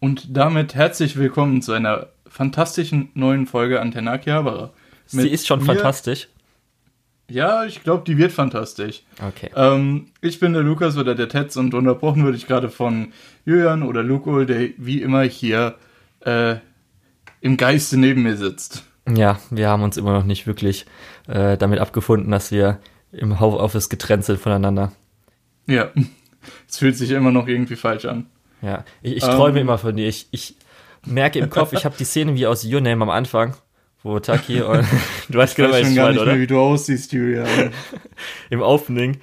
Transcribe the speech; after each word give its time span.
Und 0.00 0.36
damit 0.36 0.74
herzlich 0.74 1.16
willkommen 1.16 1.62
zu 1.62 1.72
einer 1.72 2.06
fantastischen 2.26 3.10
neuen 3.14 3.46
Folge 3.46 3.80
Antenne 3.80 4.10
Akihabara. 4.10 4.70
Sie 5.06 5.28
ist 5.28 5.46
schon 5.46 5.60
mir- 5.60 5.66
fantastisch. 5.66 6.28
Ja, 7.30 7.64
ich 7.64 7.82
glaube, 7.82 8.04
die 8.06 8.16
wird 8.16 8.32
fantastisch. 8.32 9.02
Okay. 9.22 9.50
Ähm, 9.54 10.06
ich 10.22 10.40
bin 10.40 10.54
der 10.54 10.62
Lukas 10.62 10.96
oder 10.96 11.14
der 11.14 11.28
Tetz 11.28 11.56
und 11.56 11.74
unterbrochen 11.74 12.24
wurde 12.24 12.36
ich 12.38 12.46
gerade 12.46 12.70
von 12.70 13.12
Julian 13.44 13.82
oder 13.82 14.02
Lukol, 14.02 14.46
der 14.46 14.70
wie 14.78 15.02
immer 15.02 15.22
hier 15.24 15.74
äh, 16.20 16.56
im 17.42 17.58
Geiste 17.58 17.98
neben 17.98 18.22
mir 18.22 18.36
sitzt. 18.36 18.84
Ja, 19.14 19.38
wir 19.50 19.68
haben 19.68 19.82
uns 19.82 19.98
immer 19.98 20.12
noch 20.12 20.24
nicht 20.24 20.46
wirklich 20.46 20.86
äh, 21.26 21.58
damit 21.58 21.80
abgefunden, 21.80 22.30
dass 22.30 22.50
wir 22.50 22.78
im 23.12 23.40
Homeoffice 23.40 23.90
getrennt 23.90 24.24
sind 24.24 24.40
voneinander. 24.40 24.92
Ja, 25.66 25.90
es 26.68 26.78
fühlt 26.78 26.96
sich 26.96 27.10
immer 27.10 27.30
noch 27.30 27.46
irgendwie 27.46 27.76
falsch 27.76 28.06
an. 28.06 28.26
Ja, 28.62 28.84
ich, 29.02 29.16
ich 29.16 29.22
Ähm. 29.24 29.30
träume 29.30 29.60
immer 29.60 29.78
von 29.78 29.96
dir. 29.96 30.08
Ich, 30.08 30.26
ich 30.30 30.56
merke 31.06 31.38
im 31.38 31.48
Kopf, 31.50 31.72
ich 31.72 31.84
habe 31.84 31.94
die 31.98 32.04
Szene 32.04 32.34
wie 32.34 32.46
aus 32.46 32.64
Your 32.64 32.80
Name 32.80 33.02
am 33.02 33.10
Anfang, 33.10 33.54
wo 34.02 34.18
Taki 34.18 34.60
und 34.62 34.84
du 35.28 35.38
weißt 35.38 35.52
Ich 35.52 35.56
genau, 35.56 35.68
weiß 35.70 35.74
was 35.76 35.80
schon 35.82 35.90
ich 35.90 35.96
gar 35.96 36.10
nicht 36.10 36.20
oder? 36.20 36.32
mehr, 36.32 36.40
wie 36.40 36.46
du 36.46 36.58
aussiehst, 36.58 37.12
Julian. 37.12 37.46
Im 38.50 38.60
Opening, 38.62 39.18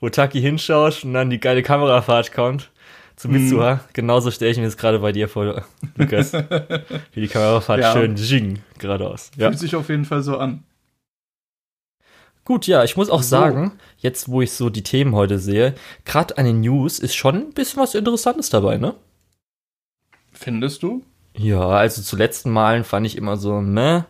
wo 0.00 0.08
Taki 0.08 0.40
hinschaust 0.40 1.04
und 1.04 1.14
dann 1.14 1.30
die 1.30 1.38
geile 1.40 1.62
Kamerafahrt 1.62 2.32
kommt 2.32 2.70
zum 3.16 3.32
Mitsuha. 3.32 3.80
Genauso 3.92 4.30
stelle 4.30 4.50
ich 4.50 4.56
mir 4.58 4.64
das 4.64 4.76
gerade 4.78 4.98
bei 5.00 5.12
dir 5.12 5.28
vor, 5.28 5.62
Lukas. 5.96 6.32
Wie 7.12 7.20
die 7.20 7.28
Kamerafahrt 7.28 7.80
Ja. 7.80 7.92
schön 7.92 8.16
jing 8.16 8.60
geradeaus. 8.78 9.30
Ja. 9.36 9.48
Fühlt 9.48 9.58
sich 9.60 9.76
auf 9.76 9.88
jeden 9.90 10.06
Fall 10.06 10.22
so 10.22 10.38
an. 10.38 10.64
Gut, 12.50 12.66
ja, 12.66 12.82
ich 12.82 12.96
muss 12.96 13.10
auch 13.10 13.22
sagen, 13.22 13.78
jetzt 13.98 14.28
wo 14.28 14.42
ich 14.42 14.50
so 14.50 14.70
die 14.70 14.82
Themen 14.82 15.14
heute 15.14 15.38
sehe, 15.38 15.76
gerade 16.04 16.36
an 16.36 16.46
den 16.46 16.62
News 16.62 16.98
ist 16.98 17.14
schon 17.14 17.36
ein 17.36 17.52
bisschen 17.52 17.80
was 17.80 17.94
Interessantes 17.94 18.50
dabei, 18.50 18.76
ne? 18.76 18.96
Findest 20.32 20.82
du? 20.82 21.04
Ja, 21.36 21.60
also 21.68 22.02
zu 22.02 22.16
letzten 22.16 22.50
Malen 22.50 22.82
fand 22.82 23.06
ich 23.06 23.16
immer 23.16 23.36
so, 23.36 23.60
meh. 23.60 24.02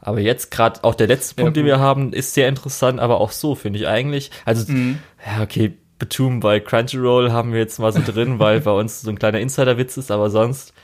Aber 0.00 0.18
jetzt 0.18 0.50
gerade 0.50 0.82
auch 0.82 0.96
der 0.96 1.06
letzte 1.06 1.36
Ja, 1.36 1.44
Punkt, 1.44 1.56
den 1.56 1.66
gut. 1.66 1.68
wir 1.68 1.78
haben, 1.78 2.12
ist 2.12 2.34
sehr 2.34 2.48
interessant, 2.48 2.98
aber 2.98 3.20
auch 3.20 3.30
so 3.30 3.54
finde 3.54 3.78
ich 3.78 3.86
eigentlich. 3.86 4.32
Also, 4.44 4.72
Mhm. 4.72 4.98
ja, 5.24 5.40
okay, 5.44 5.78
Betum 6.00 6.40
bei 6.40 6.58
Crunchyroll 6.58 7.30
haben 7.30 7.52
wir 7.52 7.60
jetzt 7.60 7.78
mal 7.78 7.92
so 7.92 8.02
drin, 8.04 8.40
weil 8.40 8.58
bei 8.60 8.72
uns 8.72 9.02
so 9.02 9.10
ein 9.10 9.20
kleiner 9.20 9.38
Insiderwitz 9.38 9.96
ist, 9.96 10.10
aber 10.10 10.30
sonst, 10.30 10.74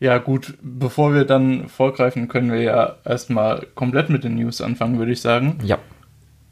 Ja, 0.00 0.18
gut, 0.18 0.58
bevor 0.60 1.14
wir 1.14 1.24
dann 1.24 1.70
vorgreifen, 1.70 2.28
können 2.28 2.52
wir 2.52 2.60
ja 2.60 2.96
erstmal 3.06 3.66
komplett 3.74 4.10
mit 4.10 4.22
den 4.22 4.34
News 4.34 4.60
anfangen, 4.60 4.98
würde 4.98 5.12
ich 5.12 5.22
sagen. 5.22 5.60
ja. 5.64 5.78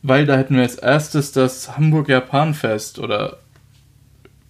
Weil 0.03 0.27
da 0.27 0.37
hätten 0.37 0.57
wir 0.57 0.63
als 0.63 0.75
erstes 0.75 1.33
das 1.33 1.77
Hamburg 1.77 2.09
Japan-Fest 2.09 2.99
oder 2.99 3.39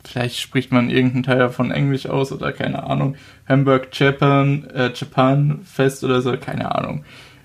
vielleicht 0.05 0.41
spricht 0.41 0.73
man 0.73 0.91
irgendeinen 0.91 1.23
Teil 1.23 1.39
davon 1.39 1.71
Englisch 1.71 2.07
aus 2.07 2.33
oder 2.33 2.53
keine 2.53 2.85
Ahnung. 2.85 3.17
Hamburg 3.47 3.89
Japan, 3.93 4.65
äh, 4.71 4.93
Japan 4.95 5.61
Fest 5.65 6.05
oder 6.05 6.23
so, 6.23 6.37
keine 6.37 6.75
Ahnung. 6.75 7.05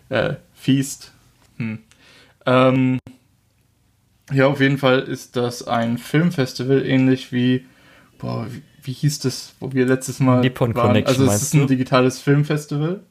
Äh, 0.09 0.35
Feast. 0.53 1.11
Hm. 1.57 1.79
Ähm, 2.45 2.99
ja, 4.31 4.47
auf 4.47 4.59
jeden 4.59 4.77
Fall 4.77 4.99
ist 4.99 5.35
das 5.35 5.67
ein 5.67 5.97
Filmfestival, 5.97 6.85
ähnlich 6.85 7.31
wie, 7.31 7.65
boah, 8.17 8.47
wie, 8.49 8.61
wie 8.83 8.93
hieß 8.93 9.19
das, 9.19 9.53
wo 9.59 9.71
wir 9.73 9.85
letztes 9.85 10.19
Mal 10.19 10.41
Nippon 10.41 10.75
waren? 10.75 10.87
Connection, 10.87 11.21
Also 11.23 11.31
es 11.31 11.41
ist 11.41 11.53
ein 11.53 11.67
digitales 11.67 12.19
Filmfestival. 12.19 13.01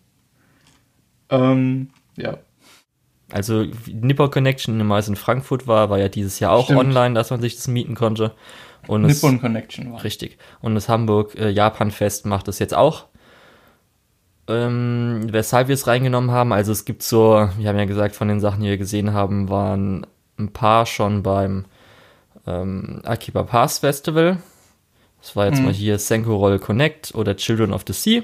Ähm, 1.31 1.91
ja, 2.17 2.39
Also 3.33 3.65
Nippon 3.91 4.31
Connection, 4.31 4.79
immer 4.79 4.97
als 4.97 5.09
in 5.09 5.17
Frankfurt 5.17 5.67
war, 5.67 5.91
war 5.91 5.99
ja 5.99 6.09
dieses 6.09 6.39
Jahr 6.39 6.53
auch 6.53 6.65
Stimmt. 6.67 6.81
online, 6.81 7.15
dass 7.15 7.31
man 7.31 7.41
sich 7.41 7.57
das 7.57 7.67
mieten 7.69 7.95
konnte. 7.95 8.33
Und 8.87 9.03
Nippon 9.03 9.41
Connection 9.41 9.93
war. 9.93 10.05
Richtig. 10.05 10.39
Und 10.61 10.77
das 10.77 10.89
Hamburg-Japan-Fest 10.89 12.25
macht 12.27 12.47
das 12.47 12.61
jetzt 12.61 12.75
auch. 12.75 13.07
Ähm, 14.49 15.27
weshalb 15.31 15.67
wir 15.67 15.75
es 15.75 15.89
reingenommen 15.89 16.31
haben, 16.31 16.53
also 16.53 16.71
es 16.71 16.85
gibt 16.85 17.03
so, 17.03 17.49
wir 17.59 17.69
haben 17.69 17.79
ja 17.79 17.85
gesagt, 17.85 18.15
von 18.15 18.29
den 18.29 18.39
Sachen, 18.39 18.63
die 18.63 18.69
wir 18.69 18.79
gesehen 18.79 19.13
haben, 19.13 19.49
waren 19.49 20.06
ein 20.39 20.53
paar 20.53 20.87
schon 20.87 21.25
beim 21.25 21.65
ähm, 22.47 23.00
Akiba 23.05 23.43
Pass 23.43 23.79
Festival. 23.81 24.39
Das 25.21 25.34
war 25.34 25.47
jetzt 25.47 25.59
Mhm. 25.59 25.65
mal 25.65 25.75
hier 25.75 25.99
Senko 25.99 26.37
Roll 26.37 26.61
Connect 26.61 27.12
oder 27.17 27.34
Children 27.37 27.73
of 27.73 27.83
the 27.89 27.93
Sea. 27.93 28.23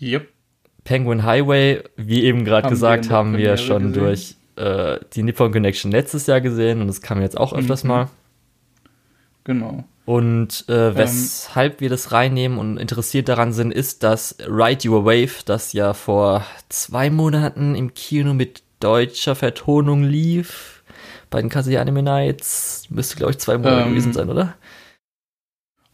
Yep. 0.00 0.26
Penguin 0.84 1.24
Highway, 1.24 1.82
wie 1.96 2.24
eben 2.24 2.44
gerade 2.44 2.66
wir 2.66 2.70
gesagt, 2.70 3.06
der 3.06 3.12
haben 3.16 3.36
wir 3.36 3.56
schon 3.56 3.92
gesehen. 3.92 4.04
durch 4.04 4.36
äh, 4.56 4.98
die 5.14 5.22
Nippon 5.22 5.52
Connection 5.52 5.90
letztes 5.90 6.26
Jahr 6.26 6.40
gesehen 6.40 6.80
und 6.80 6.86
das 6.86 7.00
kam 7.00 7.20
jetzt 7.20 7.38
auch 7.38 7.52
öfters 7.52 7.84
Mhm. 7.84 7.88
mal. 7.88 8.08
Genau. 9.44 9.84
Und 10.06 10.68
äh, 10.68 10.96
weshalb 10.96 11.80
wir 11.80 11.88
das 11.88 12.10
reinnehmen 12.12 12.58
und 12.58 12.78
interessiert 12.78 13.28
daran 13.28 13.52
sind, 13.52 13.72
ist, 13.72 14.02
dass 14.02 14.36
Ride 14.40 14.88
Your 14.88 15.04
Wave, 15.04 15.42
das 15.44 15.72
ja 15.72 15.94
vor 15.94 16.44
zwei 16.68 17.10
Monaten 17.10 17.74
im 17.74 17.94
Kino 17.94 18.34
mit 18.34 18.62
deutscher 18.80 19.34
Vertonung 19.36 20.02
lief, 20.02 20.82
bei 21.30 21.40
den 21.40 21.48
Kasi 21.48 21.76
Anime 21.76 22.02
Nights, 22.02 22.84
müsste 22.90 23.16
glaube 23.16 23.32
ich 23.32 23.38
zwei 23.38 23.56
Monate 23.56 23.82
Ähm, 23.82 23.90
gewesen 23.90 24.12
sein, 24.12 24.28
oder? 24.28 24.54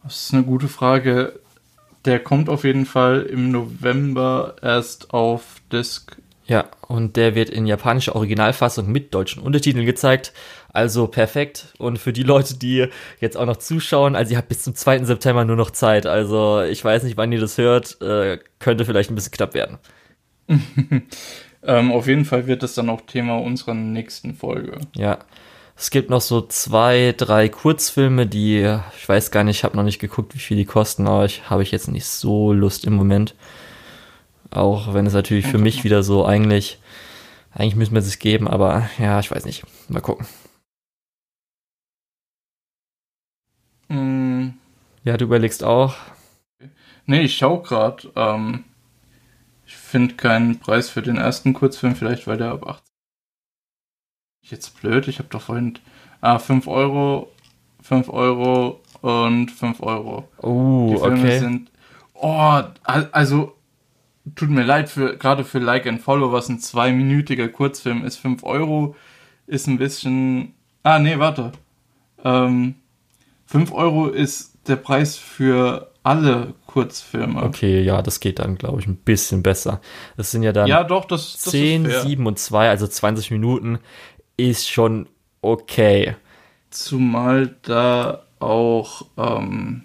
Das 0.03 0.15
ist 0.27 0.33
eine 0.33 0.43
gute 0.43 0.67
Frage. 0.67 1.39
Der 2.07 2.19
kommt 2.19 2.47
auf 2.47 2.63
jeden 2.63 2.85
Fall 2.85 3.23
im 3.23 3.51
November 3.51 4.55
erst 4.61 5.13
auf 5.13 5.61
Disc. 5.71 6.15
Ja, 6.45 6.69
und 6.87 7.17
der 7.17 7.35
wird 7.35 7.49
in 7.49 7.67
japanischer 7.67 8.15
Originalfassung 8.15 8.89
mit 8.89 9.13
deutschen 9.13 9.43
Untertiteln 9.43 9.85
gezeigt. 9.85 10.31
Also 10.71 11.07
perfekt. 11.07 11.73
Und 11.77 11.99
für 11.99 12.13
die 12.13 12.23
Leute, 12.23 12.57
die 12.57 12.87
jetzt 13.19 13.35
auch 13.35 13.45
noch 13.45 13.57
zuschauen, 13.57 14.15
also 14.15 14.31
ihr 14.31 14.37
habt 14.37 14.47
bis 14.47 14.63
zum 14.63 14.73
2. 14.73 15.03
September 15.03 15.43
nur 15.43 15.57
noch 15.57 15.71
Zeit. 15.71 16.05
Also 16.05 16.61
ich 16.61 16.81
weiß 16.83 17.03
nicht, 17.03 17.17
wann 17.17 17.33
ihr 17.33 17.41
das 17.41 17.57
hört, 17.57 18.01
äh, 18.01 18.39
könnte 18.59 18.85
vielleicht 18.85 19.11
ein 19.11 19.15
bisschen 19.15 19.33
knapp 19.33 19.53
werden. 19.53 19.77
Ähm, 21.63 21.91
auf 21.91 22.07
jeden 22.07 22.23
Fall 22.23 22.47
wird 22.47 22.63
das 22.63 22.75
dann 22.75 22.89
auch 22.89 23.01
Thema 23.01 23.37
unserer 23.39 23.73
nächsten 23.73 24.35
Folge. 24.35 24.79
Ja. 24.95 25.19
Es 25.77 25.91
gibt 25.91 26.09
noch 26.09 26.21
so 26.21 26.41
zwei, 26.41 27.13
drei 27.15 27.49
Kurzfilme, 27.49 28.25
die, 28.25 28.77
ich 28.97 29.07
weiß 29.07 29.29
gar 29.31 29.43
nicht, 29.43 29.57
ich 29.57 29.63
habe 29.63 29.77
noch 29.77 29.83
nicht 29.83 29.99
geguckt, 29.99 30.33
wie 30.33 30.39
viel 30.39 30.57
die 30.57 30.65
kosten, 30.65 31.07
aber 31.07 31.25
ich 31.25 31.49
habe 31.49 31.61
ich 31.61 31.71
jetzt 31.71 31.87
nicht 31.87 32.05
so 32.07 32.51
Lust 32.51 32.85
im 32.85 32.93
Moment. 32.95 33.35
Auch 34.49 34.93
wenn 34.93 35.05
es 35.05 35.13
natürlich 35.13 35.45
für 35.45 35.57
mich 35.59 35.83
wieder 35.83 36.01
so 36.03 36.25
eigentlich, 36.25 36.79
eigentlich 37.53 37.75
müssen 37.75 37.93
wir 37.93 37.99
es 38.01 38.19
geben, 38.19 38.47
aber 38.47 38.89
ja, 38.97 39.19
ich 39.19 39.29
weiß 39.29 39.45
nicht. 39.45 39.63
Mal 39.89 40.01
gucken. 40.01 40.25
Mm, 43.89 44.49
Ja, 45.03 45.17
du 45.17 45.25
überlegst 45.25 45.63
auch. 45.63 45.95
nee, 47.05 47.21
ich 47.21 47.37
schau 47.37 47.61
grad. 47.61 48.07
Ähm, 48.15 48.65
ich 49.65 49.75
finde 49.77 50.15
keinen 50.15 50.59
Preis 50.59 50.89
für 50.89 51.01
den 51.01 51.17
ersten 51.17 51.53
Kurzfilm, 51.53 51.95
vielleicht 51.95 52.27
weil 52.27 52.37
der 52.37 52.51
ab 52.51 52.67
18. 52.67 52.86
Jetzt 54.49 54.81
blöd, 54.81 55.07
ich 55.07 55.19
habe 55.19 55.29
doch 55.29 55.41
vorhin. 55.41 55.77
Ah, 56.21 56.39
5 56.39 56.67
Euro, 56.67 57.31
5 57.81 58.09
Euro 58.09 58.81
und 59.01 59.51
5 59.51 59.81
Euro. 59.81 60.27
Oh, 60.41 60.89
Die 60.91 60.97
Filme 60.97 61.19
okay. 61.19 61.39
sind. 61.39 61.71
Oh, 62.13 62.29
al- 62.83 63.09
also 63.11 63.53
tut 64.35 64.49
mir 64.49 64.63
leid 64.63 64.89
für 64.89 65.17
gerade 65.17 65.43
für 65.43 65.59
Like 65.59 65.85
and 65.87 66.01
Follow, 66.01 66.31
was 66.31 66.49
ein 66.49 66.59
zweiminütiger 66.59 67.47
Kurzfilm 67.49 68.03
ist. 68.03 68.17
5 68.17 68.43
Euro 68.43 68.95
ist 69.45 69.67
ein 69.67 69.77
bisschen. 69.77 70.53
Ah, 70.83 70.99
nee, 70.99 71.19
warte. 71.19 71.51
Ähm, 72.23 72.75
5 73.45 73.71
Euro 73.73 74.07
ist 74.07 74.53
der 74.67 74.75
Preis 74.77 75.17
für 75.17 75.91
alle 76.03 76.53
Kurzfilme. 76.67 77.43
Okay, 77.43 77.81
ja, 77.81 78.01
das 78.01 78.19
geht 78.19 78.39
dann, 78.39 78.57
glaube 78.57 78.79
ich, 78.79 78.87
ein 78.87 78.95
bisschen 78.95 79.43
besser. 79.43 79.81
Das 80.15 80.31
sind 80.31 80.43
ja 80.43 80.51
dann 80.53 80.67
Ja, 80.67 80.83
doch, 80.83 81.05
das, 81.05 81.33
das 81.33 81.51
10, 81.51 81.85
ist 81.85 81.91
fair. 81.91 82.01
7 82.01 82.25
und 82.25 82.39
2, 82.39 82.69
also 82.69 82.87
20 82.87 83.31
Minuten 83.31 83.79
ist 84.37 84.69
schon 84.69 85.07
okay. 85.41 86.15
Zumal 86.69 87.55
da 87.63 88.23
auch 88.39 89.03
ähm, 89.17 89.83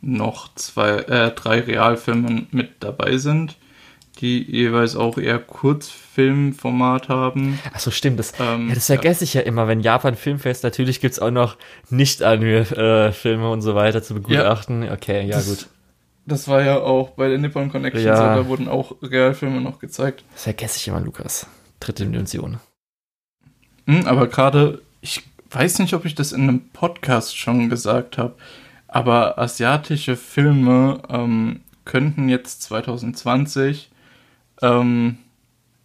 noch 0.00 0.54
zwei, 0.54 0.90
äh, 0.98 1.30
drei 1.32 1.60
Realfilme 1.60 2.46
mit 2.50 2.70
dabei 2.80 3.18
sind, 3.18 3.56
die 4.20 4.42
jeweils 4.50 4.96
auch 4.96 5.18
eher 5.18 5.38
Kurzfilmformat 5.38 7.08
haben. 7.08 7.58
Achso, 7.72 7.90
stimmt. 7.90 8.18
Das, 8.18 8.32
Ähm, 8.40 8.68
ja, 8.68 8.74
das 8.74 8.86
vergesse 8.86 9.24
ich 9.24 9.34
ja 9.34 9.42
immer, 9.42 9.68
wenn 9.68 9.80
Japan 9.80 10.16
Filmfest, 10.16 10.64
natürlich 10.64 11.00
gibt's 11.00 11.18
auch 11.18 11.30
noch 11.30 11.56
Nicht-Anime-Filme 11.90 13.50
und 13.50 13.62
so 13.62 13.74
weiter 13.74 14.02
zu 14.02 14.14
begutachten. 14.14 14.88
Okay, 14.90 15.26
ja 15.26 15.36
Das- 15.36 15.48
gut. 15.48 15.68
Das 16.24 16.46
war 16.46 16.62
ja 16.62 16.78
auch 16.78 17.10
bei 17.10 17.28
der 17.28 17.38
Nippon 17.38 17.68
Connection, 17.72 18.04
Ja. 18.04 18.16
so, 18.16 18.22
da 18.22 18.46
wurden 18.46 18.68
auch 18.68 18.94
Realfilme 19.02 19.60
noch 19.60 19.80
gezeigt. 19.80 20.22
Das 20.34 20.44
vergesse 20.44 20.76
ich 20.76 20.86
immer, 20.86 21.00
Lukas. 21.00 21.48
Dritte 21.80 22.04
Dimension. 22.04 22.60
Hm, 23.86 24.06
aber 24.06 24.26
gerade, 24.28 24.82
ich 25.00 25.22
weiß 25.50 25.78
nicht, 25.80 25.94
ob 25.94 26.04
ich 26.04 26.14
das 26.14 26.32
in 26.32 26.42
einem 26.42 26.68
Podcast 26.70 27.36
schon 27.36 27.68
gesagt 27.68 28.18
habe, 28.18 28.34
aber 28.88 29.38
asiatische 29.38 30.16
Filme 30.16 31.00
ähm, 31.08 31.60
könnten 31.84 32.28
jetzt 32.28 32.62
2020 32.62 33.90
ähm, 34.60 35.18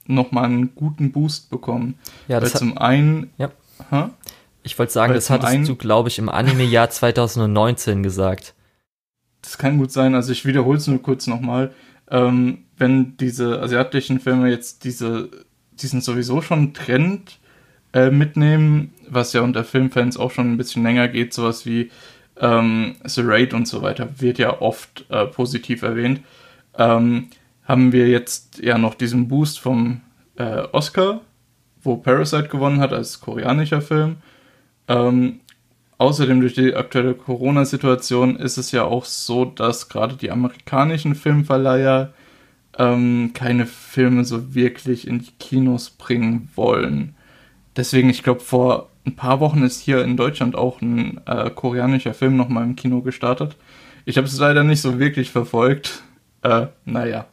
nochmal 0.06 0.46
einen 0.46 0.76
guten 0.76 1.12
Boost 1.12 1.50
bekommen. 1.50 1.98
Ja, 2.28 2.36
Weil 2.36 2.42
das 2.42 2.54
hat, 2.54 2.60
zum 2.60 2.78
einen, 2.78 3.32
Ja. 3.38 3.52
Hä? 3.90 4.06
ich 4.64 4.78
wollte 4.78 4.92
sagen, 4.94 5.12
weil 5.12 5.18
das 5.18 5.30
hattest 5.30 5.52
einen- 5.54 5.66
du, 5.66 5.76
glaube 5.76 6.10
ich, 6.10 6.20
im 6.20 6.30
Anime-Jahr 6.30 6.90
2019 6.90 8.04
gesagt. 8.04 8.54
das 9.42 9.58
kann 9.58 9.78
gut 9.78 9.92
sein, 9.92 10.14
also 10.14 10.32
ich 10.34 10.46
wiederhole 10.46 10.78
es 10.78 10.88
nur 10.88 11.02
kurz 11.02 11.26
nochmal, 11.28 11.74
ähm, 12.12 12.60
wenn 12.78 13.16
diese 13.18 13.62
asiatischen 13.62 14.20
Filme 14.20 14.50
jetzt 14.50 14.84
diese, 14.84 15.30
diesen 15.72 16.02
sowieso 16.02 16.42
schon 16.42 16.74
Trend 16.74 17.40
äh, 17.98 18.12
mitnehmen, 18.12 18.94
was 19.10 19.34
ja 19.34 19.42
unter 19.42 19.64
Filmfans 19.64 20.18
auch 20.18 20.30
schon 20.30 20.52
ein 20.52 20.58
bisschen 20.58 20.84
länger 20.84 21.08
geht, 21.08 21.34
sowas 21.34 21.66
wie 21.66 21.90
ähm, 22.40 22.96
The 23.04 23.22
Raid 23.24 23.56
und 23.56 23.68
so 23.68 23.82
weiter, 23.82 24.08
wird 24.20 24.38
ja 24.38 24.62
oft 24.62 25.06
äh, 25.10 25.26
positiv 25.26 25.82
erwähnt, 25.82 26.22
ähm, 26.78 27.30
haben 27.64 27.92
wir 27.92 28.08
jetzt 28.08 28.60
ja 28.60 28.78
noch 28.78 28.94
diesen 28.94 29.28
Boost 29.28 29.60
vom 29.60 30.02
äh, 30.36 30.62
Oscar, 30.72 31.22
wo 31.82 31.98
Parasite 31.98 32.50
gewonnen 32.50 32.82
hat 32.82 32.94
als 32.94 33.20
koreanischer 33.20 33.82
Film. 33.82 34.18
Ähm, 34.88 35.40
außerdem 35.98 36.40
durch 36.40 36.54
die 36.54 36.76
aktuelle 36.76 37.16
Corona-Situation 37.16 38.36
ist 38.36 38.58
es 38.58 38.72
ja 38.72 38.84
auch 38.84 39.06
so, 39.06 39.44
dass 39.44 39.90
gerade 39.90 40.16
die 40.16 40.30
amerikanischen 40.30 41.16
Filmverleiher 41.16 42.14
ähm, 42.78 43.32
keine 43.34 43.66
Filme 43.66 44.24
so 44.24 44.54
wirklich 44.54 45.08
in 45.08 45.18
die 45.20 45.32
Kinos 45.40 45.90
bringen 45.90 46.50
wollen. 46.56 47.17
Deswegen, 47.78 48.10
ich 48.10 48.24
glaube, 48.24 48.40
vor 48.40 48.90
ein 49.06 49.16
paar 49.16 49.40
Wochen 49.40 49.64
ist 49.64 49.80
hier 49.80 50.04
in 50.04 50.18
Deutschland 50.18 50.56
auch 50.56 50.82
ein 50.82 51.22
äh, 51.26 51.50
koreanischer 51.52 52.14
Film 52.14 52.36
nochmal 52.36 52.64
im 52.64 52.76
Kino 52.76 53.02
gestartet. 53.02 53.56
Ich 54.06 54.18
habe 54.18 54.28
es 54.28 54.38
leider 54.40 54.64
nicht 54.64 54.82
so 54.82 55.00
wirklich 55.00 55.30
verfolgt. 55.30 56.04
Äh, 56.42 56.68
naja. 56.86 57.28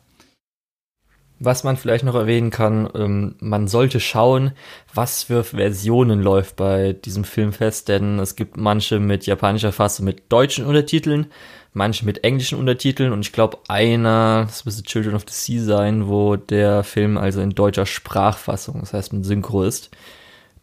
Was 1.41 1.65
man 1.65 1.77
vielleicht 1.77 2.05
noch 2.05 2.15
erwähnen 2.15 2.51
kann, 2.51 2.89
ähm, 2.95 3.35
man 3.41 3.69
sollte 3.69 4.01
schauen, 4.01 4.53
was 4.95 5.25
für 5.25 5.45
Versionen 5.45 6.23
läuft 6.23 6.57
bei 6.57 6.93
diesem 6.93 7.25
Filmfest, 7.25 7.89
denn 7.89 8.19
es 8.19 8.37
gibt 8.37 8.57
manche 8.57 9.01
mit 9.01 9.27
japanischer 9.27 9.73
Fassung 9.73 10.05
mit 10.05 10.31
deutschen 10.31 10.65
Untertiteln, 10.65 11.27
manche 11.73 12.07
mit 12.07 12.23
englischen 12.23 12.59
Untertiteln 12.59 13.13
und 13.13 13.21
ich 13.23 13.33
glaube 13.33 13.59
einer, 13.69 14.45
das 14.47 14.65
müsste 14.65 14.85
Children 14.85 15.17
of 15.17 15.25
the 15.29 15.35
Sea 15.35 15.63
sein, 15.65 16.07
wo 16.07 16.37
der 16.37 16.85
Film 16.85 17.19
also 17.19 17.41
in 17.41 17.51
deutscher 17.51 17.87
Sprachfassung, 17.87 18.81
das 18.81 18.93
heißt 18.93 19.13
mit 19.13 19.25
Synchro 19.25 19.65
ist. 19.65 19.91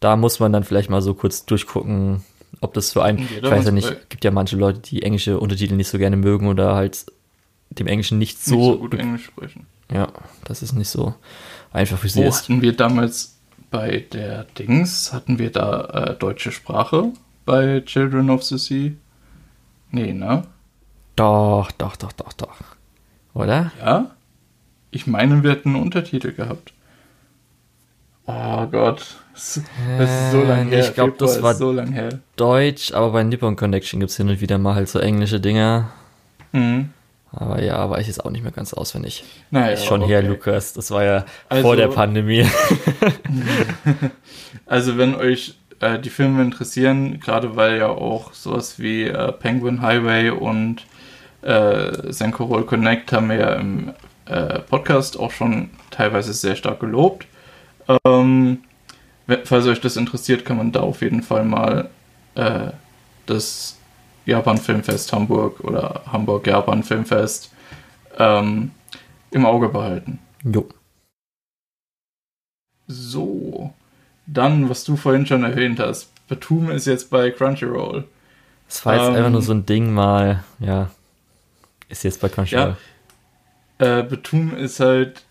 Da 0.02 0.16
muss 0.16 0.40
man 0.40 0.52
dann 0.52 0.64
vielleicht 0.64 0.90
mal 0.90 1.00
so 1.00 1.14
kurz 1.14 1.46
durchgucken, 1.46 2.24
ob 2.60 2.74
das 2.74 2.92
für 2.92 3.04
einen, 3.04 3.20
ich 3.20 3.40
weiß 3.40 3.66
ja 3.66 3.70
nicht, 3.70 4.10
gibt 4.10 4.24
ja 4.24 4.32
manche 4.32 4.56
Leute, 4.56 4.80
die 4.80 5.04
englische 5.04 5.38
Untertitel 5.38 5.76
nicht 5.76 5.86
so 5.86 5.96
gerne 5.96 6.16
mögen 6.16 6.48
oder 6.48 6.74
halt 6.74 7.06
dem 7.70 7.86
Englischen 7.86 8.18
nicht 8.18 8.42
so, 8.42 8.56
nicht 8.56 8.64
so 8.64 8.78
gut 8.78 8.94
Englisch 8.94 9.26
sprechen. 9.26 9.66
Ja, 9.92 10.08
das 10.44 10.60
ist 10.60 10.72
nicht 10.72 10.88
so 10.88 11.14
einfach 11.72 11.98
für 11.98 12.08
sie 12.08 12.24
Wo 12.24 12.34
hatten 12.34 12.62
wir 12.62 12.76
damals 12.76 13.38
bei 13.70 14.04
der 14.12 14.42
Dings, 14.58 15.12
hatten 15.12 15.38
wir 15.38 15.52
da 15.52 15.84
äh, 15.84 16.16
deutsche 16.16 16.50
Sprache 16.50 17.12
bei 17.44 17.80
Children 17.86 18.28
of 18.30 18.42
the 18.42 18.58
Sea? 18.58 18.90
Nee, 19.92 20.14
ne? 20.14 20.42
Doch, 21.14 21.70
doch, 21.70 21.94
doch, 21.94 22.12
doch, 22.12 22.32
doch. 22.32 22.56
Oder? 23.34 23.70
Ja? 23.78 24.10
Ich 24.90 25.06
meine, 25.06 25.44
wir 25.44 25.52
hätten 25.52 25.76
einen 25.76 25.84
Untertitel 25.84 26.32
gehabt. 26.32 26.72
Oh 28.26 28.66
Gott. 28.66 29.21
Das 29.34 29.56
ist 29.56 30.32
so 30.32 30.42
lange 30.42 30.70
her. 30.70 30.80
Ich 30.80 30.94
glaube, 30.94 31.14
das 31.18 31.42
war 31.42 31.54
so 31.54 31.72
lang 31.72 31.92
her. 31.92 32.20
Deutsch, 32.36 32.92
aber 32.92 33.10
bei 33.10 33.22
Nippon 33.22 33.56
Connection 33.56 34.00
gibt 34.00 34.10
es 34.10 34.16
hin 34.16 34.28
und 34.28 34.40
wieder 34.40 34.58
mal 34.58 34.74
halt 34.74 34.88
so 34.88 34.98
englische 34.98 35.40
Dinger. 35.40 35.90
Mhm. 36.52 36.90
Aber 37.34 37.62
ja, 37.62 37.88
weiß 37.88 38.02
ich 38.02 38.08
jetzt 38.08 38.24
auch 38.24 38.30
nicht 38.30 38.42
mehr 38.42 38.52
ganz 38.52 38.74
auswendig. 38.74 39.24
Naja, 39.50 39.68
ist 39.72 39.86
schon 39.86 40.02
okay. 40.02 40.12
her, 40.12 40.22
Lukas. 40.22 40.74
Das 40.74 40.90
war 40.90 41.02
ja 41.02 41.24
also, 41.48 41.62
vor 41.62 41.76
der 41.76 41.88
Pandemie. 41.88 42.46
also, 44.66 44.98
wenn 44.98 45.14
euch 45.14 45.54
äh, 45.80 45.98
die 45.98 46.10
Filme 46.10 46.42
interessieren, 46.42 47.20
gerade 47.20 47.56
weil 47.56 47.78
ja 47.78 47.88
auch 47.88 48.34
sowas 48.34 48.78
wie 48.78 49.04
äh, 49.04 49.32
Penguin 49.32 49.80
Highway 49.80 50.28
und 50.30 50.84
äh, 51.40 52.12
Senko 52.12 52.44
Roll 52.44 52.64
Connect 52.64 53.12
haben 53.12 53.30
wir 53.30 53.36
ja 53.36 53.54
im 53.54 53.92
äh, 54.26 54.60
Podcast 54.60 55.18
auch 55.18 55.30
schon 55.30 55.70
teilweise 55.90 56.34
sehr 56.34 56.54
stark 56.54 56.80
gelobt. 56.80 57.26
Ähm, 58.04 58.58
falls 59.44 59.66
euch 59.66 59.80
das 59.80 59.96
interessiert, 59.96 60.44
kann 60.44 60.56
man 60.56 60.72
da 60.72 60.80
auf 60.80 61.02
jeden 61.02 61.22
Fall 61.22 61.44
mal 61.44 61.90
äh, 62.34 62.70
das 63.26 63.78
Japan 64.26 64.58
Filmfest 64.58 65.12
Hamburg 65.12 65.60
oder 65.60 66.02
Hamburg 66.10 66.46
Japan 66.46 66.82
Filmfest 66.82 67.50
ähm, 68.18 68.70
im 69.30 69.46
Auge 69.46 69.68
behalten. 69.68 70.18
Jo. 70.44 70.68
So, 72.86 73.72
dann, 74.26 74.68
was 74.68 74.84
du 74.84 74.96
vorhin 74.96 75.26
schon 75.26 75.44
erwähnt 75.44 75.80
hast, 75.80 76.10
Batum 76.28 76.70
ist 76.70 76.86
jetzt 76.86 77.10
bei 77.10 77.30
Crunchyroll. 77.30 78.04
Das 78.68 78.84
war 78.86 78.94
jetzt 78.96 79.08
ähm, 79.08 79.14
einfach 79.14 79.30
nur 79.30 79.42
so 79.42 79.52
ein 79.52 79.66
Ding 79.66 79.92
mal, 79.92 80.44
ja, 80.58 80.90
ist 81.88 82.04
jetzt 82.04 82.20
bei 82.20 82.28
Crunchyroll. 82.28 82.76
Ja, 83.80 83.98
äh, 83.98 84.02
Batum 84.02 84.56
ist 84.56 84.80
halt, 84.80 85.24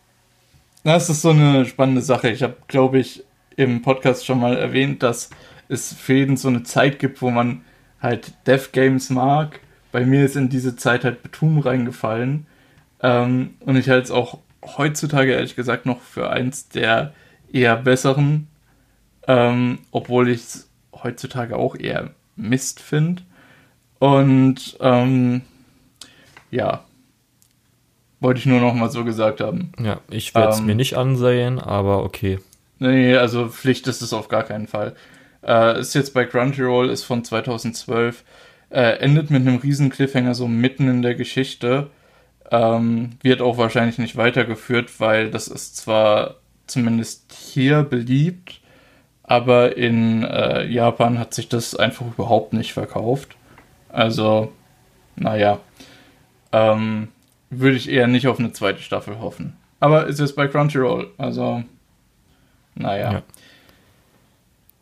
das 0.84 1.10
ist 1.10 1.22
so 1.22 1.30
eine 1.30 1.66
spannende 1.66 2.02
Sache. 2.02 2.30
Ich 2.30 2.44
habe, 2.44 2.56
glaube 2.68 3.00
ich, 3.00 3.24
im 3.64 3.82
Podcast 3.82 4.26
schon 4.26 4.40
mal 4.40 4.58
erwähnt, 4.58 5.04
dass 5.04 5.30
es 5.70 5.94
für 5.94 6.14
jeden 6.14 6.38
so 6.38 6.48
eine 6.48 6.64
Zeit 6.64 7.00
gibt, 7.00 7.22
wo 7.22 7.30
man 7.30 7.62
halt 8.02 8.34
Dev 8.48 8.70
Games 8.72 9.10
mag. 9.10 9.60
Bei 9.92 10.06
mir 10.06 10.26
ist 10.26 10.36
in 10.36 10.50
diese 10.50 10.76
Zeit 10.76 11.04
halt 11.04 11.24
Betum 11.24 11.60
reingefallen. 11.60 12.46
Ähm, 13.02 13.56
und 13.62 13.76
ich 13.76 13.90
halte 13.90 14.04
es 14.04 14.12
auch 14.12 14.40
heutzutage 14.78 15.34
ehrlich 15.34 15.56
gesagt 15.56 15.86
noch 15.86 16.02
für 16.02 16.30
eins 16.30 16.70
der 16.70 17.14
eher 17.52 17.76
besseren, 17.78 18.48
ähm, 19.28 19.80
obwohl 19.92 20.30
ich 20.30 20.42
es 20.42 20.70
heutzutage 20.94 21.56
auch 21.58 21.76
eher 21.76 22.12
Mist 22.36 22.80
finde. 22.80 23.24
Und 24.00 24.78
ähm, 24.80 25.42
ja, 26.50 26.84
wollte 28.20 28.40
ich 28.40 28.46
nur 28.46 28.62
noch 28.62 28.74
mal 28.74 28.90
so 28.90 29.04
gesagt 29.04 29.42
haben. 29.42 29.72
Ja, 29.80 30.00
ich 30.10 30.34
werde 30.36 30.54
es 30.54 30.60
ähm, 30.60 30.68
mir 30.68 30.76
nicht 30.76 30.98
ansehen, 30.98 31.60
aber 31.60 32.04
okay. 32.04 32.40
Nee, 32.82 33.16
also 33.16 33.48
Pflicht 33.48 33.88
ist 33.88 34.02
es 34.02 34.12
auf 34.12 34.28
gar 34.28 34.42
keinen 34.42 34.66
Fall. 34.66 34.96
Äh, 35.46 35.80
ist 35.80 35.94
jetzt 35.94 36.16
bei 36.16 36.26
Crunchyroll, 36.26 36.90
ist 36.90 37.04
von 37.04 37.24
2012. 37.24 38.24
Äh, 38.72 38.98
endet 38.98 39.30
mit 39.30 39.42
einem 39.48 39.58
riesen 39.58 39.92
Cliffhanger 39.92 40.34
so 40.34 40.48
mitten 40.48 40.88
in 40.88 41.04
der 41.04 41.14
Geschichte. 41.14 41.92
Ähm, 42.50 43.12
wird 43.22 43.44
auch 43.44 43.60
wahrscheinlich 43.60 44.00
nicht 44.00 44.18
weitergeführt, 44.18 45.00
weil 45.00 45.30
das 45.30 45.48
ist 45.48 45.78
zwar 45.78 46.38
zumindest 46.66 47.32
hier 47.34 47.84
beliebt, 47.84 48.62
aber 49.22 49.78
in 49.78 50.24
äh, 50.24 50.66
Japan 50.66 51.20
hat 51.20 51.36
sich 51.36 51.50
das 51.50 51.76
einfach 51.76 52.08
überhaupt 52.08 52.54
nicht 52.54 52.74
verkauft. 52.74 53.36
Also, 53.90 54.54
naja, 55.16 55.60
ähm, 56.52 57.10
würde 57.52 57.78
ich 57.78 57.90
eher 57.90 58.08
nicht 58.08 58.28
auf 58.28 58.40
eine 58.40 58.54
zweite 58.54 58.82
Staffel 58.82 59.20
hoffen. 59.20 59.56
Aber 59.80 60.08
ist 60.08 60.20
jetzt 60.20 60.36
bei 60.36 60.48
Crunchyroll, 60.48 61.12
also, 61.20 61.64
naja. 62.76 63.14
Ja. 63.14 63.24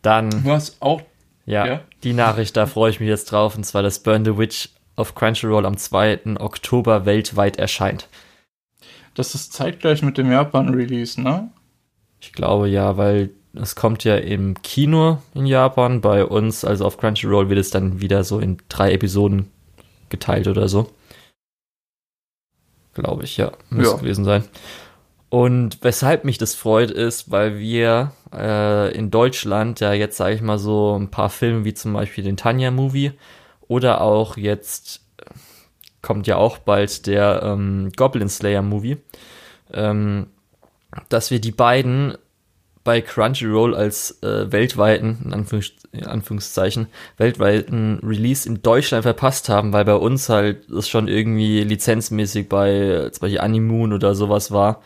Dann. 0.02 0.44
Was 0.44 0.80
auch. 0.80 1.02
Ja, 1.46 1.66
ja, 1.66 1.80
die 2.04 2.12
Nachricht, 2.12 2.56
da 2.56 2.66
freue 2.66 2.90
ich 2.90 3.00
mich 3.00 3.08
jetzt 3.08 3.32
drauf, 3.32 3.56
und 3.56 3.64
zwar, 3.64 3.82
dass 3.82 3.98
Burn 4.00 4.24
the 4.24 4.38
Witch 4.38 4.68
auf 4.94 5.14
Crunchyroll 5.14 5.66
am 5.66 5.76
2. 5.76 6.36
Oktober 6.38 7.06
weltweit 7.06 7.56
erscheint. 7.56 8.08
Das 9.14 9.34
ist 9.34 9.52
zeitgleich 9.52 10.02
mit 10.02 10.16
dem 10.16 10.30
Japan-Release, 10.30 11.20
ne? 11.20 11.50
Ich 12.20 12.32
glaube 12.32 12.68
ja, 12.68 12.96
weil 12.96 13.30
es 13.54 13.74
kommt 13.74 14.04
ja 14.04 14.16
im 14.16 14.62
Kino 14.62 15.18
in 15.34 15.46
Japan. 15.46 16.00
Bei 16.00 16.24
uns, 16.24 16.64
also 16.64 16.84
auf 16.86 16.98
Crunchyroll, 16.98 17.48
wird 17.48 17.58
es 17.58 17.70
dann 17.70 18.00
wieder 18.00 18.22
so 18.22 18.38
in 18.38 18.58
drei 18.68 18.92
Episoden 18.92 19.50
geteilt 20.08 20.46
oder 20.46 20.68
so. 20.68 20.90
Glaube 22.94 23.24
ich, 23.24 23.36
ja. 23.36 23.52
Müsste 23.70 23.94
ja. 23.94 24.00
gewesen 24.00 24.24
sein. 24.24 24.44
Und 25.30 25.78
weshalb 25.82 26.24
mich 26.24 26.38
das 26.38 26.56
freut, 26.56 26.90
ist, 26.90 27.30
weil 27.30 27.60
wir 27.60 28.12
äh, 28.34 28.92
in 28.92 29.12
Deutschland 29.12 29.78
ja 29.78 29.92
jetzt, 29.92 30.16
sage 30.16 30.34
ich 30.34 30.42
mal, 30.42 30.58
so 30.58 30.98
ein 30.98 31.10
paar 31.12 31.30
Filme 31.30 31.64
wie 31.64 31.72
zum 31.72 31.92
Beispiel 31.92 32.24
den 32.24 32.36
Tanya-Movie 32.36 33.12
oder 33.68 34.00
auch 34.00 34.36
jetzt 34.36 35.02
kommt 36.02 36.26
ja 36.26 36.36
auch 36.36 36.58
bald 36.58 37.06
der 37.06 37.42
ähm, 37.44 37.92
Goblin 37.94 38.28
Slayer-Movie, 38.28 38.96
ähm, 39.72 40.26
dass 41.08 41.30
wir 41.30 41.40
die 41.40 41.52
beiden 41.52 42.18
bei 42.82 43.00
Crunchyroll 43.00 43.76
als 43.76 44.20
äh, 44.24 44.50
weltweiten, 44.50 45.18
in, 45.24 45.32
Anführungs 45.32 45.72
in 45.92 46.06
Anführungszeichen, 46.06 46.88
weltweiten 47.18 48.00
Release 48.02 48.48
in 48.48 48.62
Deutschland 48.62 49.04
verpasst 49.04 49.48
haben, 49.48 49.72
weil 49.72 49.84
bei 49.84 49.94
uns 49.94 50.28
halt 50.28 50.64
das 50.68 50.88
schon 50.88 51.06
irgendwie 51.06 51.62
lizenzmäßig 51.62 52.48
bei 52.48 53.10
zum 53.12 53.20
Beispiel 53.20 53.40
Animoon 53.40 53.92
oder 53.92 54.16
sowas 54.16 54.50
war 54.50 54.82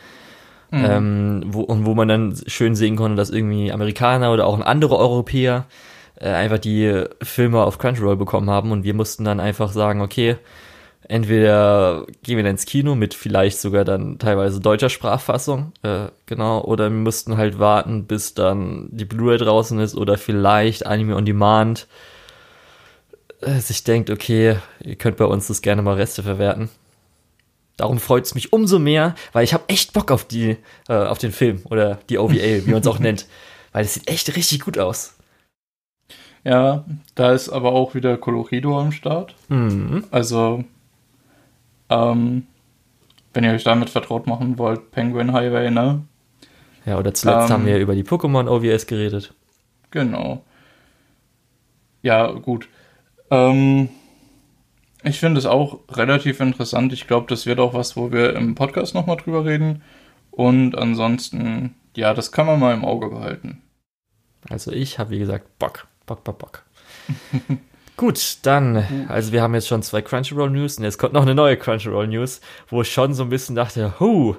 Mhm. 0.75 0.85
Ähm, 0.85 1.43
wo, 1.47 1.61
und 1.61 1.87
wo 1.87 1.95
man 1.95 2.09
dann 2.09 2.35
schön 2.47 2.75
sehen 2.75 2.97
konnte, 2.97 3.17
dass 3.17 3.31
irgendwie 3.31 3.71
Amerikaner 3.71 4.33
oder 4.33 4.47
auch 4.47 4.59
andere 4.61 4.97
Europäer 4.97 5.67
äh, 6.21 6.31
einfach 6.31 6.59
die 6.59 7.05
Filme 7.23 7.63
auf 7.63 7.79
Crunchyroll 7.79 8.17
bekommen 8.17 8.51
haben 8.51 8.73
und 8.73 8.83
wir 8.83 8.95
mussten 8.95 9.25
dann 9.25 9.39
einfach 9.39 9.71
sagen, 9.71 10.01
okay, 10.01 10.37
entweder 11.07 12.07
gehen 12.25 12.37
wir 12.37 12.43
dann 12.43 12.53
ins 12.53 12.67
Kino 12.67 12.97
mit 12.97 13.15
vielleicht 13.15 13.61
sogar 13.61 13.85
dann 13.85 14.19
teilweise 14.19 14.61
deutscher 14.61 14.89
Sprachfassung, 14.89 15.73
äh, 15.83 16.07
genau, 16.27 16.63
oder 16.63 16.91
wir 16.91 16.99
mussten 16.99 17.37
halt 17.37 17.61
warten, 17.61 18.07
bis 18.07 18.35
dann 18.35 18.89
die 18.91 19.05
Blu-ray 19.05 19.39
draußen 19.39 19.79
ist 19.79 19.95
oder 19.95 20.19
vielleicht 20.19 20.87
Anime 20.87 21.15
on 21.15 21.25
Demand 21.25 21.87
äh, 23.43 23.61
sich 23.61 23.85
denkt, 23.85 24.11
okay, 24.11 24.57
ihr 24.81 24.97
könnt 24.97 25.19
bei 25.19 25.27
uns 25.27 25.47
das 25.47 25.63
gerne 25.63 25.83
mal 25.83 25.95
Reste 25.95 26.25
verwerten. 26.25 26.69
Darum 27.77 27.99
freut 27.99 28.25
es 28.25 28.35
mich 28.35 28.53
umso 28.53 28.79
mehr, 28.79 29.15
weil 29.33 29.45
ich 29.45 29.53
habe 29.53 29.65
echt 29.69 29.93
Bock 29.93 30.11
auf 30.11 30.25
die, 30.25 30.57
äh, 30.89 30.95
auf 30.95 31.19
den 31.19 31.33
Film 31.33 31.63
oder 31.71 31.99
die 32.09 32.19
OVA, 32.19 32.35
wie 32.35 32.71
man 32.71 32.81
es 32.81 32.87
auch 32.87 32.99
nennt, 33.01 33.27
weil 33.73 33.85
es 33.85 33.95
sieht 33.95 34.09
echt 34.09 34.35
richtig 34.37 34.61
gut 34.61 34.79
aus. 34.79 35.17
Ja, 36.45 36.85
da 37.15 37.33
ist 37.33 37.49
aber 37.49 37.73
auch 37.73 37.95
wieder 37.95 38.17
Colorido 38.19 38.79
am 38.79 38.93
Start. 38.93 39.35
Mhm. 39.49 40.05
Also, 40.11 40.63
ähm, 41.89 42.47
wenn 43.33 43.45
ihr 43.45 43.53
euch 43.53 43.65
damit 43.65 43.91
vertraut 43.91 44.27
machen 44.27 44.59
wollt, 44.59 44.91
Penguin 44.93 45.33
Highway, 45.33 45.71
ne? 45.71 46.03
Ja, 46.85 46.99
oder 46.99 47.15
zuletzt 47.15 47.49
Ähm. 47.49 47.55
haben 47.55 47.67
wir 47.67 47.79
über 47.79 47.95
die 47.95 48.05
Pokémon 48.05 48.47
OVS 48.47 48.87
geredet. 48.87 49.33
Genau. 49.91 50.45
Ja, 52.03 52.31
gut. 52.31 52.69
Ähm, 53.31 53.89
ich 55.05 55.21
finde 55.21 55.39
es 55.39 55.47
auch 55.47 55.81
relativ 55.93 56.41
interessant. 56.41 56.93
Ich 56.93 57.07
glaube, 57.07 57.27
das 57.29 57.47
wird 57.47 57.61
auch 57.61 57.75
was, 57.75 57.97
wo 57.97 58.11
wir 58.11 58.35
im 58.35 58.55
Podcast 58.55 58.95
nochmal 58.95 59.17
drüber 59.17 59.45
reden. 59.45 59.83
Und 60.31 60.77
ansonsten, 60.77 61.75
ja, 61.95 62.15
das 62.15 62.33
kann 62.33 62.47
man 62.47 62.59
mal 62.59 62.75
im 62.75 62.85
Auge 62.85 63.09
behalten. 63.09 63.63
Also 64.49 64.73
ich 64.73 64.99
habe, 64.99 65.11
wie 65.11 65.19
gesagt, 65.19 65.59
Bock. 65.59 65.87
Bock, 66.07 66.25
Bock, 66.25 66.39
Bock. 66.39 66.63
Gut, 67.97 68.39
dann, 68.43 69.07
also 69.09 69.31
wir 69.31 69.41
haben 69.41 69.55
jetzt 69.55 69.69
schon 69.69 69.83
zwei 69.83 70.03
Crunchyroll 70.03 70.51
News 70.51 70.79
und 70.79 70.85
jetzt 70.85 70.99
kommt 70.99 71.13
noch 71.13 71.23
eine 71.23 71.35
neue 71.35 71.57
Crunchyroll 71.57 72.09
News, 72.09 72.41
wo 72.69 72.83
ich 72.83 72.93
schon 72.93 73.15
so 73.15 73.23
ein 73.23 73.29
bisschen 73.29 73.55
dachte, 73.55 74.01
hu, 74.01 74.35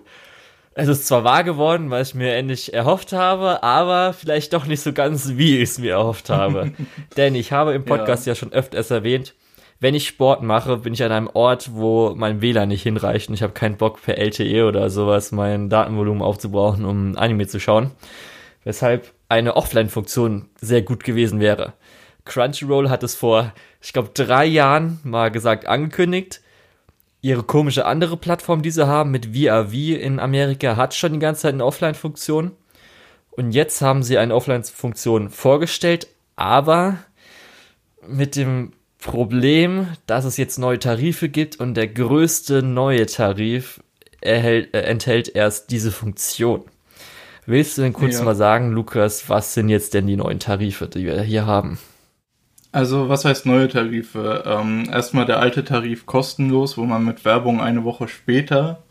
es 0.74 0.90
ist 0.90 1.08
zwar 1.08 1.24
wahr 1.24 1.46
geworden, 1.46 1.90
was 1.90 2.10
ich 2.10 2.16
mir 2.16 2.36
endlich 2.36 2.74
erhofft 2.74 3.14
habe, 3.14 3.64
aber 3.64 4.12
vielleicht 4.12 4.52
doch 4.52 4.66
nicht 4.66 4.82
so 4.82 4.92
ganz, 4.92 5.38
wie 5.38 5.60
ich 5.60 5.70
es 5.70 5.80
mir 5.80 5.94
erhofft 5.94 6.30
habe. 6.30 6.74
Denn 7.18 7.34
ich 7.34 7.54
habe 7.54 7.74
im 7.74 7.86
Podcast 7.86 8.26
ja. 8.26 8.36
schon 8.36 8.52
öfters 8.52 8.92
erwähnt, 8.92 9.36
wenn 9.79 9.96
ich 9.96 10.08
Sport 10.08 10.41
mache, 10.41 10.77
bin 10.77 10.94
ich 10.94 11.03
an 11.03 11.12
einem 11.12 11.29
Ort, 11.34 11.72
wo 11.74 12.13
mein 12.15 12.41
WLAN 12.41 12.70
nicht 12.70 12.84
hinreicht 12.84 13.27
und 13.27 13.36
ich 13.36 13.44
habe 13.44 13.53
keinen 13.53 13.77
Bock 13.77 14.01
per 14.01 14.17
LTE 14.17 14.65
oder 14.65 14.89
sowas 14.89 15.32
mein 15.32 15.70
Datenvolumen 15.70 16.22
aufzubrauchen, 16.22 16.86
um 16.86 17.17
Anime 17.17 17.48
zu 17.48 17.60
schauen. 17.60 17.91
Weshalb 18.63 19.13
eine 19.29 19.55
Offline-Funktion 19.55 20.50
sehr 20.60 20.82
gut 20.82 21.03
gewesen 21.03 21.39
wäre. 21.39 21.74
Crunchyroll 22.24 22.89
hat 22.89 23.03
es 23.03 23.15
vor, 23.15 23.53
ich 23.82 23.94
glaube, 23.94 24.10
drei 24.13 24.46
Jahren 24.46 25.00
mal 25.03 25.29
gesagt, 25.29 25.67
angekündigt. 25.67 26.41
Ihre 27.22 27.44
komische 27.44 27.86
andere 27.86 28.17
Plattform, 28.17 28.62
die 28.62 28.72
sie 28.72 28.88
haben, 28.88 29.12
mit 29.12 29.36
VRV 29.36 29.74
in 29.74 30.20
Amerika, 30.20 30.75
hat 30.75 30.94
schon 30.94 31.13
die 31.13 31.20
ganze 31.20 31.44
Zeit 31.44 31.53
eine 31.53 31.65
Offline-Funktion. 31.65 32.51
Und 33.32 33.51
jetzt 33.51 33.82
haben 33.82 34.03
sie 34.03 34.17
eine 34.17 34.34
Offline-Funktion 34.34 35.29
vorgestellt, 35.29 36.08
aber 36.36 36.98
mit 38.08 38.36
dem 38.36 38.74
Problem, 39.06 39.88
dass 40.08 40.26
es 40.26 40.36
jetzt 40.36 40.58
neue 40.58 40.80
Tarife 40.80 41.30
gibt 41.30 41.60
und 41.60 41.76
der 41.76 41.88
größte 41.88 42.64
neue 42.64 43.06
Tarif 43.06 43.80
erhält, 44.20 44.74
äh, 44.74 44.82
enthält 44.82 45.30
erst 45.36 45.70
diese 45.70 45.92
Funktion. 45.92 46.64
Willst 47.46 47.78
du 47.78 47.84
denn 47.84 47.94
kurz 47.94 48.16
Ja. 48.16 48.24
mal 48.24 48.36
sagen, 48.36 48.72
Lukas, 48.72 49.30
was 49.30 49.54
sind 49.54 49.70
jetzt 49.70 49.94
denn 49.94 50.08
die 50.08 50.16
neuen 50.18 50.40
Tarife, 50.40 50.88
die 50.88 51.06
wir 51.06 51.22
hier 51.22 51.46
haben? 51.46 51.78
Also, 52.72 53.08
was 53.08 53.24
heißt 53.24 53.46
neue 53.46 53.70
Tarife? 53.70 54.44
Ähm, 54.46 54.90
erstmal 54.92 55.28
der 55.28 55.40
alte 55.40 55.64
Tarif 55.64 56.08
kostenlos, 56.08 56.76
wo 56.76 56.84
man 56.86 57.06
mit 57.06 57.24
Werbung 57.24 57.62
eine 57.62 57.84
Woche 57.84 58.08
später 58.08 58.82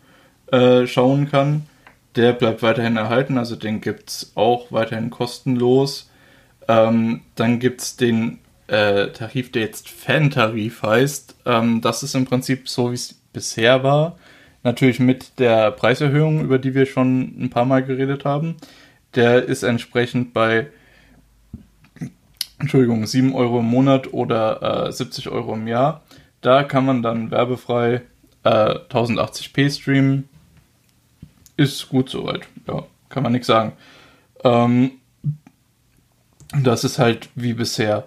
äh, 0.53 0.87
schauen 0.87 1.29
kann. 1.29 1.67
Der 2.15 2.33
bleibt 2.33 2.63
weiterhin 2.63 2.97
erhalten, 2.97 3.37
also 3.37 3.57
den 3.57 3.81
gibt's 3.81 4.31
auch 4.37 4.71
weiterhin 4.71 5.11
kostenlos. 5.11 6.09
Ähm, 6.69 7.23
dann 7.35 7.59
gibt's 7.59 7.97
den 7.97 8.39
äh, 8.67 9.09
Tarif, 9.09 9.53
der 9.53 9.63
jetzt 9.63 9.89
Fan-Tarif 9.89 10.83
heißt. 10.83 11.37
Ähm, 11.47 11.81
das 11.81 12.03
ist 12.03 12.15
im 12.15 12.25
Prinzip 12.25 12.69
so, 12.69 12.91
wie 12.91 12.95
es 12.95 13.15
bisher 13.33 13.83
war. 13.83 14.19
Natürlich 14.63 15.01
mit 15.01 15.39
der 15.39 15.71
Preiserhöhung, 15.73 16.41
über 16.43 16.59
die 16.59 16.75
wir 16.75 16.87
schon 16.87 17.35
ein 17.39 17.51
paar 17.51 17.67
Mal 17.67 17.85
geredet 17.85 18.25
haben. 18.25 18.57
Der 19.15 19.45
ist 19.45 19.63
entsprechend 19.63 20.33
bei 20.33 20.69
Entschuldigung, 22.59 23.07
7 23.07 23.35
Euro 23.35 23.61
im 23.61 23.67
Monat 23.67 24.13
oder 24.13 24.87
äh, 24.89 24.93
70 24.93 25.29
Euro 25.29 25.55
im 25.55 25.67
Jahr. 25.67 26.03
Da 26.41 26.63
kann 26.63 26.87
man 26.87 27.03
dann 27.03 27.31
werbefrei 27.31 28.03
äh, 28.45 28.49
1080p 28.49 29.71
streamen. 29.71 30.29
Ist 31.57 31.89
gut 31.89 32.09
soweit. 32.09 32.43
Ja, 32.67 32.85
kann 33.09 33.23
man 33.23 33.33
nichts 33.33 33.49
sagen. 33.49 33.73
Ähm, 34.45 34.93
das 36.63 36.85
ist 36.85 36.99
halt 36.99 37.29
wie 37.35 37.55
bisher. 37.55 38.07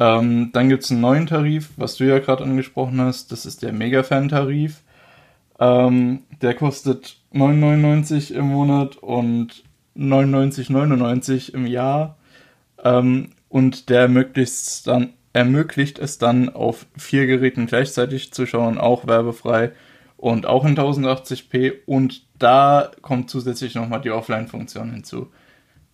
Ähm, 0.00 0.50
dann 0.52 0.68
gibt 0.68 0.84
es 0.84 0.90
einen 0.90 1.00
neuen 1.00 1.26
Tarif, 1.26 1.70
was 1.76 1.96
du 1.96 2.04
ja 2.04 2.18
gerade 2.18 2.44
angesprochen 2.44 3.00
hast. 3.00 3.32
Das 3.32 3.46
ist 3.46 3.62
der 3.62 3.72
Mega-Fan-Tarif. 3.72 4.82
Ähm, 5.58 6.22
der 6.40 6.54
kostet 6.54 7.16
9,99 7.32 8.32
im 8.32 8.46
Monat 8.46 8.96
und 8.96 9.64
99,99 9.96 11.52
im 11.52 11.66
Jahr. 11.66 12.16
Ähm, 12.84 13.30
und 13.48 13.88
der 13.88 14.02
ermöglicht 14.02 14.52
es 14.52 14.82
dann, 14.84 15.14
ermöglicht 15.32 15.98
es 15.98 16.18
dann 16.18 16.48
auf 16.48 16.86
vier 16.96 17.26
Geräten 17.26 17.66
gleichzeitig 17.66 18.32
zu 18.32 18.46
schauen, 18.46 18.78
auch 18.78 19.06
werbefrei 19.06 19.72
und 20.16 20.46
auch 20.46 20.64
in 20.64 20.76
1080p. 20.76 21.72
Und 21.86 22.22
da 22.38 22.92
kommt 23.02 23.30
zusätzlich 23.30 23.74
nochmal 23.74 24.00
die 24.00 24.10
Offline-Funktion 24.10 24.92
hinzu. 24.92 25.32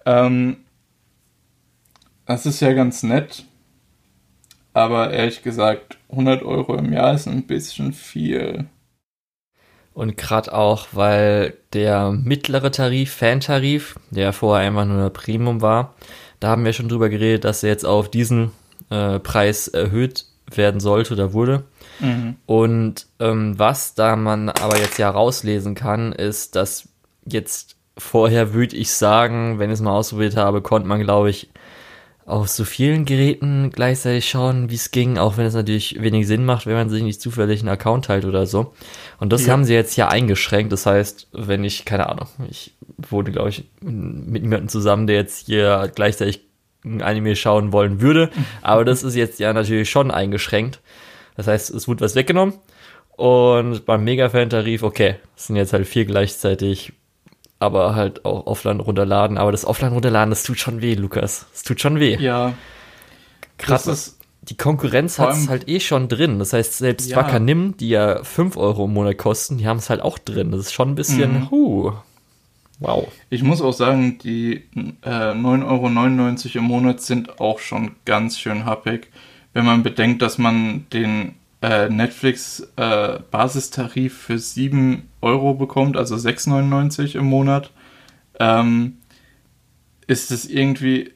Ähm, 0.05 0.59
das 2.27 2.45
ist 2.45 2.61
ja 2.61 2.73
ganz 2.73 3.03
nett, 3.03 3.45
aber 4.75 5.13
ehrlich 5.13 5.43
gesagt, 5.43 5.97
100 6.11 6.43
Euro 6.43 6.75
im 6.75 6.93
Jahr 6.93 7.15
ist 7.15 7.27
ein 7.27 7.47
bisschen 7.47 7.93
viel. 7.93 8.67
Und 9.95 10.17
gerade 10.17 10.53
auch, 10.53 10.89
weil 10.93 11.55
der 11.73 12.11
mittlere 12.11 12.73
Tarif, 12.73 13.13
Fan-Tarif, 13.13 13.95
der 14.11 14.33
vorher 14.33 14.67
einfach 14.67 14.85
nur 14.85 15.09
Premium 15.11 15.63
war, 15.63 15.95
da 16.41 16.49
haben 16.49 16.65
wir 16.65 16.73
schon 16.73 16.89
drüber 16.89 17.09
geredet, 17.09 17.45
dass 17.45 17.63
er 17.63 17.71
jetzt 17.71 17.87
auf 17.87 18.11
diesen 18.11 18.51
äh, 18.91 19.21
Preis 19.21 19.69
erhöht 19.69 20.27
werden 20.53 20.81
sollte 20.81 21.15
oder 21.15 21.33
wurde. 21.33 21.65
Mhm. 22.01 22.37
Und 22.45 23.07
ähm, 23.21 23.59
was 23.59 23.95
da 23.95 24.17
man 24.17 24.49
aber 24.49 24.77
jetzt 24.79 24.99
ja 24.99 25.09
rauslesen 25.09 25.77
kann, 25.77 26.13
ist, 26.13 26.57
dass 26.57 26.89
jetzt 27.25 27.77
vorher 27.97 28.53
würde 28.53 28.77
ich 28.77 28.93
sagen, 28.93 29.61
wenn 29.61 29.71
ich 29.71 29.75
es 29.75 29.81
mal 29.81 29.97
ausprobiert 29.97 30.37
habe, 30.37 30.63
konnte 30.63 30.89
man, 30.89 31.01
glaube 31.01 31.31
ich, 31.31 31.51
auf 32.27 32.49
so 32.49 32.65
vielen 32.65 33.05
Geräten 33.05 33.71
gleichzeitig 33.71 34.29
schauen, 34.29 34.71
wie 34.71 34.77
es 34.77 34.91
ging, 34.91 35.19
auch 35.19 35.37
wenn 35.37 35.45
es 35.45 35.55
natürlich 35.55 36.01
wenig 36.01 36.27
Sinn 36.27 36.45
macht, 36.47 36.67
wenn 36.67 36.75
man 36.75 36.89
sich 36.89 37.03
nicht 37.03 37.21
zufällig 37.21 37.61
einen 37.61 37.69
Account 37.69 38.07
teilt 38.07 38.25
oder 38.25 38.47
so. 38.47 38.73
Und 39.21 39.33
das 39.33 39.45
Ja. 39.47 39.53
haben 39.53 39.65
sie 39.65 39.75
jetzt 39.75 39.97
ja 39.97 40.09
eingeschränkt. 40.09 40.73
Das 40.73 40.87
heißt, 40.87 41.29
wenn 41.33 41.65
ich, 41.65 41.85
keine 41.85 42.09
Ahnung, 42.09 42.29
ich 42.49 42.73
wohne, 42.97 43.31
glaube 43.31 43.51
ich, 43.51 43.65
mit 43.83 44.43
jemandem 44.43 44.69
zusammen, 44.69 45.07
der 45.07 45.17
jetzt 45.17 45.47
hier 45.47 45.91
gleichzeitig 45.95 46.41
ein 46.85 47.03
Anime 47.03 47.37
schauen 47.37 47.73
wollen 47.73 48.01
würde. 48.01 48.31
Aber 48.63 48.85
das 48.87 49.03
ist 49.03 49.17
jetzt 49.17 49.39
ja 49.39 49.53
natürlich 49.53 49.91
schon 49.91 50.11
eingeschränkt. 50.11 50.81
Das 51.37 51.47
heißt, 51.47 51.71
es 51.71 51.89
wurde 51.89 52.05
was 52.05 52.15
weggenommen. 52.15 52.55
Und 53.17 53.85
beim 53.87 54.03
Mega-Fan-Tarif, 54.03 54.83
okay, 54.83 55.17
es 55.37 55.47
sind 55.47 55.57
jetzt 55.57 55.73
halt 55.73 55.87
vier 55.87 56.05
gleichzeitig, 56.05 56.93
aber 57.59 57.95
halt 57.95 58.25
auch 58.25 58.47
offline 58.47 58.81
runterladen. 58.81 59.39
Aber 59.39 59.53
das 59.53 59.65
offline 59.65 59.93
runterladen, 59.93 60.31
das 60.31 60.43
tut 60.43 60.59
schon 60.59 60.81
weh, 60.83 60.95
Lukas. 60.95 61.47
Das 61.53 61.63
tut 61.63 61.81
schon 61.81 61.99
weh. 62.01 62.17
Ja, 62.17 62.53
Krass. 63.59 64.19
Die 64.43 64.57
Konkurrenz 64.59 65.19
hat 65.19 65.33
es 65.33 65.49
halt 65.49 65.69
eh 65.71 65.81
schon 65.81 66.09
drin. 66.09 66.39
Das 66.39 66.53
heißt, 66.53 66.77
selbst 66.77 67.09
Ja. 67.09 67.17
Wakanim, 67.17 67.79
die 67.79 67.89
ja 67.89 68.23
5 68.23 68.59
Euro 68.59 68.85
im 68.85 68.93
Monat 68.93 69.17
kosten, 69.17 69.57
die 69.57 69.67
haben 69.67 69.79
es 69.79 69.89
halt 69.89 70.03
auch 70.03 70.19
drin. 70.19 70.51
Das 70.51 70.61
ist 70.61 70.73
schon 70.75 70.91
ein 70.91 70.95
bisschen, 70.95 71.33
Mhm. 71.33 71.51
huh. 71.51 71.93
Wow. 72.81 73.09
Ich 73.31 73.43
muss 73.43 73.63
auch 73.63 73.73
sagen, 73.73 74.19
die 74.19 74.65
äh, 75.03 75.33
9,99 75.33 76.57
Euro 76.57 76.59
im 76.59 76.65
Monat 76.65 77.01
sind 77.01 77.41
auch 77.41 77.59
schon 77.59 77.93
ganz 78.05 78.39
schön 78.39 78.67
happig, 78.67 79.09
wenn 79.55 79.65
man 79.65 79.83
bedenkt, 79.83 80.21
dass 80.21 80.37
man 80.37 80.85
den 80.93 81.37
äh, 81.65 81.89
Netflix 81.89 82.69
äh, 82.77 83.21
Basistarif 83.31 84.19
für 84.19 84.39
7 84.39 85.09
Euro 85.23 85.55
bekommt, 85.55 85.97
also 85.97 86.15
6,99 86.15 87.17
im 87.17 87.25
Monat. 87.25 87.71
Ähm, 88.39 88.99
ist 90.07 90.31
es 90.31 90.45
irgendwie, 90.45 91.13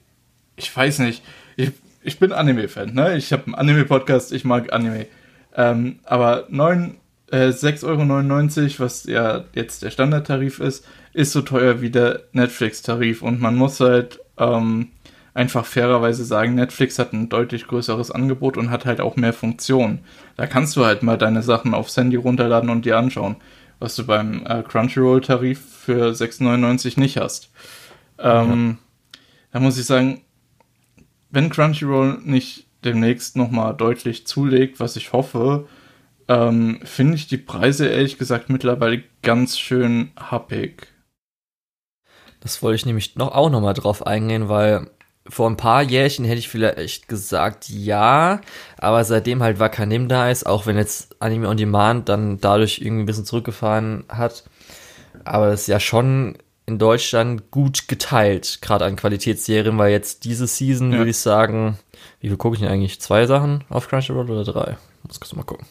ich 0.57 0.75
weiß 0.75 1.01
nicht, 1.01 1.23
ich, 1.57 1.73
ich 2.03 2.19
bin 2.19 2.33
Anime-Fan, 2.33 2.95
ne? 2.95 3.19
Ich 3.19 3.31
habe 3.35 3.45
einen 3.45 3.57
Anime-Podcast, 3.57 4.33
ich 4.33 4.47
mag 4.47 4.73
Anime. 4.73 5.07
Ähm, 5.55 5.99
aber 6.05 6.47
9, 6.49 6.97
äh, 7.31 7.49
6,99 7.49 7.85
Euro, 7.85 8.71
was 8.79 9.05
ja 9.05 9.45
jetzt 9.55 9.83
der 9.83 9.91
Standardtarif 9.91 10.61
ist, 10.61 10.87
ist 11.13 11.33
so 11.33 11.43
teuer 11.43 11.83
wie 11.83 11.91
der 11.91 12.23
Netflix-Tarif. 12.33 13.21
Und 13.21 13.39
man 13.39 13.55
muss 13.55 13.81
halt 13.81 14.21
ähm, 14.39 14.93
einfach 15.39 15.65
fairerweise 15.65 16.25
sagen, 16.25 16.57
Netflix 16.57 16.99
hat 16.99 17.13
ein 17.13 17.29
deutlich 17.29 17.69
größeres 17.69 18.11
Angebot 18.11 18.57
und 18.57 18.71
hat 18.71 18.85
halt 18.85 19.01
auch 19.01 19.15
mehr 19.15 19.33
Funktionen. 19.33 20.01
Da 20.37 20.49
kannst 20.49 20.75
du 20.77 20.85
halt 20.85 21.05
mal 21.05 21.17
deine 21.17 21.43
Sachen 21.43 21.75
aufs 21.75 21.97
Handy 21.97 22.17
runterladen 22.17 22.71
und 22.71 22.85
dir 22.85 22.99
anschauen, 22.99 23.37
was 23.79 23.95
du 23.95 24.05
beim 24.05 24.45
äh, 24.45 24.65
Crunchyroll-Tarif 24.65 25.61
für 25.61 26.11
6,99 26.11 26.99
nicht 26.99 27.19
hast. 27.19 27.53
Ähm, 28.19 28.79
Da 29.53 29.61
muss 29.61 29.79
ich 29.79 29.87
sagen, 29.87 30.23
wenn 31.31 31.51
Crunchyroll 31.51 32.19
nicht 32.25 32.67
demnächst 32.85 33.37
nochmal 33.37 33.77
deutlich 33.77 34.27
zulegt, 34.27 34.81
was 34.81 34.97
ich 34.97 35.13
hoffe, 35.13 35.69
ähm, 36.27 36.81
finde 36.83 37.15
ich 37.15 37.29
die 37.29 37.39
Preise 37.39 37.87
ehrlich 37.87 38.19
gesagt 38.19 38.51
mittlerweile 38.51 39.05
ganz 39.23 39.57
schön 39.57 40.11
happig. 40.17 40.89
Das 42.41 42.61
wollte 42.61 42.77
ich 42.77 42.87
nämlich 42.87 43.15
noch 43.15 43.33
auch 43.33 43.51
nochmal 43.51 43.75
drauf 43.75 44.05
eingehen, 44.05 44.49
weil 44.49 44.91
vor 45.29 45.49
ein 45.49 45.57
paar 45.57 45.83
Jährchen 45.83 46.25
hätte 46.25 46.39
ich 46.39 46.49
vielleicht 46.49 47.09
gesagt 47.09 47.69
ja, 47.69 48.41
aber 48.79 49.05
seitdem 49.05 49.43
halt 49.43 49.61
Wakanim 49.61 50.09
da 50.09 50.31
ist, 50.31 50.47
auch 50.47 50.67
wenn 50.67 50.77
jetzt 50.77 51.17
Anime 51.21 51.49
on 51.49 51.57
Demand 51.57 52.09
dann 52.09 52.41
dadurch 52.41 52.81
irgendwie 52.81 53.03
ein 53.03 53.07
bisschen 53.07 53.25
zurückgefahren 53.25 54.05
hat, 54.09 54.45
aber 55.25 55.49
es 55.49 55.63
ist 55.63 55.67
ja 55.69 55.81
schon 55.81 56.39
in 56.67 56.79
Deutschland 56.79 57.51
gut 57.51 57.89
geteilt, 57.89 58.59
gerade 58.61 58.85
an 58.85 58.97
Qualitätsserien, 58.97 59.79
weil 59.79 59.91
jetzt 59.91 60.25
diese 60.25 60.47
Season 60.47 60.93
ja. 60.93 60.99
würde 60.99 61.11
ich 61.11 61.19
sagen, 61.19 61.79
wie 62.21 62.29
viel 62.29 62.37
gucke 62.37 62.57
ich 62.57 62.61
denn 62.61 62.71
eigentlich? 62.71 63.01
Zwei 63.01 63.27
Sachen 63.27 63.65
auf 63.71 63.89
Crunchyroll 63.89 64.31
oder 64.31 64.45
drei? 64.45 64.77
Muss 65.07 65.19
ich 65.23 65.37
mal 65.37 65.45
gucken. 65.45 65.67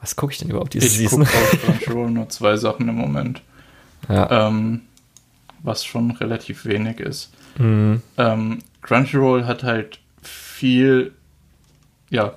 Was 0.00 0.16
gucke 0.16 0.32
ich 0.32 0.38
denn 0.38 0.50
überhaupt 0.50 0.74
diese 0.74 0.86
ich 0.86 0.92
Season? 0.92 1.22
Ich 1.22 1.28
gucke 1.28 1.40
auf 1.40 1.60
Crunchyroll 1.64 2.10
nur 2.10 2.28
zwei 2.28 2.56
Sachen 2.56 2.88
im 2.88 2.96
Moment. 2.96 3.42
Ja. 4.08 4.48
Ähm, 4.48 4.82
was 5.62 5.84
schon 5.84 6.10
relativ 6.12 6.66
wenig 6.66 7.00
ist. 7.00 7.32
Mhm. 7.58 8.02
Ähm, 8.18 8.58
Crunchyroll 8.84 9.46
hat 9.46 9.64
halt 9.64 9.98
viel, 10.22 11.12
ja, 12.10 12.34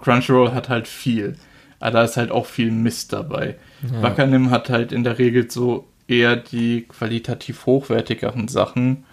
Crunchyroll 0.00 0.52
hat 0.52 0.68
halt 0.68 0.88
viel. 0.88 1.36
Aber 1.78 1.90
da 1.92 2.04
ist 2.04 2.16
halt 2.16 2.30
auch 2.30 2.46
viel 2.46 2.70
Mist 2.70 3.12
dabei. 3.12 3.56
Ja. 3.82 4.02
Wakanim 4.02 4.50
hat 4.50 4.70
halt 4.70 4.92
in 4.92 5.04
der 5.04 5.18
Regel 5.18 5.50
so 5.50 5.86
eher 6.08 6.36
die 6.36 6.86
qualitativ 6.88 7.66
hochwertigeren 7.66 8.48
Sachen. 8.48 9.04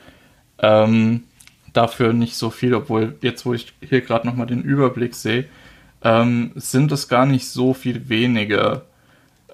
Ähm, 0.59 1.23
dafür 1.73 2.13
nicht 2.13 2.35
so 2.35 2.49
viel, 2.49 2.73
obwohl 2.73 3.17
jetzt, 3.21 3.45
wo 3.45 3.53
ich 3.53 3.73
hier 3.81 4.01
gerade 4.01 4.25
nochmal 4.25 4.47
den 4.47 4.61
Überblick 4.61 5.13
sehe, 5.13 5.45
ähm, 6.03 6.51
sind 6.55 6.91
es 6.93 7.09
gar 7.09 7.25
nicht 7.25 7.47
so 7.47 7.73
viel 7.73 8.07
weniger. 8.07 8.83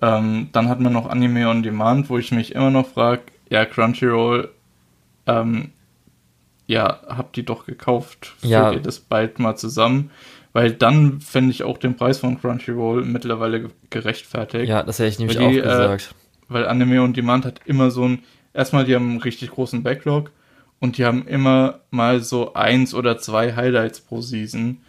Ähm, 0.04 0.50
dann 0.52 0.70
hat 0.70 0.80
man 0.80 0.94
noch 0.94 1.10
Anime 1.10 1.50
on 1.50 1.64
Demand, 1.64 2.12
wo 2.12 2.20
ich 2.20 2.32
mich 2.32 2.54
immer 2.54 2.70
noch 2.70 2.88
frage, 2.88 3.24
ja, 3.50 3.66
Crunchyroll, 3.66 4.52
ähm, 5.26 5.72
ja, 6.68 7.02
habt 7.08 7.36
die 7.36 7.46
doch 7.46 7.66
gekauft, 7.66 8.36
ja. 8.42 8.72
ihr 8.72 8.80
das 8.80 9.00
bald 9.00 9.40
mal 9.40 9.56
zusammen. 9.56 10.12
Weil 10.54 10.72
dann 10.72 11.22
fände 11.22 11.52
ich 11.52 11.64
auch 11.64 11.78
den 11.78 11.96
Preis 11.96 12.20
von 12.20 12.40
Crunchyroll 12.40 13.06
mittlerweile 13.06 13.70
gerechtfertigt. 13.90 14.68
Ja, 14.68 14.84
das 14.84 15.00
hätte 15.00 15.10
ich 15.10 15.20
nämlich 15.20 15.38
die, 15.38 15.44
auch 15.44 15.52
äh, 15.52 15.62
gesagt. 15.62 16.12
Äh, 16.12 16.28
weil 16.54 16.68
Anime 16.68 17.02
on 17.02 17.14
Demand 17.14 17.46
hat 17.46 17.62
immer 17.66 17.92
so 17.92 18.06
ein, 18.08 18.20
erstmal, 18.54 18.86
die 18.86 18.96
haben 18.96 19.10
einen 19.10 19.22
richtig 19.22 19.52
großen 19.52 19.84
Backlog 19.84 20.32
und 20.80 20.98
die 20.98 21.06
haben 21.06 21.28
immer 21.28 21.82
mal 21.92 22.22
so 22.22 22.54
eins 22.54 22.94
oder 22.94 23.18
zwei 23.18 23.56
Highlights 23.56 24.02
pro 24.02 24.22
Season, 24.22 24.80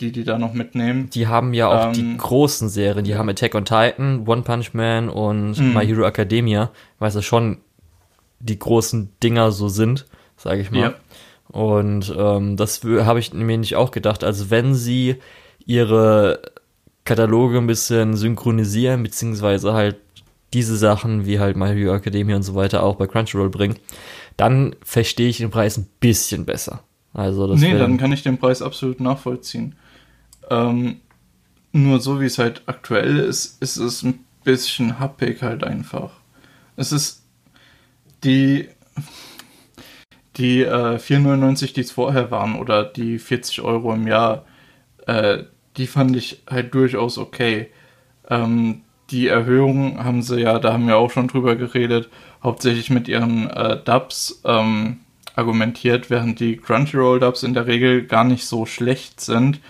die 0.00 0.12
die 0.12 0.24
da 0.24 0.38
noch 0.38 0.52
mitnehmen. 0.52 1.08
Die 1.10 1.26
haben 1.26 1.54
ja 1.54 1.68
auch 1.68 1.86
ähm, 1.86 1.92
die 1.92 2.16
großen 2.16 2.68
Serien, 2.68 3.04
die 3.04 3.14
haben 3.14 3.28
Attack 3.28 3.54
on 3.54 3.64
Titan, 3.64 4.26
One 4.26 4.42
Punch 4.42 4.74
Man 4.74 5.08
und 5.08 5.58
mhm. 5.58 5.72
My 5.72 5.86
Hero 5.86 6.04
Academia, 6.04 6.70
weil 6.98 7.08
es 7.08 7.24
schon 7.24 7.58
die 8.40 8.58
großen 8.58 9.12
Dinger 9.22 9.52
so 9.52 9.68
sind, 9.68 10.06
sage 10.36 10.60
ich 10.60 10.70
mal. 10.70 10.80
Ja. 10.80 10.94
Und 11.48 12.12
ähm, 12.16 12.56
das 12.56 12.82
habe 12.82 13.18
ich 13.18 13.32
mir 13.32 13.58
nicht 13.58 13.76
auch 13.76 13.90
gedacht. 13.90 14.24
Also 14.24 14.50
wenn 14.50 14.74
sie 14.74 15.16
ihre 15.66 16.40
Kataloge 17.04 17.58
ein 17.58 17.66
bisschen 17.66 18.16
synchronisieren, 18.16 19.02
beziehungsweise 19.02 19.72
halt 19.72 19.96
diese 20.52 20.76
Sachen 20.76 21.26
wie 21.26 21.38
halt 21.38 21.56
My 21.56 21.68
Hero 21.68 21.94
Academia 21.94 22.36
und 22.36 22.42
so 22.42 22.54
weiter 22.54 22.82
auch 22.82 22.96
bei 22.96 23.06
Crunchyroll 23.06 23.50
bringen, 23.50 23.76
dann 24.36 24.74
verstehe 24.82 25.28
ich 25.28 25.38
den 25.38 25.50
Preis 25.50 25.76
ein 25.76 25.88
bisschen 26.00 26.44
besser. 26.44 26.82
Also 27.12 27.46
das 27.46 27.60
nee, 27.60 27.76
dann 27.76 27.98
kann 27.98 28.12
ich 28.12 28.22
den 28.22 28.38
Preis 28.38 28.62
absolut 28.62 29.00
nachvollziehen. 29.00 29.76
Ähm, 30.50 31.00
nur 31.72 32.00
so 32.00 32.20
wie 32.20 32.26
es 32.26 32.38
halt 32.38 32.62
aktuell 32.66 33.18
ist, 33.18 33.60
ist 33.62 33.76
es 33.76 34.02
ein 34.02 34.20
bisschen 34.44 34.98
happig 34.98 35.42
halt 35.42 35.64
einfach. 35.64 36.12
Es 36.76 36.92
ist 36.92 37.22
die 38.22 38.68
die 40.36 40.62
äh, 40.62 40.96
4,99, 40.96 41.74
die 41.74 41.80
es 41.82 41.92
vorher 41.92 42.30
waren, 42.30 42.56
oder 42.56 42.84
die 42.84 43.18
40 43.18 43.60
Euro 43.62 43.92
im 43.94 44.06
Jahr, 44.06 44.44
äh, 45.06 45.44
die 45.76 45.86
fand 45.86 46.16
ich 46.16 46.42
halt 46.48 46.74
durchaus 46.74 47.18
okay. 47.18 47.68
Ähm, 48.28 48.82
die 49.10 49.28
Erhöhung 49.28 50.02
haben 50.02 50.22
sie 50.22 50.40
ja, 50.40 50.58
da 50.58 50.72
haben 50.72 50.86
wir 50.86 50.96
auch 50.96 51.10
schon 51.10 51.28
drüber 51.28 51.56
geredet, 51.56 52.08
hauptsächlich 52.42 52.90
mit 52.90 53.06
ihren 53.06 53.48
äh, 53.50 53.78
Dubs 53.84 54.40
ähm, 54.44 54.98
argumentiert, 55.36 56.10
während 56.10 56.40
die 56.40 56.56
Crunchyroll-Dubs 56.56 57.42
in 57.42 57.54
der 57.54 57.66
Regel 57.66 58.06
gar 58.06 58.24
nicht 58.24 58.46
so 58.46 58.66
schlecht 58.66 59.20
sind, 59.20 59.60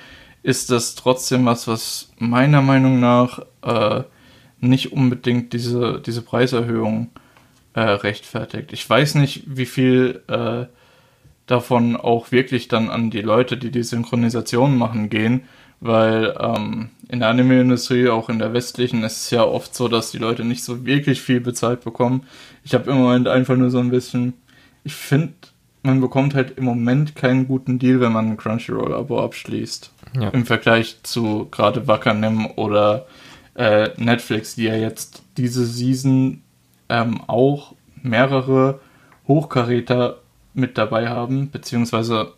ist 0.43 0.71
das 0.71 0.95
trotzdem 0.95 1.47
was, 1.47 1.67
was 1.67 2.13
meiner 2.19 2.63
Meinung 2.63 3.01
nach 3.01 3.41
äh, 3.63 4.03
nicht 4.61 4.93
unbedingt 4.93 5.53
diese, 5.53 6.01
diese 6.05 6.23
Preiserhöhung 6.23 7.11
äh, 7.15 7.21
rechtfertigt. 7.83 8.73
Ich 8.73 8.89
weiß 8.89 9.17
nicht, 9.17 9.43
wie 9.47 9.67
viel 9.67 10.23
äh, 10.29 10.67
davon 11.47 11.97
auch 11.97 12.33
wirklich 12.33 12.69
dann 12.69 12.89
an 12.89 13.11
die 13.11 13.21
Leute, 13.21 13.57
die 13.57 13.71
die 13.71 13.83
Synchronisation 13.83 14.79
machen, 14.79 15.11
gehen, 15.11 15.43
weil 15.81 16.35
ähm, 16.41 16.91
in 17.09 17.21
der 17.21 17.29
Anime-Industrie, 17.29 18.09
auch 18.09 18.29
in 18.29 18.39
der 18.39 18.55
westlichen, 18.55 19.03
ist 19.03 19.25
es 19.25 19.31
ja 19.31 19.45
oft 19.45 19.75
so, 19.75 19.89
dass 19.89 20.11
die 20.11 20.19
Leute 20.19 20.45
nicht 20.45 20.65
so 20.65 20.87
wirklich 20.87 21.21
viel 21.21 21.41
bezahlt 21.41 21.85
bekommen. 21.85 22.27
Ich 22.65 22.75
habe 22.75 22.91
im 22.91 22.97
Moment 22.97 23.29
einfach 23.29 23.57
nur 23.57 23.71
so 23.71 23.79
ein 23.79 23.91
bisschen, 23.91 24.35
ich 24.85 24.95
finde, 24.95 25.35
man 25.83 26.01
bekommt 26.01 26.35
halt 26.35 26.57
im 26.57 26.65
Moment 26.65 27.15
keinen 27.15 27.47
guten 27.47 27.79
Deal, 27.79 28.01
wenn 28.01 28.13
man 28.13 28.31
ein 28.31 28.37
Crunchyroll-Abo 28.39 29.23
abschließt. 29.23 29.93
Ja. 30.19 30.29
Im 30.31 30.47
Vergleich 30.47 31.03
zu 31.03 31.49
gerade 31.51 31.87
Wakanim 31.87 32.47
oder 32.57 33.07
äh, 33.55 33.91
Netflix, 33.99 34.55
die 34.55 34.65
ja 34.65 34.77
jetzt 34.77 35.23
diese 35.37 35.67
Season 35.67 36.44
ähm, 36.89 37.21
auch 37.27 37.75
mehrere 38.03 38.81
Hochkaräter 39.27 40.19
mit 40.53 40.79
dabei 40.79 41.09
haben, 41.09 41.51
beziehungsweise 41.51 42.35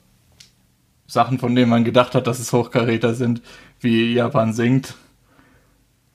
Sachen, 1.06 1.38
von 1.38 1.54
denen 1.54 1.70
man 1.70 1.84
gedacht 1.84 2.14
hat, 2.14 2.26
dass 2.26 2.38
es 2.38 2.52
Hochkaräter 2.52 3.14
sind, 3.14 3.42
wie 3.80 4.14
Japan 4.14 4.52
singt. 4.52 4.94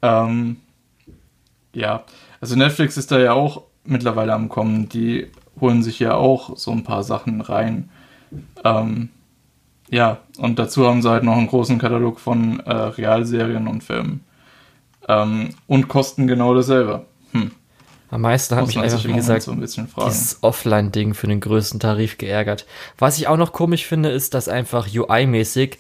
Ähm, 0.01 0.57
ja, 1.73 2.03
also 2.41 2.55
Netflix 2.55 2.97
ist 2.97 3.11
da 3.11 3.19
ja 3.19 3.33
auch 3.33 3.63
mittlerweile 3.83 4.33
am 4.33 4.49
Kommen. 4.49 4.89
Die 4.89 5.27
holen 5.59 5.83
sich 5.83 5.99
ja 5.99 6.15
auch 6.15 6.57
so 6.57 6.71
ein 6.71 6.83
paar 6.83 7.03
Sachen 7.03 7.41
rein. 7.41 7.89
Ähm, 8.63 9.09
ja, 9.89 10.19
und 10.37 10.57
dazu 10.57 10.87
haben 10.87 11.01
sie 11.01 11.09
halt 11.09 11.23
noch 11.23 11.37
einen 11.37 11.47
großen 11.47 11.77
Katalog 11.77 12.19
von 12.19 12.59
äh, 12.61 12.71
Realserien 12.71 13.67
und 13.67 13.83
Filmen. 13.83 14.23
Ähm, 15.07 15.49
und 15.67 15.87
kosten 15.87 16.27
genau 16.27 16.55
dasselbe. 16.55 17.05
Hm. 17.31 17.51
Am 18.11 18.21
meisten 18.21 18.57
hat 18.57 18.67
mich 18.67 18.77
einfach, 18.77 19.05
wie 19.05 19.13
gesagt, 19.13 19.43
so 19.43 19.55
dieses 19.55 20.39
Offline-Ding 20.41 21.13
für 21.13 21.27
den 21.27 21.39
größten 21.39 21.79
Tarif 21.79 22.17
geärgert. 22.17 22.65
Was 22.97 23.17
ich 23.17 23.27
auch 23.29 23.37
noch 23.37 23.53
komisch 23.53 23.85
finde, 23.85 24.09
ist, 24.09 24.33
dass 24.33 24.49
einfach 24.49 24.93
UI-mäßig, 24.93 25.77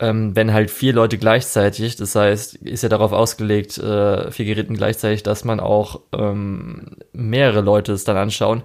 ähm, 0.00 0.34
wenn 0.34 0.54
halt 0.54 0.70
vier 0.70 0.94
Leute 0.94 1.18
gleichzeitig, 1.18 1.96
das 1.96 2.14
heißt, 2.14 2.54
ist 2.56 2.82
ja 2.82 2.88
darauf 2.88 3.12
ausgelegt, 3.12 3.76
äh, 3.76 4.30
vier 4.30 4.46
Geräten 4.46 4.74
gleichzeitig, 4.74 5.22
dass 5.22 5.44
man 5.44 5.60
auch 5.60 6.00
ähm, 6.14 6.96
mehrere 7.12 7.60
Leute 7.60 7.92
es 7.92 8.04
dann 8.04 8.16
anschauen. 8.16 8.62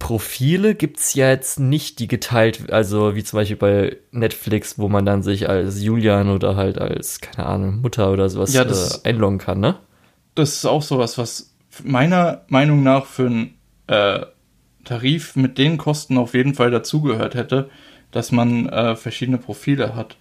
Profile 0.00 0.74
gibt's 0.74 1.14
ja 1.14 1.30
jetzt 1.30 1.60
nicht, 1.60 2.00
die 2.00 2.08
geteilt, 2.08 2.72
also 2.72 3.14
wie 3.14 3.22
zum 3.22 3.36
Beispiel 3.38 3.56
bei 3.56 3.96
Netflix, 4.10 4.76
wo 4.76 4.88
man 4.88 5.06
dann 5.06 5.22
sich 5.22 5.48
als 5.48 5.80
Julian 5.80 6.30
oder 6.30 6.56
halt 6.56 6.78
als, 6.78 7.20
keine 7.20 7.46
Ahnung, 7.46 7.80
Mutter 7.80 8.10
oder 8.10 8.28
sowas 8.28 8.52
ja, 8.52 8.64
das, 8.64 9.04
äh, 9.04 9.10
einloggen 9.10 9.38
kann, 9.38 9.60
ne? 9.60 9.78
Das 10.34 10.54
ist 10.54 10.64
auch 10.64 10.82
sowas, 10.82 11.18
was 11.18 11.51
meiner 11.84 12.42
Meinung 12.48 12.82
nach 12.82 13.06
für 13.06 13.26
einen 13.26 13.54
äh, 13.86 14.26
Tarif 14.84 15.36
mit 15.36 15.58
den 15.58 15.78
Kosten 15.78 16.18
auf 16.18 16.34
jeden 16.34 16.54
Fall 16.54 16.70
dazugehört 16.70 17.34
hätte, 17.34 17.70
dass 18.10 18.32
man 18.32 18.68
äh, 18.68 18.96
verschiedene 18.96 19.38
Profile 19.38 19.94
hat. 19.94 20.16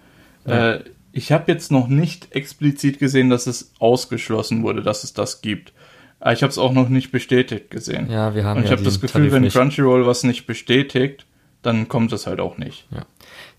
Ja. 0.45 0.73
Äh, 0.73 0.83
ich 1.11 1.31
habe 1.31 1.51
jetzt 1.51 1.71
noch 1.71 1.87
nicht 1.87 2.33
explizit 2.33 2.99
gesehen, 2.99 3.29
dass 3.29 3.47
es 3.47 3.73
ausgeschlossen 3.79 4.63
wurde, 4.63 4.81
dass 4.81 5.03
es 5.03 5.13
das 5.13 5.41
gibt. 5.41 5.73
Aber 6.19 6.33
ich 6.33 6.43
habe 6.43 6.51
es 6.51 6.57
auch 6.57 6.71
noch 6.71 6.87
nicht 6.87 7.11
bestätigt 7.11 7.69
gesehen. 7.69 8.09
Ja, 8.09 8.33
wir 8.35 8.45
haben 8.45 8.57
Und 8.57 8.63
ich 8.63 8.69
ja 8.69 8.77
habe 8.77 8.85
das 8.85 9.01
Gefühl, 9.01 9.29
Tarif 9.29 9.33
wenn 9.33 9.49
Crunchyroll 9.49 10.05
was 10.05 10.23
nicht 10.23 10.45
bestätigt, 10.45 11.25
dann 11.63 11.87
kommt 11.87 12.13
es 12.13 12.27
halt 12.27 12.39
auch 12.39 12.57
nicht. 12.57 12.87
Ja. 12.91 13.05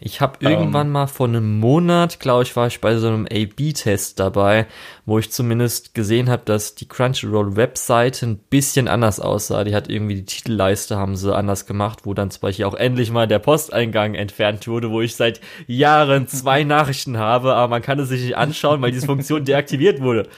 Ich 0.05 0.21
habe 0.21 0.39
ähm, 0.41 0.51
irgendwann 0.51 0.91
mal 0.91 1.07
vor 1.07 1.29
einem 1.29 1.61
Monat, 1.61 2.19
glaube 2.19 2.43
ich, 2.43 2.57
war 2.57 2.67
ich 2.67 2.81
bei 2.81 2.97
so 2.97 3.07
einem 3.07 3.27
A-B-Test 3.27 4.19
dabei, 4.19 4.67
wo 5.07 5.19
ich 5.19 5.31
zumindest 5.31 5.95
gesehen 5.95 6.29
habe, 6.29 6.43
dass 6.45 6.75
die 6.75 6.89
Crunchyroll-Webseite 6.89 8.27
ein 8.27 8.39
bisschen 8.39 8.89
anders 8.89 9.21
aussah. 9.21 9.65
Die 9.65 9.75
hat 9.75 9.89
irgendwie 9.89 10.17
die 10.17 10.25
Titelleiste 10.25 10.97
haben 10.97 11.17
sie 11.17 11.35
anders 11.35 11.67
gemacht, 11.67 12.01
wo 12.05 12.15
dann 12.15 12.31
zum 12.31 12.41
Beispiel 12.41 12.65
auch 12.65 12.75
endlich 12.75 13.11
mal 13.13 13.29
der 13.29 13.39
Posteingang 13.39 14.15
entfernt 14.15 14.67
wurde, 14.67 14.91
wo 14.91 15.01
ich 15.01 15.15
seit 15.15 15.41
Jahren 15.67 16.27
zwei 16.27 16.65
Nachrichten 16.65 17.19
habe, 17.19 17.55
aber 17.55 17.69
man 17.69 17.83
kann 17.83 17.99
es 18.01 18.09
sich 18.09 18.23
nicht 18.23 18.37
anschauen, 18.37 18.83
weil 18.83 18.91
diese 18.91 19.07
Funktion 19.07 19.45
deaktiviert 19.45 20.01
wurde. 20.01 20.29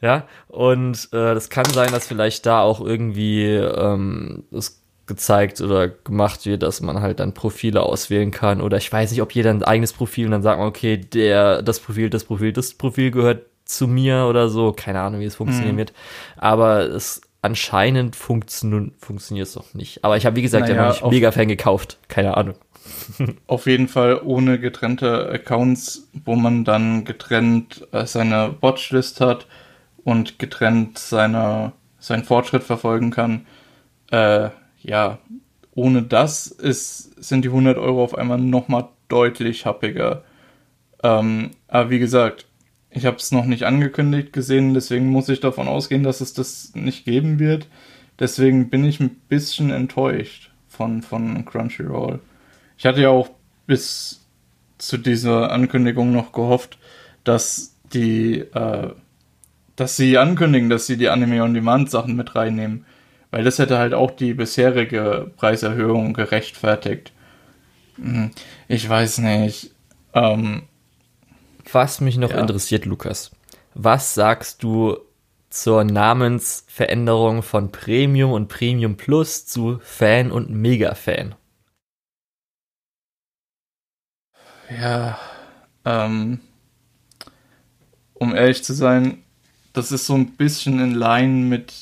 Ja, 0.00 0.28
und 0.46 1.08
äh, 1.12 1.34
das 1.34 1.50
kann 1.50 1.64
sein, 1.64 1.90
dass 1.90 2.06
vielleicht 2.06 2.46
da 2.46 2.60
auch 2.60 2.80
irgendwie 2.80 3.46
ähm, 3.46 4.44
das 4.52 4.77
gezeigt 5.08 5.60
oder 5.60 5.88
gemacht 5.88 6.46
wird, 6.46 6.62
dass 6.62 6.80
man 6.80 7.00
halt 7.00 7.18
dann 7.18 7.34
Profile 7.34 7.82
auswählen 7.82 8.30
kann. 8.30 8.60
Oder 8.60 8.76
ich 8.76 8.92
weiß 8.92 9.10
nicht, 9.10 9.22
ob 9.22 9.34
jeder 9.34 9.50
ein 9.50 9.64
eigenes 9.64 9.92
Profil 9.92 10.26
und 10.26 10.32
dann 10.32 10.42
sagt 10.42 10.58
man, 10.58 10.68
okay, 10.68 10.96
der, 10.98 11.62
das 11.62 11.80
Profil, 11.80 12.10
das 12.10 12.24
Profil, 12.24 12.52
das 12.52 12.74
Profil 12.74 13.10
gehört 13.10 13.46
zu 13.64 13.88
mir 13.88 14.26
oder 14.28 14.48
so. 14.48 14.72
Keine 14.72 15.00
Ahnung, 15.00 15.20
wie 15.20 15.24
es 15.24 15.36
funktionieren 15.36 15.74
mhm. 15.74 15.78
wird. 15.78 15.92
Aber 16.36 16.82
es 16.82 17.22
anscheinend 17.42 18.16
funktio 18.16 18.88
funktioniert 18.98 19.48
es 19.48 19.56
noch 19.56 19.74
nicht. 19.74 20.04
Aber 20.04 20.16
ich 20.16 20.26
habe, 20.26 20.36
wie 20.36 20.42
gesagt, 20.42 20.68
naja, 20.68 20.82
ja 20.82 20.88
nicht 20.90 21.04
Mega-Fan 21.04 21.48
gekauft. 21.48 21.98
Keine 22.08 22.36
Ahnung. 22.36 22.54
Auf 23.46 23.66
jeden 23.66 23.88
Fall 23.88 24.20
ohne 24.24 24.58
getrennte 24.58 25.28
Accounts, 25.30 26.08
wo 26.24 26.34
man 26.34 26.64
dann 26.64 27.04
getrennt 27.04 27.86
äh, 27.92 28.06
seine 28.06 28.54
Watchlist 28.60 29.20
hat 29.20 29.46
und 30.04 30.38
getrennt 30.38 30.98
seine, 30.98 31.72
seinen 31.98 32.24
Fortschritt 32.24 32.62
verfolgen 32.62 33.10
kann. 33.10 33.46
Äh, 34.10 34.50
ja, 34.88 35.18
ohne 35.74 36.02
das 36.02 36.46
ist, 36.46 37.22
sind 37.22 37.44
die 37.44 37.48
100 37.48 37.78
Euro 37.78 38.02
auf 38.02 38.16
einmal 38.16 38.38
nochmal 38.38 38.88
deutlich 39.08 39.66
happiger. 39.66 40.24
Ähm, 41.02 41.50
aber 41.68 41.90
wie 41.90 41.98
gesagt, 41.98 42.46
ich 42.90 43.06
habe 43.06 43.18
es 43.18 43.30
noch 43.30 43.44
nicht 43.44 43.64
angekündigt 43.64 44.32
gesehen, 44.32 44.74
deswegen 44.74 45.10
muss 45.10 45.28
ich 45.28 45.40
davon 45.40 45.68
ausgehen, 45.68 46.02
dass 46.02 46.20
es 46.20 46.32
das 46.32 46.72
nicht 46.74 47.04
geben 47.04 47.38
wird. 47.38 47.68
Deswegen 48.18 48.70
bin 48.70 48.84
ich 48.84 48.98
ein 48.98 49.10
bisschen 49.28 49.70
enttäuscht 49.70 50.50
von, 50.68 51.02
von 51.02 51.44
Crunchyroll. 51.44 52.18
Ich 52.76 52.86
hatte 52.86 53.02
ja 53.02 53.10
auch 53.10 53.30
bis 53.66 54.26
zu 54.78 54.96
dieser 54.96 55.52
Ankündigung 55.52 56.12
noch 56.12 56.32
gehofft, 56.32 56.78
dass 57.24 57.76
die, 57.92 58.38
äh, 58.38 58.90
dass 59.76 59.96
sie 59.96 60.16
ankündigen, 60.18 60.70
dass 60.70 60.86
sie 60.86 60.96
die 60.96 61.10
Anime 61.10 61.42
on 61.42 61.54
Demand 61.54 61.90
Sachen 61.90 62.16
mit 62.16 62.34
reinnehmen, 62.34 62.86
weil 63.30 63.44
das 63.44 63.58
hätte 63.58 63.78
halt 63.78 63.94
auch 63.94 64.10
die 64.10 64.34
bisherige 64.34 65.30
Preiserhöhung 65.36 66.14
gerechtfertigt. 66.14 67.12
Hm, 67.96 68.30
ich 68.68 68.88
weiß 68.88 69.18
nicht. 69.18 69.72
Ähm, 70.14 70.62
was 71.72 72.00
mich 72.00 72.16
noch 72.16 72.30
ja. 72.30 72.40
interessiert, 72.40 72.86
Lukas, 72.86 73.30
was 73.74 74.14
sagst 74.14 74.62
du 74.62 74.98
zur 75.50 75.84
Namensveränderung 75.84 77.42
von 77.42 77.72
Premium 77.72 78.32
und 78.32 78.48
Premium 78.48 78.96
Plus 78.96 79.46
zu 79.46 79.78
Fan 79.82 80.30
und 80.30 80.50
Mega-Fan? 80.50 81.34
Ja, 84.80 85.18
ähm, 85.84 86.40
um 88.14 88.34
ehrlich 88.34 88.62
zu 88.62 88.74
sein, 88.74 89.22
das 89.72 89.92
ist 89.92 90.06
so 90.06 90.14
ein 90.14 90.32
bisschen 90.32 90.80
in 90.80 90.94
Line 90.94 91.46
mit 91.46 91.72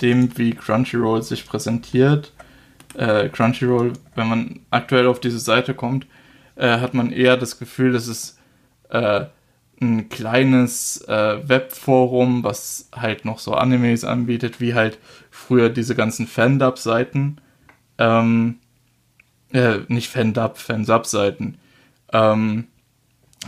dem, 0.00 0.36
wie 0.38 0.52
Crunchyroll 0.52 1.22
sich 1.22 1.46
präsentiert. 1.46 2.32
Äh, 2.94 3.28
Crunchyroll, 3.28 3.92
wenn 4.14 4.28
man 4.28 4.60
aktuell 4.70 5.06
auf 5.06 5.20
diese 5.20 5.38
Seite 5.38 5.74
kommt, 5.74 6.06
äh, 6.56 6.78
hat 6.78 6.94
man 6.94 7.12
eher 7.12 7.36
das 7.36 7.58
Gefühl, 7.58 7.92
dass 7.92 8.06
es 8.06 8.38
äh, 8.90 9.26
ein 9.80 10.08
kleines 10.08 11.00
äh, 11.08 11.48
Webforum, 11.48 12.44
was 12.44 12.88
halt 12.94 13.24
noch 13.24 13.38
so 13.38 13.54
Animes 13.54 14.04
anbietet, 14.04 14.60
wie 14.60 14.74
halt 14.74 14.98
früher 15.30 15.68
diese 15.68 15.94
ganzen 15.94 16.26
Fandub-Seiten. 16.26 17.38
Ähm, 17.98 18.58
äh, 19.52 19.78
nicht 19.88 20.10
Fandub, 20.10 20.58
Fansub-Seiten. 20.58 21.58
Ähm, 22.12 22.68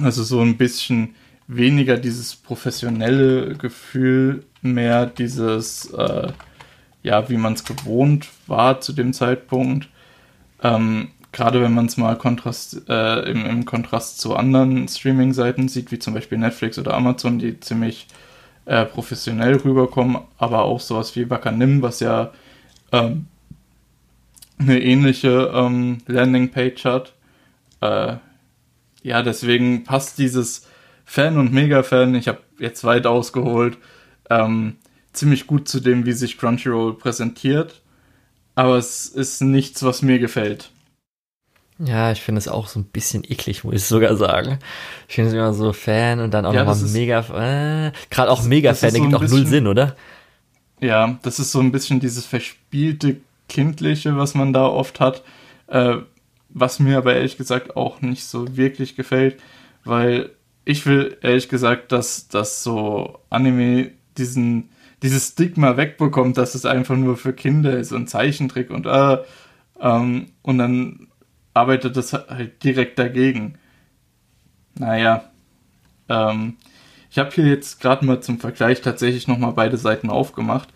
also 0.02 0.22
so 0.22 0.40
ein 0.40 0.56
bisschen 0.56 1.14
weniger 1.48 1.96
dieses 1.96 2.34
professionelle 2.36 3.54
Gefühl, 3.54 4.44
mehr 4.74 5.06
dieses, 5.06 5.92
äh, 5.92 6.28
ja, 7.02 7.28
wie 7.28 7.36
man 7.36 7.54
es 7.54 7.64
gewohnt 7.64 8.28
war 8.46 8.80
zu 8.80 8.92
dem 8.92 9.12
Zeitpunkt. 9.12 9.88
Ähm, 10.62 11.08
Gerade 11.32 11.60
wenn 11.60 11.74
man 11.74 11.84
es 11.84 11.98
mal 11.98 12.16
Kontrast, 12.16 12.88
äh, 12.88 13.30
im, 13.30 13.44
im, 13.44 13.64
Kontrast 13.66 14.20
zu 14.20 14.36
anderen 14.36 14.88
Streaming-Seiten 14.88 15.68
sieht, 15.68 15.92
wie 15.92 15.98
zum 15.98 16.14
Beispiel 16.14 16.38
Netflix 16.38 16.78
oder 16.78 16.94
Amazon, 16.94 17.38
die 17.38 17.60
ziemlich 17.60 18.06
äh, 18.64 18.86
professionell 18.86 19.56
rüberkommen, 19.56 20.18
aber 20.38 20.62
auch 20.62 20.80
sowas 20.80 21.14
wie 21.14 21.28
Wakanim, 21.28 21.82
was 21.82 22.00
ja 22.00 22.32
ähm, 22.90 23.26
eine 24.58 24.80
ähnliche 24.80 25.52
ähm, 25.54 25.98
Landingpage 26.06 26.84
hat. 26.84 27.12
Äh, 27.80 28.16
ja, 29.02 29.22
deswegen 29.22 29.84
passt 29.84 30.18
dieses 30.18 30.66
Fan 31.04 31.38
und 31.38 31.52
Mega-Fan, 31.52 32.14
ich 32.14 32.28
habe 32.28 32.40
jetzt 32.58 32.82
weit 32.82 33.06
ausgeholt, 33.06 33.78
ähm, 34.30 34.76
ziemlich 35.12 35.46
gut 35.46 35.68
zu 35.68 35.80
dem, 35.80 36.06
wie 36.06 36.12
sich 36.12 36.38
Crunchyroll 36.38 36.98
präsentiert. 36.98 37.82
Aber 38.54 38.76
es 38.76 39.06
ist 39.06 39.42
nichts, 39.42 39.82
was 39.82 40.02
mir 40.02 40.18
gefällt. 40.18 40.70
Ja, 41.78 42.10
ich 42.10 42.22
finde 42.22 42.38
es 42.38 42.48
auch 42.48 42.68
so 42.68 42.80
ein 42.80 42.84
bisschen 42.84 43.22
eklig, 43.24 43.64
muss 43.64 43.74
ich 43.74 43.84
sogar 43.84 44.16
sagen. 44.16 44.58
Ich 45.08 45.16
finde 45.16 45.28
es 45.28 45.34
immer 45.34 45.52
so 45.52 45.74
Fan 45.74 46.20
und 46.20 46.32
dann 46.32 46.46
auch 46.46 46.54
ja, 46.54 46.64
nochmal 46.64 46.90
mega, 46.90 47.18
äh, 47.88 47.92
gerade 48.08 48.30
auch 48.30 48.42
Mega-Fan, 48.42 48.92
der 48.92 48.98
so 48.98 49.02
gibt 49.02 49.14
auch 49.14 49.20
bisschen, 49.20 49.38
null 49.38 49.46
Sinn, 49.46 49.66
oder? 49.66 49.94
Ja, 50.80 51.18
das 51.22 51.38
ist 51.38 51.52
so 51.52 51.60
ein 51.60 51.72
bisschen 51.72 52.00
dieses 52.00 52.24
verspielte 52.24 53.18
Kindliche, 53.48 54.16
was 54.16 54.34
man 54.34 54.54
da 54.54 54.66
oft 54.66 55.00
hat. 55.00 55.22
Äh, 55.66 55.96
was 56.48 56.78
mir 56.78 56.96
aber 56.96 57.14
ehrlich 57.14 57.36
gesagt 57.36 57.76
auch 57.76 58.00
nicht 58.00 58.24
so 58.24 58.56
wirklich 58.56 58.96
gefällt, 58.96 59.38
weil 59.84 60.30
ich 60.64 60.86
will 60.86 61.18
ehrlich 61.20 61.50
gesagt, 61.50 61.92
dass, 61.92 62.28
dass 62.28 62.62
so 62.62 63.18
Anime 63.28 63.90
diesen, 64.18 64.70
dieses 65.02 65.28
Stigma 65.28 65.76
wegbekommt, 65.76 66.36
dass 66.36 66.54
es 66.54 66.64
einfach 66.64 66.96
nur 66.96 67.16
für 67.16 67.32
Kinder 67.32 67.76
ist 67.78 67.92
und 67.92 68.08
Zeichentrick 68.08 68.70
und 68.70 68.86
äh, 68.86 69.18
ähm, 69.80 70.32
und 70.42 70.58
dann 70.58 71.08
arbeitet 71.54 71.96
das 71.96 72.12
halt 72.12 72.62
direkt 72.64 72.98
dagegen. 72.98 73.58
Naja, 74.78 75.24
ähm, 76.08 76.56
ich 77.10 77.18
habe 77.18 77.30
hier 77.30 77.46
jetzt 77.46 77.80
gerade 77.80 78.04
mal 78.04 78.20
zum 78.20 78.38
Vergleich 78.38 78.82
tatsächlich 78.82 79.26
nochmal 79.26 79.52
beide 79.52 79.76
Seiten 79.76 80.10
aufgemacht, 80.10 80.68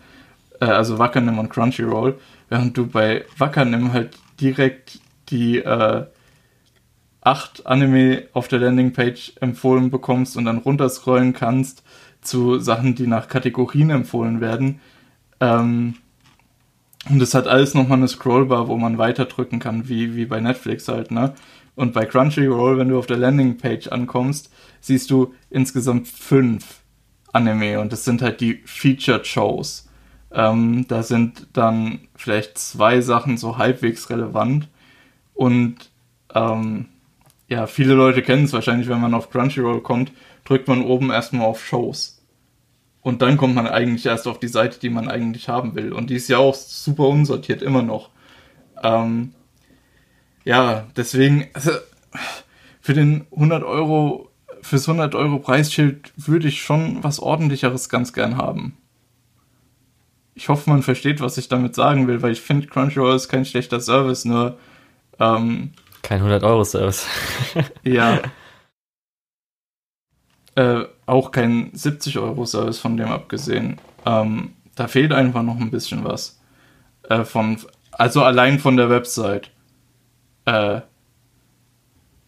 äh, 0.59 0.65
also 0.65 0.97
Wakanim 0.97 1.39
und 1.39 1.49
Crunchyroll, 1.49 2.19
während 2.49 2.77
du 2.77 2.87
bei 2.87 3.25
Wakanim 3.37 3.93
halt 3.93 4.17
direkt 4.39 4.99
die 5.29 5.59
äh, 5.59 6.05
acht 7.21 7.65
Anime 7.67 8.23
auf 8.33 8.47
der 8.47 8.59
Landingpage 8.59 9.33
empfohlen 9.39 9.91
bekommst 9.91 10.35
und 10.35 10.45
dann 10.45 10.57
runterscrollen 10.57 11.33
kannst 11.33 11.83
zu 12.21 12.59
Sachen, 12.59 12.95
die 12.95 13.07
nach 13.07 13.27
Kategorien 13.27 13.89
empfohlen 13.89 14.41
werden. 14.41 14.79
Ähm, 15.39 15.95
und 17.09 17.21
es 17.21 17.33
hat 17.33 17.47
alles 17.47 17.73
nochmal 17.73 17.97
eine 17.97 18.07
Scrollbar, 18.07 18.67
wo 18.67 18.77
man 18.77 18.97
weiterdrücken 18.97 19.59
kann, 19.59 19.89
wie, 19.89 20.15
wie 20.15 20.25
bei 20.25 20.39
Netflix 20.39 20.87
halt, 20.87 21.11
ne? 21.11 21.33
Und 21.75 21.93
bei 21.93 22.05
Crunchyroll, 22.05 22.77
wenn 22.77 22.89
du 22.89 22.99
auf 22.99 23.07
der 23.07 23.17
Landingpage 23.17 23.87
ankommst, 23.87 24.51
siehst 24.81 25.09
du 25.09 25.33
insgesamt 25.49 26.07
fünf 26.07 26.81
Anime 27.33 27.79
und 27.79 27.91
das 27.93 28.03
sind 28.03 28.21
halt 28.21 28.41
die 28.41 28.61
Featured 28.65 29.25
Shows. 29.25 29.89
Ähm, 30.31 30.85
da 30.87 31.01
sind 31.01 31.47
dann 31.53 32.01
vielleicht 32.15 32.57
zwei 32.57 33.01
Sachen 33.01 33.37
so 33.37 33.57
halbwegs 33.57 34.09
relevant 34.09 34.67
und 35.33 35.89
ähm, 36.35 36.87
ja, 37.47 37.67
viele 37.67 37.95
Leute 37.95 38.21
kennen 38.21 38.45
es 38.45 38.53
wahrscheinlich, 38.53 38.87
wenn 38.87 39.01
man 39.01 39.13
auf 39.13 39.29
Crunchyroll 39.29 39.81
kommt, 39.81 40.11
drückt 40.45 40.67
man 40.67 40.83
oben 40.83 41.11
erstmal 41.11 41.45
auf 41.45 41.65
Shows. 41.65 42.21
Und 43.01 43.21
dann 43.21 43.37
kommt 43.37 43.55
man 43.55 43.67
eigentlich 43.67 44.05
erst 44.05 44.27
auf 44.27 44.39
die 44.39 44.47
Seite, 44.47 44.79
die 44.79 44.89
man 44.89 45.09
eigentlich 45.09 45.49
haben 45.49 45.75
will. 45.75 45.91
Und 45.91 46.09
die 46.09 46.15
ist 46.15 46.29
ja 46.29 46.37
auch 46.37 46.53
super 46.53 47.07
unsortiert, 47.07 47.61
immer 47.61 47.81
noch. 47.81 48.09
Ähm, 48.83 49.33
ja, 50.43 50.87
deswegen, 50.95 51.47
also, 51.53 51.71
für 52.79 52.93
den 52.93 53.25
100 53.31 53.63
Euro, 53.63 54.29
fürs 54.61 54.87
100 54.87 55.15
Euro 55.15 55.39
Preisschild 55.39 56.13
würde 56.15 56.47
ich 56.47 56.61
schon 56.61 57.03
was 57.03 57.19
ordentlicheres 57.19 57.89
ganz 57.89 58.13
gern 58.13 58.37
haben. 58.37 58.77
Ich 60.33 60.49
hoffe, 60.49 60.69
man 60.69 60.83
versteht, 60.83 61.21
was 61.21 61.37
ich 61.37 61.49
damit 61.49 61.75
sagen 61.75 62.07
will, 62.07 62.21
weil 62.21 62.31
ich 62.31 62.41
finde, 62.41 62.67
Crunchyroll 62.67 63.15
ist 63.15 63.29
kein 63.29 63.45
schlechter 63.45 63.79
Service, 63.79 64.25
nur 64.25 64.57
ähm, 65.19 65.71
kein 66.03 66.21
100-Euro-Service. 66.21 67.05
ja. 67.83 68.19
Äh, 70.55 70.83
auch 71.05 71.31
kein 71.31 71.71
70-Euro-Service 71.71 72.79
von 72.79 72.97
dem 72.97 73.09
abgesehen. 73.09 73.79
Ähm, 74.05 74.53
da 74.75 74.87
fehlt 74.87 75.13
einfach 75.13 75.43
noch 75.43 75.59
ein 75.59 75.71
bisschen 75.71 76.03
was. 76.03 76.39
Äh, 77.09 77.23
von, 77.23 77.57
also 77.91 78.23
allein 78.23 78.59
von 78.59 78.77
der 78.77 78.89
Website. 78.89 79.51
Äh, 80.45 80.81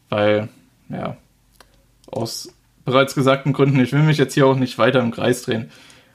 weil, 0.10 0.50
ja, 0.90 1.18
aus 2.08 2.54
bereits 2.86 3.16
gesagten 3.16 3.54
Gründen, 3.54 3.80
ich 3.80 3.94
will 3.94 4.04
mich 4.04 4.18
jetzt 4.18 4.34
hier 4.34 4.46
auch 4.46 4.56
nicht 4.56 4.78
weiter 4.78 5.00
im 5.00 5.12
Kreis 5.12 5.44
drehen. 5.44 5.72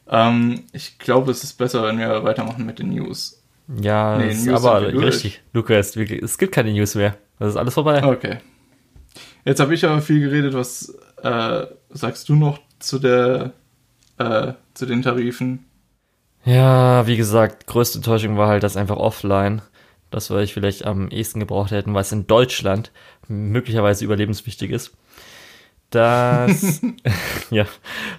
Ähm, 0.08 0.64
ich 0.72 0.98
glaube, 0.98 1.30
es 1.30 1.44
ist 1.44 1.54
besser, 1.54 1.82
wenn 1.82 1.98
wir 1.98 2.24
weitermachen 2.24 2.64
mit 2.64 2.78
den 2.78 2.90
News. 2.90 3.42
Ja, 3.80 4.16
nee, 4.16 4.50
aber 4.50 4.92
richtig, 4.94 5.42
Lukas, 5.52 5.94
es 5.96 6.38
gibt 6.38 6.54
keine 6.54 6.72
News 6.72 6.94
mehr. 6.94 7.16
Das 7.38 7.50
ist 7.50 7.56
alles 7.56 7.74
vorbei. 7.74 8.02
Okay. 8.02 8.38
Jetzt 9.44 9.60
habe 9.60 9.74
ich 9.74 9.84
aber 9.84 10.00
viel 10.00 10.20
geredet. 10.20 10.54
Was 10.54 10.94
äh, 11.22 11.66
sagst 11.90 12.28
du 12.28 12.34
noch 12.34 12.60
zu 12.78 12.98
der 12.98 13.52
äh, 14.18 14.52
zu 14.74 14.86
den 14.86 15.02
Tarifen? 15.02 15.64
Ja, 16.44 17.06
wie 17.06 17.16
gesagt, 17.16 17.66
größte 17.66 17.98
Enttäuschung 17.98 18.36
war 18.36 18.48
halt 18.48 18.62
das 18.62 18.76
einfach 18.76 18.96
offline. 18.96 19.62
das, 20.10 20.30
was 20.30 20.42
ich 20.44 20.54
vielleicht 20.54 20.86
am 20.86 21.10
ehesten 21.10 21.40
gebraucht 21.40 21.70
hätte, 21.70 21.92
was 21.92 22.12
in 22.12 22.26
Deutschland 22.26 22.92
möglicherweise 23.28 24.04
überlebenswichtig 24.04 24.70
ist. 24.70 24.96
Das, 25.90 26.80
ja, 27.50 27.66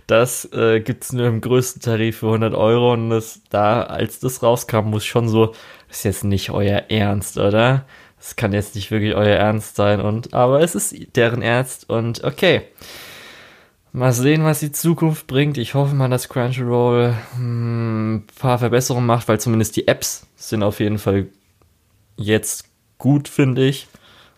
das 0.08 0.46
äh, 0.54 0.80
gibt's 0.82 1.14
nur 1.14 1.28
im 1.28 1.42
größten 1.42 1.82
Tarif 1.82 2.20
für 2.20 2.28
100 2.28 2.54
Euro 2.54 2.94
und 2.94 3.10
das, 3.10 3.42
da, 3.50 3.84
als 3.84 4.20
das 4.20 4.44
rauskam, 4.44 4.90
muss 4.90 5.06
schon 5.06 5.28
so, 5.30 5.48
das 5.88 5.98
ist 5.98 6.04
jetzt 6.04 6.24
nicht 6.24 6.52
euer 6.52 6.84
Ernst, 6.90 7.38
oder? 7.38 7.86
Das 8.18 8.36
kann 8.36 8.54
jetzt 8.54 8.76
nicht 8.76 8.92
wirklich 8.92 9.16
euer 9.16 9.38
Ernst 9.38 9.76
sein 9.76 10.02
und, 10.02 10.34
aber 10.34 10.62
es 10.62 10.76
ist 10.76 11.16
deren 11.16 11.42
Ernst 11.42 11.90
und 11.90 12.24
okay. 12.24 12.64
Mal 13.92 14.14
sehen, 14.14 14.44
was 14.44 14.60
die 14.60 14.72
Zukunft 14.72 15.26
bringt. 15.26 15.58
Ich 15.58 15.74
hoffe 15.74 15.96
mal, 15.96 16.10
dass 16.10 16.30
Crunchyroll 16.30 17.16
hm, 17.36 18.16
ein 18.16 18.28
paar 18.40 18.60
Verbesserungen 18.60 19.08
macht, 19.08 19.28
weil 19.28 19.40
zumindest 19.40 19.76
die 19.76 19.88
Apps 19.88 20.28
sind 20.36 20.62
auf 20.62 20.80
jeden 20.80 21.00
Fall 21.00 21.28
jetzt 22.16 22.66
gut, 23.00 23.28
finde 23.28 23.66
ich. 23.66 23.88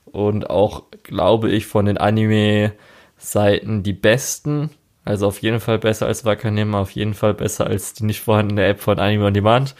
Und 0.05 0.49
auch, 0.49 0.83
glaube 1.03 1.51
ich, 1.51 1.65
von 1.67 1.85
den 1.85 1.97
Anime-Seiten 1.97 3.83
die 3.83 3.93
besten. 3.93 4.69
Also 5.03 5.27
auf 5.27 5.41
jeden 5.41 5.59
Fall 5.59 5.79
besser 5.79 6.05
als 6.05 6.23
Wakanema, 6.23 6.79
auf 6.79 6.91
jeden 6.91 7.13
Fall 7.13 7.33
besser 7.33 7.67
als 7.67 7.93
die 7.93 8.05
nicht 8.05 8.21
vorhandene 8.21 8.65
App 8.65 8.79
von 8.79 8.99
Anime 8.99 9.25
On 9.25 9.33
Demand. 9.33 9.75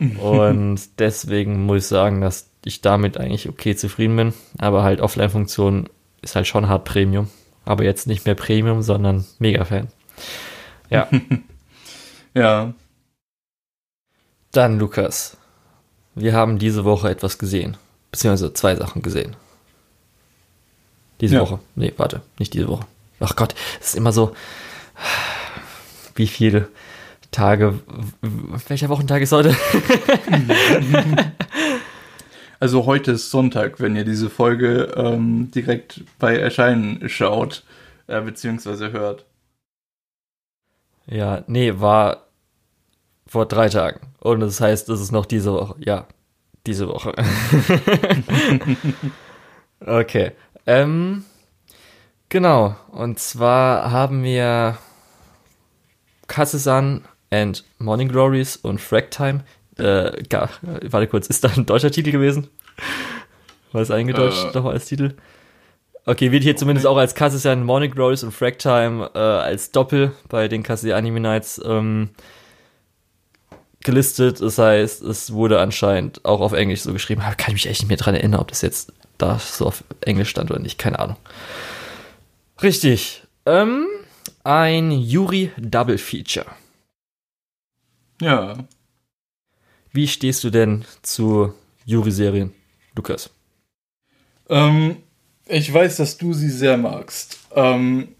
Und 0.20 0.80
deswegen 0.98 1.66
muss 1.66 1.84
ich 1.84 1.86
sagen, 1.86 2.20
dass 2.20 2.50
ich 2.64 2.80
damit 2.80 3.16
eigentlich 3.16 3.48
okay 3.48 3.76
zufrieden 3.76 4.16
bin. 4.16 4.34
Aber 4.58 4.82
halt 4.82 5.00
Offline-Funktion 5.00 5.88
ist 6.20 6.34
halt 6.34 6.48
schon 6.48 6.68
hart 6.68 6.84
Premium 6.84 7.28
aber 7.68 7.84
jetzt 7.84 8.06
nicht 8.06 8.24
mehr 8.24 8.34
Premium, 8.34 8.82
sondern 8.82 9.26
Mega-Fan. 9.38 9.88
Ja. 10.88 11.06
ja. 12.34 12.72
Dann, 14.52 14.78
Lukas, 14.78 15.36
wir 16.14 16.32
haben 16.32 16.58
diese 16.58 16.86
Woche 16.86 17.10
etwas 17.10 17.36
gesehen. 17.36 17.76
Beziehungsweise 18.10 18.54
zwei 18.54 18.74
Sachen 18.74 19.02
gesehen. 19.02 19.36
Diese 21.20 21.34
ja. 21.34 21.42
Woche. 21.42 21.58
Nee, 21.74 21.92
warte, 21.98 22.22
nicht 22.38 22.54
diese 22.54 22.68
Woche. 22.68 22.86
Ach 23.20 23.36
Gott, 23.36 23.54
es 23.80 23.88
ist 23.88 23.96
immer 23.96 24.12
so. 24.12 24.34
Wie 26.14 26.26
viele 26.26 26.68
Tage. 27.30 27.80
Welcher 28.68 28.88
Wochentag 28.88 29.20
ist 29.20 29.32
heute? 29.32 29.54
Also 32.60 32.86
heute 32.86 33.12
ist 33.12 33.30
Sonntag, 33.30 33.80
wenn 33.80 33.94
ihr 33.94 34.04
diese 34.04 34.30
Folge 34.30 34.92
ähm, 34.96 35.50
direkt 35.52 36.02
bei 36.18 36.36
Erscheinen 36.36 37.08
schaut, 37.08 37.62
äh, 38.08 38.20
beziehungsweise 38.20 38.90
hört. 38.90 39.24
Ja, 41.06 41.44
nee, 41.46 41.78
war 41.78 42.26
vor 43.26 43.46
drei 43.46 43.68
Tagen. 43.68 44.00
Und 44.18 44.40
das 44.40 44.60
heißt, 44.60 44.88
es 44.88 45.00
ist 45.00 45.12
noch 45.12 45.26
diese 45.26 45.52
Woche. 45.52 45.76
Ja, 45.78 46.08
diese 46.66 46.88
Woche. 46.88 47.14
okay. 49.86 50.32
Ähm, 50.66 51.24
genau. 52.28 52.74
Und 52.90 53.20
zwar 53.20 53.92
haben 53.92 54.24
wir 54.24 54.78
Kassesan 56.26 57.04
and 57.30 57.64
Morning 57.78 58.08
Glories 58.08 58.56
und 58.56 58.80
Fractime 58.80 59.44
äh, 59.78 60.22
gar, 60.28 60.50
warte 60.62 61.06
kurz, 61.06 61.26
ist 61.26 61.44
da 61.44 61.48
ein 61.48 61.66
deutscher 61.66 61.90
Titel 61.90 62.12
gewesen? 62.12 62.48
War 63.72 63.82
es 63.82 63.90
eingedeutscht 63.90 64.44
äh, 64.44 64.56
nochmal 64.56 64.74
als 64.74 64.86
Titel? 64.86 65.14
Okay, 66.06 66.32
wird 66.32 66.42
hier 66.42 66.56
zumindest 66.56 66.86
auch 66.86 66.96
als 66.96 67.14
Kassian 67.14 67.64
Morning 67.64 67.90
Glories 67.90 68.22
und 68.22 68.32
Fractime 68.32 69.10
äh, 69.14 69.18
als 69.18 69.72
Doppel 69.72 70.12
bei 70.28 70.48
den 70.48 70.62
Kassia 70.62 70.96
Anime 70.96 71.20
Nights 71.20 71.60
ähm, 71.62 72.10
gelistet. 73.84 74.40
Das 74.40 74.56
heißt, 74.56 75.02
es 75.02 75.32
wurde 75.34 75.60
anscheinend 75.60 76.24
auch 76.24 76.40
auf 76.40 76.54
Englisch 76.54 76.80
so 76.80 76.94
geschrieben. 76.94 77.20
Aber 77.20 77.34
kann 77.34 77.48
ich 77.48 77.64
mich 77.64 77.66
echt 77.66 77.82
nicht 77.82 77.88
mehr 77.88 77.98
dran 77.98 78.14
erinnern, 78.14 78.40
ob 78.40 78.48
das 78.48 78.62
jetzt 78.62 78.92
da 79.18 79.38
so 79.38 79.66
auf 79.66 79.84
Englisch 80.00 80.30
stand 80.30 80.50
oder 80.50 80.60
nicht. 80.60 80.78
Keine 80.78 80.98
Ahnung. 80.98 81.16
Richtig. 82.62 83.24
Ähm, 83.44 83.86
ein 84.44 84.90
Yuri 84.90 85.52
Double 85.58 85.98
Feature. 85.98 86.46
Ja, 88.22 88.56
wie 89.98 90.06
stehst 90.06 90.44
du 90.44 90.50
denn 90.50 90.84
zu 91.02 91.52
Yuri-Serien, 91.84 92.52
Lukas? 92.94 93.30
Ähm, 94.48 94.98
ich 95.48 95.74
weiß, 95.74 95.96
dass 95.96 96.16
du 96.18 96.32
sie 96.32 96.50
sehr 96.50 96.76
magst. 96.76 97.40
Ähm, 97.52 98.10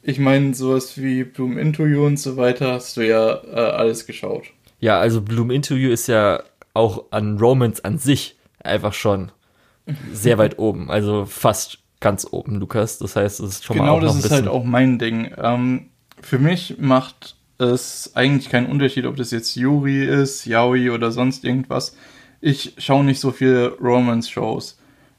ich 0.00 0.20
meine, 0.20 0.54
sowas 0.54 0.96
wie 0.96 1.24
Bloom 1.24 1.58
Into 1.58 1.86
You 1.86 2.06
und 2.06 2.20
so 2.20 2.36
weiter 2.36 2.74
hast 2.74 2.96
du 2.96 3.00
ja 3.00 3.42
äh, 3.52 3.72
alles 3.72 4.06
geschaut. 4.06 4.44
Ja, 4.78 5.00
also 5.00 5.22
Bloom 5.22 5.50
Into 5.50 5.74
You 5.74 5.90
ist 5.90 6.06
ja 6.06 6.40
auch 6.72 7.06
an 7.10 7.38
Romance 7.38 7.82
an 7.84 7.98
sich 7.98 8.36
einfach 8.62 8.92
schon 8.92 9.32
sehr 10.12 10.38
weit 10.38 10.60
oben. 10.60 10.88
Also 10.88 11.26
fast 11.26 11.78
ganz 11.98 12.28
oben, 12.30 12.60
Lukas. 12.60 12.98
Das 12.98 13.16
heißt, 13.16 13.40
es 13.40 13.54
ist 13.54 13.64
schon 13.64 13.74
genau 13.74 13.94
mal 13.94 14.00
Genau, 14.02 14.12
das 14.12 14.24
ist 14.24 14.30
halt 14.30 14.46
auch 14.46 14.62
mein 14.62 15.00
Ding. 15.00 15.32
Ähm, 15.36 15.88
für 16.22 16.38
mich 16.38 16.76
macht 16.78 17.34
es 17.60 18.12
eigentlich 18.14 18.50
keinen 18.50 18.66
Unterschied, 18.66 19.06
ob 19.06 19.16
das 19.16 19.30
jetzt 19.30 19.54
Yuri 19.54 20.04
ist, 20.04 20.46
Yaoi 20.46 20.90
oder 20.90 21.10
sonst 21.10 21.44
irgendwas. 21.44 21.96
Ich 22.40 22.74
schaue 22.78 23.04
nicht 23.04 23.20
so 23.20 23.30
viele 23.30 23.76
Romance-Shows. 23.78 24.78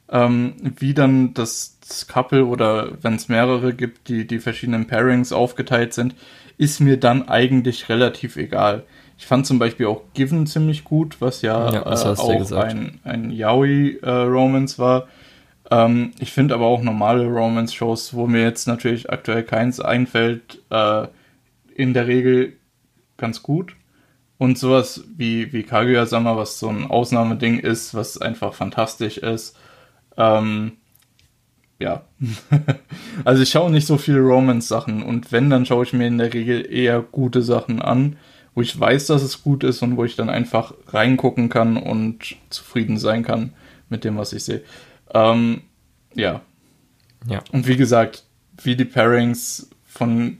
Ähm, 0.09 0.55
wie 0.79 0.93
dann 0.93 1.33
das, 1.33 1.77
das 1.87 2.07
Couple 2.07 2.45
oder 2.45 2.89
wenn 3.01 3.15
es 3.15 3.29
mehrere 3.29 3.73
gibt, 3.73 4.09
die 4.09 4.27
die 4.27 4.39
verschiedenen 4.39 4.87
Pairings 4.87 5.31
aufgeteilt 5.31 5.93
sind, 5.93 6.15
ist 6.57 6.79
mir 6.79 6.97
dann 6.97 7.29
eigentlich 7.29 7.87
relativ 7.89 8.35
egal. 8.35 8.83
Ich 9.17 9.27
fand 9.27 9.45
zum 9.45 9.59
Beispiel 9.59 9.85
auch 9.85 10.01
Given 10.13 10.47
ziemlich 10.47 10.83
gut, 10.83 11.21
was 11.21 11.41
ja, 11.43 11.71
ja 11.71 11.85
was 11.85 12.03
äh, 12.03 12.07
auch 12.07 12.51
ein, 12.51 12.99
ein 13.03 13.31
Yaoi-Romance 13.31 14.75
äh, 14.75 14.77
war. 14.79 15.07
Ähm, 15.69 16.11
ich 16.19 16.31
finde 16.31 16.55
aber 16.55 16.65
auch 16.65 16.81
normale 16.81 17.25
Romance-Shows, 17.27 18.13
wo 18.13 18.27
mir 18.27 18.41
jetzt 18.41 18.67
natürlich 18.67 19.09
aktuell 19.09 19.43
keins 19.43 19.79
einfällt, 19.79 20.61
äh, 20.69 21.07
in 21.75 21.93
der 21.93 22.07
Regel 22.07 22.57
ganz 23.17 23.43
gut. 23.43 23.75
Und 24.37 24.57
sowas 24.57 25.03
wie, 25.15 25.53
wie 25.53 25.63
Kaguya-sama, 25.63 26.35
was 26.35 26.57
so 26.57 26.67
ein 26.67 26.85
Ausnahmeding 26.85 27.59
ist, 27.59 27.93
was 27.93 28.17
einfach 28.19 28.55
fantastisch 28.55 29.19
ist. 29.19 29.55
Ähm, 30.17 30.73
ja. 31.77 32.03
also 33.23 33.43
ich 33.43 33.49
schaue 33.49 33.71
nicht 33.71 33.85
so 33.85 33.97
viele 33.97 34.21
Romance-Sachen 34.21 35.03
und 35.03 35.31
wenn, 35.31 35.49
dann 35.49 35.65
schaue 35.65 35.83
ich 35.83 35.93
mir 35.93 36.07
in 36.07 36.17
der 36.17 36.33
Regel 36.33 36.71
eher 36.71 37.01
gute 37.01 37.41
Sachen 37.41 37.81
an, 37.81 38.17
wo 38.53 38.61
ich 38.61 38.77
weiß, 38.77 39.07
dass 39.07 39.21
es 39.21 39.43
gut 39.43 39.63
ist 39.63 39.81
und 39.81 39.97
wo 39.97 40.05
ich 40.05 40.15
dann 40.15 40.29
einfach 40.29 40.73
reingucken 40.87 41.49
kann 41.49 41.77
und 41.77 42.35
zufrieden 42.49 42.97
sein 42.97 43.23
kann 43.23 43.53
mit 43.89 44.03
dem, 44.03 44.17
was 44.17 44.33
ich 44.33 44.43
sehe. 44.43 44.63
Ähm, 45.13 45.61
ja. 46.15 46.41
Ja. 47.27 47.43
Und 47.51 47.67
wie 47.67 47.77
gesagt, 47.77 48.23
wie 48.63 48.75
die 48.75 48.85
Pairings 48.85 49.69
von 49.85 50.37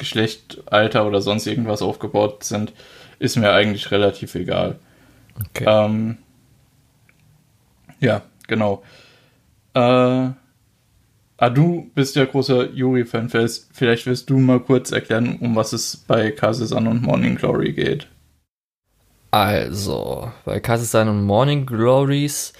Geschlecht, 0.00 0.62
Alter 0.66 1.06
oder 1.06 1.22
sonst 1.22 1.46
irgendwas 1.46 1.82
aufgebaut 1.82 2.42
sind, 2.42 2.72
ist 3.20 3.36
mir 3.36 3.52
eigentlich 3.52 3.92
relativ 3.92 4.34
egal. 4.34 4.80
Okay. 5.38 5.64
Ähm, 5.68 6.18
ja, 8.00 8.22
genau. 8.48 8.82
Äh, 9.74 9.78
ah, 9.80 11.50
du 11.52 11.90
bist 11.94 12.16
ja 12.16 12.24
großer 12.24 12.70
Yuri-Fan. 12.70 13.28
Vielleicht 13.28 14.06
wirst 14.06 14.28
du 14.28 14.38
mal 14.38 14.58
kurz 14.58 14.90
erklären, 14.90 15.38
um 15.40 15.54
was 15.54 15.72
es 15.72 15.96
bei 15.96 16.32
Kase-san 16.32 16.88
und 16.88 17.02
Morning 17.02 17.36
Glory 17.36 17.72
geht. 17.72 18.08
Also, 19.30 20.32
bei 20.44 20.58
Kase-san 20.58 21.08
und 21.08 21.24
Morning 21.24 21.66
Glories, 21.66 22.52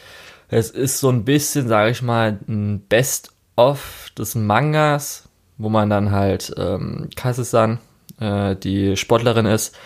es 0.49 0.71
ist 0.71 1.01
so 1.01 1.09
ein 1.09 1.25
bisschen, 1.25 1.67
sage 1.67 1.91
ich 1.91 2.03
mal, 2.03 2.39
ein 2.49 2.81
Best-of 2.89 4.11
des 4.17 4.37
Mangas 4.37 5.30
wo 5.61 5.69
man 5.69 5.91
dann 5.91 6.11
halt 6.11 6.53
ähm, 6.57 7.09
Kase-san, 7.15 7.79
äh, 8.19 8.57
die 8.57 8.97
Sportlerin 8.97 9.47
ist, 9.47 9.77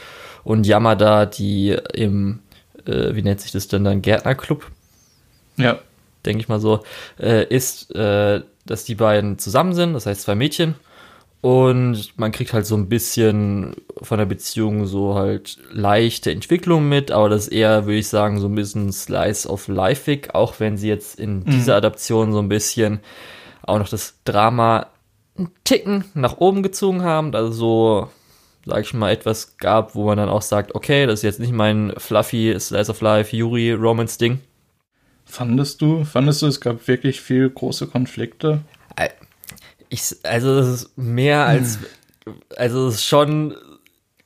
und 0.44 0.66
Yamada, 0.66 1.26
die 1.26 1.76
im, 1.94 2.40
äh, 2.86 3.14
wie 3.14 3.22
nennt 3.22 3.40
sich 3.40 3.52
das 3.52 3.66
denn 3.68 3.84
dann, 3.84 4.02
Gärtnerclub? 4.02 4.70
Ja. 5.56 5.78
Denke 6.24 6.40
ich 6.40 6.48
mal 6.48 6.60
so, 6.60 6.82
äh, 7.18 7.44
ist, 7.46 7.94
äh, 7.94 8.42
dass 8.66 8.84
die 8.84 8.94
beiden 8.94 9.38
zusammen 9.38 9.74
sind, 9.74 9.94
das 9.94 10.06
heißt 10.06 10.22
zwei 10.22 10.34
Mädchen. 10.34 10.74
Und 11.40 12.18
man 12.18 12.32
kriegt 12.32 12.54
halt 12.54 12.64
so 12.64 12.74
ein 12.74 12.88
bisschen 12.88 13.76
von 14.00 14.16
der 14.16 14.24
Beziehung 14.24 14.86
so 14.86 15.14
halt 15.14 15.58
leichte 15.70 16.30
Entwicklung 16.30 16.88
mit, 16.88 17.10
aber 17.10 17.28
das 17.28 17.48
ist 17.48 17.52
eher, 17.52 17.84
würde 17.84 17.98
ich 17.98 18.08
sagen, 18.08 18.40
so 18.40 18.48
ein 18.48 18.54
bisschen 18.54 18.90
Slice 18.92 19.46
of 19.46 19.68
Life, 19.68 20.18
auch 20.32 20.58
wenn 20.58 20.78
sie 20.78 20.88
jetzt 20.88 21.20
in 21.20 21.40
mhm. 21.40 21.44
dieser 21.44 21.76
Adaption 21.76 22.32
so 22.32 22.38
ein 22.38 22.48
bisschen 22.48 23.00
auch 23.60 23.78
noch 23.78 23.88
das 23.88 24.14
Drama 24.24 24.86
einen 25.36 25.50
Ticken 25.64 26.04
nach 26.14 26.38
oben 26.38 26.62
gezogen 26.62 27.02
haben, 27.02 27.34
also 27.34 27.52
so, 27.52 28.08
sag 28.66 28.82
ich 28.82 28.94
mal, 28.94 29.12
etwas 29.12 29.56
gab, 29.56 29.94
wo 29.94 30.04
man 30.04 30.16
dann 30.16 30.28
auch 30.28 30.42
sagt, 30.42 30.74
okay, 30.74 31.06
das 31.06 31.20
ist 31.20 31.22
jetzt 31.22 31.40
nicht 31.40 31.52
mein 31.52 31.92
fluffy 31.96 32.58
Slice 32.58 32.90
of 32.90 33.00
Life 33.00 33.34
Yuri 33.36 33.72
Romance 33.72 34.18
Ding. 34.18 34.40
Fandest 35.24 35.80
du, 35.80 36.04
fandest 36.04 36.42
du, 36.42 36.46
es 36.46 36.60
gab 36.60 36.86
wirklich 36.86 37.20
viel 37.20 37.48
große 37.50 37.86
Konflikte? 37.86 38.60
Ich, 39.88 40.16
also 40.22 40.54
das 40.56 40.68
ist 40.68 40.98
mehr 40.98 41.46
als, 41.46 41.78
also 42.56 42.88
es 42.88 42.96
ist 42.96 43.04
schon, 43.04 43.54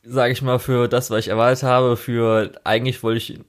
sag 0.03 0.31
ich 0.31 0.43
mal, 0.43 0.59
für 0.59 0.89
das, 0.89 1.11
was 1.11 1.21
ich 1.21 1.29
erwartet 1.29 1.63
habe, 1.63 1.97
für 1.97 2.53
eigentlich 2.65 3.03
wollte 3.03 3.19
ich 3.19 3.41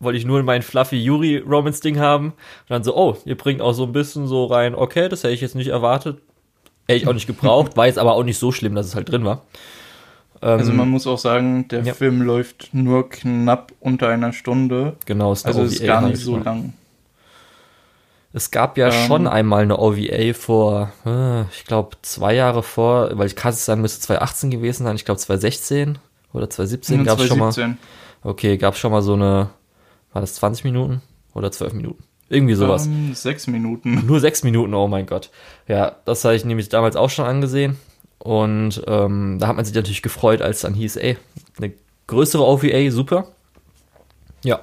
wollte 0.00 0.18
ich 0.18 0.24
nur 0.24 0.42
mein 0.42 0.62
fluffy 0.62 1.02
Yuri 1.02 1.38
Romance 1.38 1.80
Ding 1.80 1.98
haben. 1.98 2.26
Und 2.26 2.70
dann 2.70 2.84
so, 2.84 2.96
oh, 2.96 3.16
ihr 3.24 3.36
bringt 3.36 3.60
auch 3.60 3.72
so 3.72 3.84
ein 3.84 3.92
bisschen 3.92 4.26
so 4.26 4.44
rein, 4.44 4.74
okay, 4.74 5.08
das 5.08 5.24
hätte 5.24 5.34
ich 5.34 5.40
jetzt 5.40 5.54
nicht 5.54 5.68
erwartet. 5.68 6.20
Hätte 6.86 7.02
ich 7.02 7.08
auch 7.08 7.14
nicht 7.14 7.26
gebraucht, 7.26 7.76
war 7.76 7.86
jetzt 7.86 7.98
aber 7.98 8.14
auch 8.14 8.24
nicht 8.24 8.38
so 8.38 8.52
schlimm, 8.52 8.74
dass 8.74 8.86
es 8.86 8.94
halt 8.94 9.10
drin 9.10 9.24
war. 9.24 9.42
also 10.40 10.72
man 10.72 10.88
muss 10.88 11.06
auch 11.06 11.18
sagen, 11.18 11.68
der 11.68 11.82
ja. 11.82 11.94
Film 11.94 12.22
läuft 12.22 12.70
nur 12.72 13.08
knapp 13.08 13.72
unter 13.80 14.08
einer 14.08 14.32
Stunde. 14.32 14.96
Genau, 15.06 15.32
ist 15.32 15.46
also 15.46 15.62
ist 15.62 15.82
gar 15.84 16.02
nicht 16.02 16.18
so 16.18 16.36
lang. 16.36 16.74
Es 18.36 18.50
gab 18.50 18.76
ja 18.76 18.88
ähm, 18.88 19.06
schon 19.06 19.26
einmal 19.28 19.62
eine 19.62 19.78
OVA 19.78 20.34
vor, 20.34 20.92
äh, 21.06 21.42
ich 21.52 21.64
glaube, 21.66 21.96
zwei 22.02 22.34
Jahre 22.34 22.64
vor, 22.64 23.16
weil 23.16 23.28
ich 23.28 23.36
kann 23.36 23.52
es 23.52 23.64
sagen, 23.64 23.80
müsste 23.80 24.00
2018 24.00 24.50
gewesen 24.50 24.82
sein, 24.82 24.96
ich 24.96 25.04
glaube 25.04 25.20
2016 25.20 25.98
oder 26.32 26.50
2017 26.50 27.04
gab 27.04 27.20
es 27.20 27.28
schon 27.28 27.38
mal. 27.38 27.76
Okay, 28.24 28.56
gab 28.56 28.74
es 28.74 28.80
schon 28.80 28.90
mal 28.90 29.02
so 29.02 29.14
eine, 29.14 29.50
war 30.12 30.20
das 30.20 30.34
20 30.34 30.64
Minuten 30.64 31.00
oder 31.32 31.52
12 31.52 31.74
Minuten? 31.74 32.02
Irgendwie 32.34 32.54
sowas. 32.54 32.86
Ähm, 32.86 33.14
sechs 33.14 33.46
Minuten. 33.46 34.02
Nur 34.06 34.20
sechs 34.20 34.42
Minuten, 34.42 34.74
oh 34.74 34.88
mein 34.88 35.06
Gott. 35.06 35.30
Ja, 35.68 35.96
das 36.04 36.24
habe 36.24 36.34
ich 36.34 36.44
nämlich 36.44 36.68
damals 36.68 36.96
auch 36.96 37.10
schon 37.10 37.24
angesehen. 37.24 37.76
Und 38.18 38.82
ähm, 38.86 39.38
da 39.38 39.48
hat 39.48 39.56
man 39.56 39.64
sich 39.64 39.74
natürlich 39.74 40.02
gefreut, 40.02 40.42
als 40.42 40.62
dann 40.62 40.74
hieß, 40.74 40.96
ey, 40.96 41.16
eine 41.58 41.72
größere 42.06 42.44
OVA, 42.44 42.90
super. 42.90 43.28
Ja. 44.42 44.60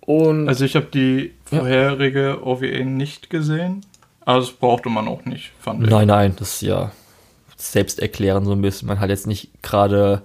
Und 0.00 0.48
also 0.48 0.64
ich 0.64 0.76
habe 0.76 0.86
die 0.86 1.34
vorherige 1.44 2.26
ja. 2.26 2.42
OVA 2.42 2.84
nicht 2.84 3.30
gesehen, 3.30 3.84
aber 4.24 4.40
das 4.40 4.52
brauchte 4.52 4.88
man 4.88 5.08
auch 5.08 5.24
nicht, 5.24 5.52
fand 5.58 5.82
ich. 5.82 5.90
Nein, 5.90 6.08
nein, 6.08 6.34
das 6.38 6.54
ist 6.54 6.62
ja 6.62 6.92
selbst 7.56 8.00
erklären 8.00 8.44
so 8.44 8.52
ein 8.52 8.62
bisschen. 8.62 8.88
Man 8.88 9.00
hat 9.00 9.08
jetzt 9.08 9.26
nicht 9.26 9.62
gerade 9.62 10.22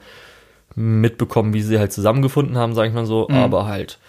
mitbekommen, 0.76 1.54
wie 1.54 1.62
sie 1.62 1.80
halt 1.80 1.94
zusammengefunden 1.94 2.58
haben, 2.58 2.76
sage 2.76 2.90
ich 2.90 2.94
mal 2.94 3.06
so, 3.06 3.28
mhm. 3.30 3.36
aber 3.36 3.68
halt 3.68 4.00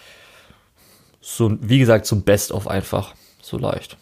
so, 1.22 1.56
wie 1.60 1.78
gesagt, 1.78 2.04
zum 2.04 2.22
Best-of 2.22 2.68
einfach. 2.68 3.14
So 3.40 3.56
leicht. 3.56 3.96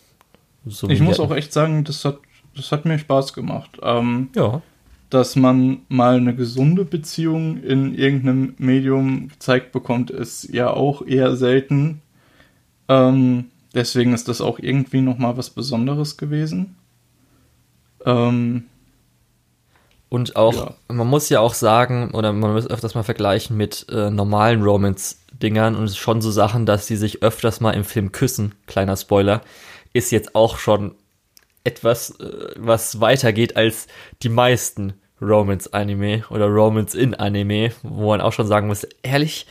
So 0.67 0.89
ich 0.89 1.01
muss 1.01 1.21
auch 1.21 1.31
echt 1.31 1.53
sagen, 1.53 1.85
das 1.85 2.05
hat, 2.05 2.19
das 2.57 2.73
hat 2.73 2.85
mir 2.87 2.99
Spaß 2.99 3.35
gemacht. 3.35 3.79
Ähm, 3.83 4.31
ja. 4.35 4.63
Dass 5.11 5.37
man 5.37 5.83
mal 5.89 6.17
eine 6.17 6.35
gesunde 6.35 6.85
Beziehung 6.85 7.63
in 7.63 7.95
irgendeinem 7.95 8.55
Medium 8.59 9.29
gezeigt 9.29 9.73
bekommt, 9.73 10.11
ist 10.11 10.45
ja 10.45 10.71
auch 10.71 11.07
eher 11.07 11.37
selten. 11.37 12.01
Ähm, 12.89 13.51
deswegen 13.75 14.15
ist 14.15 14.29
das 14.29 14.41
auch 14.41 14.59
irgendwie 14.59 15.01
nochmal 15.01 15.37
was 15.37 15.51
Besonderes 15.51 16.17
gewesen. 16.17 16.77
Ähm, 18.07 18.65
und 20.09 20.37
auch, 20.37 20.55
ja. 20.55 20.75
man 20.89 21.07
muss 21.07 21.29
ja 21.29 21.41
auch 21.41 21.55
sagen, 21.55 22.11
oder 22.13 22.33
man 22.33 22.53
muss 22.53 22.67
öfters 22.67 22.95
mal 22.95 23.05
vergleichen 23.05 23.57
mit 23.57 23.87
äh, 23.91 24.11
normalen 24.11 24.63
Romance-Dingern 25.41 25.75
und 25.75 25.95
schon 25.97 26.21
so 26.21 26.31
Sachen, 26.31 26.67
dass 26.67 26.87
sie 26.87 26.97
sich 26.97 27.23
öfters 27.23 27.61
mal 27.61 27.73
im 27.73 27.85
Film 27.85 28.13
küssen, 28.13 28.55
kleiner 28.67 28.97
Spoiler, 28.97 29.43
ist 29.93 30.13
jetzt 30.13 30.35
auch 30.35 30.59
schon 30.59 30.95
etwas, 31.65 32.19
äh, 32.21 32.55
was 32.57 33.01
weitergeht 33.01 33.57
als 33.57 33.87
die 34.23 34.29
meisten 34.29 34.95
Romance-Anime 35.21 36.25
oder 36.31 36.47
Romance 36.47 36.95
in 36.95 37.15
Anime, 37.15 37.73
wo 37.83 38.09
man 38.11 38.21
auch 38.21 38.33
schon 38.33 38.47
sagen 38.47 38.69
muss, 38.69 38.87
ehrlich, 39.03 39.47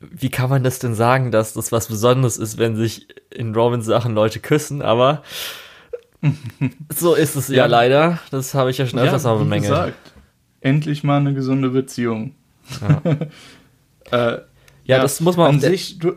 wie 0.00 0.28
kann 0.28 0.50
man 0.50 0.62
das 0.62 0.78
denn 0.78 0.94
sagen, 0.94 1.30
dass 1.30 1.54
das 1.54 1.72
was 1.72 1.86
Besonderes 1.86 2.36
ist, 2.36 2.58
wenn 2.58 2.76
sich 2.76 3.08
in 3.30 3.54
Romance-Sachen 3.54 4.14
Leute 4.14 4.40
küssen, 4.40 4.82
aber 4.82 5.22
so 6.94 7.14
ist 7.14 7.36
es 7.36 7.48
ja, 7.48 7.56
ja 7.56 7.66
leider. 7.66 8.18
Das 8.30 8.54
habe 8.54 8.70
ich 8.70 8.78
ja 8.78 8.86
schon 8.86 8.98
öfters 8.98 9.24
ja, 9.24 9.30
mal 9.30 9.38
bemängelt. 9.38 9.70
gesagt, 9.70 10.12
endlich 10.60 11.04
mal 11.04 11.18
eine 11.18 11.32
gesunde 11.32 11.70
Beziehung. 11.70 12.34
Ja, 12.80 13.02
äh, 14.34 14.40
ja, 14.84 15.00
das 15.00 15.20
muss 15.20 15.36
man 15.36 15.54
an 15.54 15.60
sich. 15.60 15.98
Du, 15.98 16.14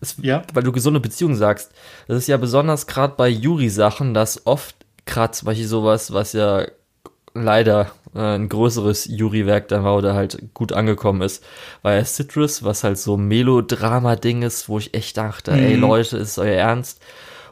ist, 0.00 0.18
ja? 0.20 0.42
Weil 0.52 0.62
du 0.62 0.72
gesunde 0.72 1.00
Beziehungen 1.00 1.36
sagst. 1.36 1.70
Das 2.08 2.18
ist 2.18 2.26
ja 2.26 2.36
besonders 2.36 2.86
gerade 2.86 3.14
bei 3.16 3.28
Yuri-Sachen, 3.28 4.14
dass 4.14 4.46
oft 4.46 4.74
gerade 5.06 5.32
zum 5.32 5.46
Beispiel 5.46 5.66
sowas, 5.66 6.12
was 6.12 6.32
ja 6.32 6.66
leider 7.34 7.92
äh, 8.14 8.36
ein 8.36 8.48
größeres 8.48 9.06
Yuri-Werk 9.06 9.68
dann 9.68 9.84
war 9.84 9.96
oder 9.96 10.14
halt 10.14 10.54
gut 10.54 10.72
angekommen 10.72 11.22
ist, 11.22 11.42
war 11.82 11.94
ja 11.94 12.04
Citrus, 12.04 12.62
was 12.62 12.84
halt 12.84 12.98
so 12.98 13.16
Melodrama-Ding 13.16 14.42
ist, 14.42 14.68
wo 14.68 14.78
ich 14.78 14.94
echt 14.94 15.16
dachte, 15.16 15.52
mhm. 15.52 15.58
ey 15.58 15.74
Leute, 15.76 16.18
ist 16.18 16.38
euer 16.38 16.56
Ernst? 16.56 17.00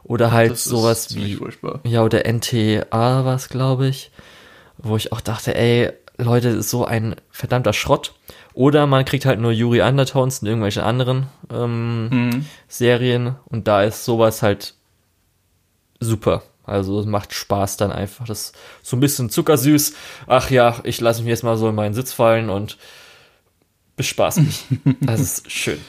Oder 0.03 0.33
halt 0.33 0.53
das 0.53 0.65
sowas 0.65 1.15
wie. 1.15 1.35
Furchtbar. 1.35 1.81
Ja, 1.85 2.03
oder 2.03 2.25
NTA 2.27 3.25
war 3.25 3.35
es, 3.35 3.49
glaube 3.49 3.87
ich. 3.87 4.11
Wo 4.79 4.97
ich 4.97 5.13
auch 5.13 5.21
dachte, 5.21 5.55
ey, 5.55 5.93
Leute, 6.17 6.49
ist 6.49 6.71
so 6.71 6.85
ein 6.85 7.17
verdammter 7.31 7.73
Schrott. 7.73 8.15
Oder 8.53 8.87
man 8.87 9.05
kriegt 9.05 9.27
halt 9.27 9.41
nur 9.41 9.53
Yuri 9.53 9.83
Undertones 9.83 10.41
und 10.41 10.49
irgendwelche 10.49 10.83
anderen 10.83 11.27
ähm, 11.53 12.09
mhm. 12.09 12.47
Serien. 12.69 13.37
Und 13.47 13.69
da 13.69 13.83
ist 13.83 14.05
sowas 14.05 14.43
halt 14.43 14.75
super. 16.01 16.43
Also 16.65 17.01
es 17.01 17.07
macht 17.07 17.33
Spaß 17.33 17.77
dann 17.77 17.93
einfach. 17.93 18.27
Das 18.27 18.41
ist 18.41 18.57
so 18.83 18.97
ein 18.97 19.01
bisschen 19.01 19.31
zuckersüß. 19.31 19.95
Ach 20.27 20.51
ja, 20.51 20.79
ich 20.85 21.01
lasse 21.01 21.23
mich 21.23 21.31
jetzt 21.31 21.45
mal 21.45 21.57
so 21.57 21.69
in 21.69 21.75
meinen 21.75 21.95
Sitz 21.95 22.13
fallen 22.13 22.51
und 22.51 22.79
bespaß 23.97 24.39
mich. 24.39 24.65
das 25.01 25.21
ist 25.21 25.51
schön. 25.51 25.81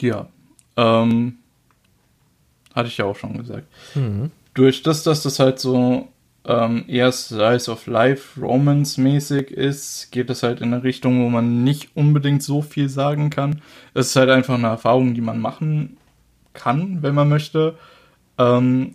Ja. 0.00 0.28
Ähm, 0.76 1.38
hatte 2.74 2.88
ich 2.88 2.96
ja 2.96 3.04
auch 3.04 3.16
schon 3.16 3.36
gesagt. 3.36 3.66
Mhm. 3.94 4.30
Durch 4.54 4.82
das, 4.82 5.02
dass 5.02 5.22
das 5.22 5.38
halt 5.38 5.58
so 5.58 6.08
ähm, 6.46 6.84
eher 6.88 7.12
Slice 7.12 7.70
of 7.70 7.86
Life 7.86 8.40
Romance 8.40 9.00
mäßig 9.00 9.50
ist, 9.50 10.10
geht 10.10 10.30
es 10.30 10.42
halt 10.42 10.60
in 10.60 10.72
eine 10.72 10.82
Richtung, 10.82 11.24
wo 11.24 11.28
man 11.28 11.64
nicht 11.64 11.90
unbedingt 11.94 12.42
so 12.42 12.62
viel 12.62 12.88
sagen 12.88 13.30
kann. 13.30 13.60
Es 13.94 14.08
ist 14.08 14.16
halt 14.16 14.30
einfach 14.30 14.54
eine 14.54 14.68
Erfahrung, 14.68 15.14
die 15.14 15.20
man 15.20 15.40
machen 15.40 15.96
kann, 16.52 17.02
wenn 17.02 17.14
man 17.14 17.28
möchte. 17.28 17.76
Ähm, 18.38 18.94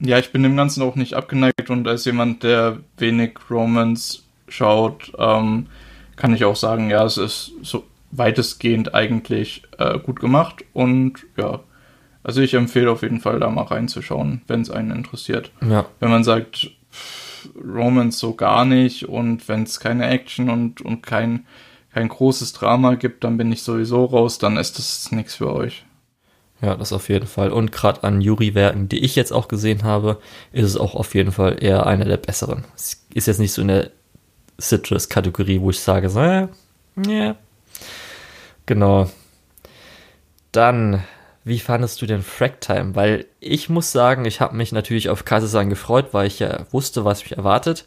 ja, 0.00 0.18
ich 0.18 0.32
bin 0.32 0.42
dem 0.42 0.56
Ganzen 0.56 0.82
auch 0.82 0.96
nicht 0.96 1.14
abgeneigt 1.14 1.70
und 1.70 1.86
als 1.86 2.04
jemand, 2.04 2.42
der 2.42 2.78
wenig 2.98 3.38
Romance 3.48 4.24
schaut, 4.48 5.12
ähm, 5.18 5.66
kann 6.16 6.34
ich 6.34 6.44
auch 6.44 6.56
sagen, 6.56 6.90
ja, 6.90 7.04
es 7.04 7.16
ist 7.16 7.52
so 7.62 7.84
weitestgehend 8.10 8.94
eigentlich 8.94 9.62
äh, 9.78 9.98
gut 9.98 10.20
gemacht 10.20 10.64
und 10.72 11.24
ja, 11.36 11.60
also 12.24 12.40
ich 12.40 12.54
empfehle 12.54 12.90
auf 12.90 13.02
jeden 13.02 13.20
Fall 13.20 13.38
da 13.38 13.50
mal 13.50 13.64
reinzuschauen, 13.64 14.42
wenn 14.46 14.62
es 14.62 14.70
einen 14.70 14.90
interessiert. 14.90 15.52
Ja. 15.60 15.86
Wenn 16.00 16.10
man 16.10 16.24
sagt, 16.24 16.70
Romance 17.62 18.18
so 18.18 18.34
gar 18.34 18.64
nicht 18.64 19.06
und 19.08 19.46
wenn 19.48 19.64
es 19.64 19.78
keine 19.78 20.08
Action 20.08 20.48
und, 20.48 20.80
und 20.80 21.02
kein, 21.02 21.46
kein 21.92 22.08
großes 22.08 22.54
Drama 22.54 22.94
gibt, 22.94 23.24
dann 23.24 23.36
bin 23.36 23.52
ich 23.52 23.62
sowieso 23.62 24.06
raus, 24.06 24.38
dann 24.38 24.56
ist 24.56 24.78
das 24.78 25.12
nichts 25.12 25.34
für 25.34 25.52
euch. 25.52 25.84
Ja, 26.62 26.76
das 26.76 26.94
auf 26.94 27.10
jeden 27.10 27.26
Fall. 27.26 27.50
Und 27.52 27.72
gerade 27.72 28.04
an 28.04 28.22
Yuri-Werken, 28.22 28.88
die 28.88 29.04
ich 29.04 29.16
jetzt 29.16 29.32
auch 29.32 29.48
gesehen 29.48 29.84
habe, 29.84 30.18
ist 30.50 30.64
es 30.64 30.76
auch 30.78 30.94
auf 30.94 31.14
jeden 31.14 31.32
Fall 31.32 31.62
eher 31.62 31.86
einer 31.86 32.06
der 32.06 32.16
besseren. 32.16 32.64
Es 32.74 33.04
ist 33.12 33.26
jetzt 33.26 33.40
nicht 33.40 33.52
so 33.52 33.60
in 33.60 33.68
der 33.68 33.90
Citrus-Kategorie, 34.58 35.60
wo 35.60 35.68
ich 35.68 35.80
sage, 35.80 36.08
so, 36.08 36.20
äh, 36.20 36.48
ja. 37.06 37.36
Genau. 38.64 39.10
Dann 40.52 41.02
wie 41.44 41.58
fandest 41.58 42.00
du 42.00 42.06
den 42.06 42.22
Fracktime? 42.22 42.94
Weil 42.94 43.26
ich 43.38 43.68
muss 43.68 43.92
sagen, 43.92 44.24
ich 44.24 44.40
habe 44.40 44.56
mich 44.56 44.72
natürlich 44.72 45.10
auf 45.10 45.26
Kasesan 45.26 45.68
gefreut, 45.68 46.08
weil 46.12 46.26
ich 46.26 46.38
ja 46.38 46.64
wusste, 46.70 47.04
was 47.04 47.22
mich 47.22 47.36
erwartet. 47.36 47.84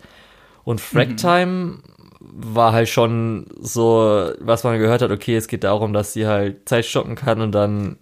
Und 0.63 0.79
Fracktime 0.79 1.45
mhm. 1.45 1.81
war 2.19 2.73
halt 2.73 2.87
schon 2.87 3.47
so, 3.59 4.31
was 4.39 4.63
man 4.63 4.77
gehört 4.77 5.01
hat, 5.01 5.09
okay, 5.09 5.35
es 5.35 5.47
geht 5.47 5.63
darum, 5.63 5.91
dass 5.91 6.13
sie 6.13 6.27
halt 6.27 6.69
Zeit 6.69 6.85
stoppen 6.85 7.15
kann 7.15 7.41
und 7.41 7.51
dann 7.51 7.97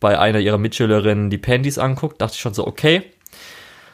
bei 0.00 0.18
einer 0.18 0.38
ihrer 0.38 0.58
Mitschülerinnen 0.58 1.28
die 1.28 1.38
Panties 1.38 1.78
anguckt. 1.78 2.22
Dachte 2.22 2.34
ich 2.34 2.40
schon 2.40 2.54
so, 2.54 2.66
okay, 2.66 3.02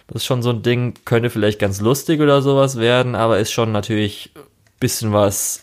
das 0.07 0.23
ist 0.23 0.27
schon 0.27 0.43
so 0.43 0.51
ein 0.51 0.63
Ding, 0.63 0.95
könnte 1.05 1.31
vielleicht 1.31 1.59
ganz 1.59 1.81
lustig 1.81 2.21
oder 2.21 2.43
sowas 2.43 2.79
werden, 2.79 3.17
aber 3.17 3.39
ist 3.39 3.51
schon 3.51 3.73
natürlich 3.73 4.31
ein 4.37 4.43
bisschen 4.79 5.13
was 5.13 5.63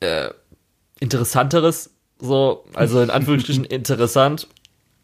äh, 0.00 0.30
Interessanteres 1.00 1.97
so, 2.18 2.64
also 2.74 3.00
in 3.00 3.10
Anführungsstrichen 3.10 3.64
interessant, 3.64 4.48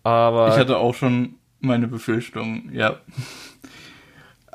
aber. 0.03 0.49
Ich 0.49 0.57
hatte 0.57 0.79
auch 0.79 0.95
schon 0.95 1.37
meine 1.61 1.89
Befürchtungen, 1.89 2.71
ja. 2.73 2.97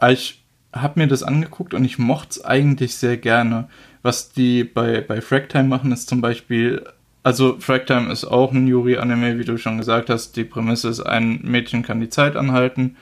Ich 0.07 0.43
habe 0.73 0.99
mir 0.99 1.07
das 1.07 1.23
angeguckt 1.23 1.73
und 1.73 1.83
ich 1.83 1.97
mochte 1.97 2.31
es 2.31 2.45
eigentlich 2.45 2.95
sehr 2.95 3.17
gerne. 3.17 3.69
Was 4.01 4.31
die 4.31 4.63
bei, 4.63 5.01
bei 5.01 5.19
Fractime 5.19 5.67
machen, 5.67 5.91
ist 5.91 6.07
zum 6.07 6.21
Beispiel, 6.21 6.85
also 7.23 7.57
Fractime 7.59 8.11
ist 8.11 8.25
auch 8.25 8.53
ein 8.53 8.67
Yuri-Anime, 8.67 9.39
wie 9.39 9.45
du 9.45 9.57
schon 9.57 9.77
gesagt 9.77 10.09
hast. 10.09 10.37
Die 10.37 10.45
Prämisse 10.45 10.89
ist, 10.89 11.01
ein 11.01 11.41
Mädchen 11.43 11.83
kann 11.83 11.99
die 11.99 12.09
Zeit 12.09 12.35
anhalten 12.35 12.95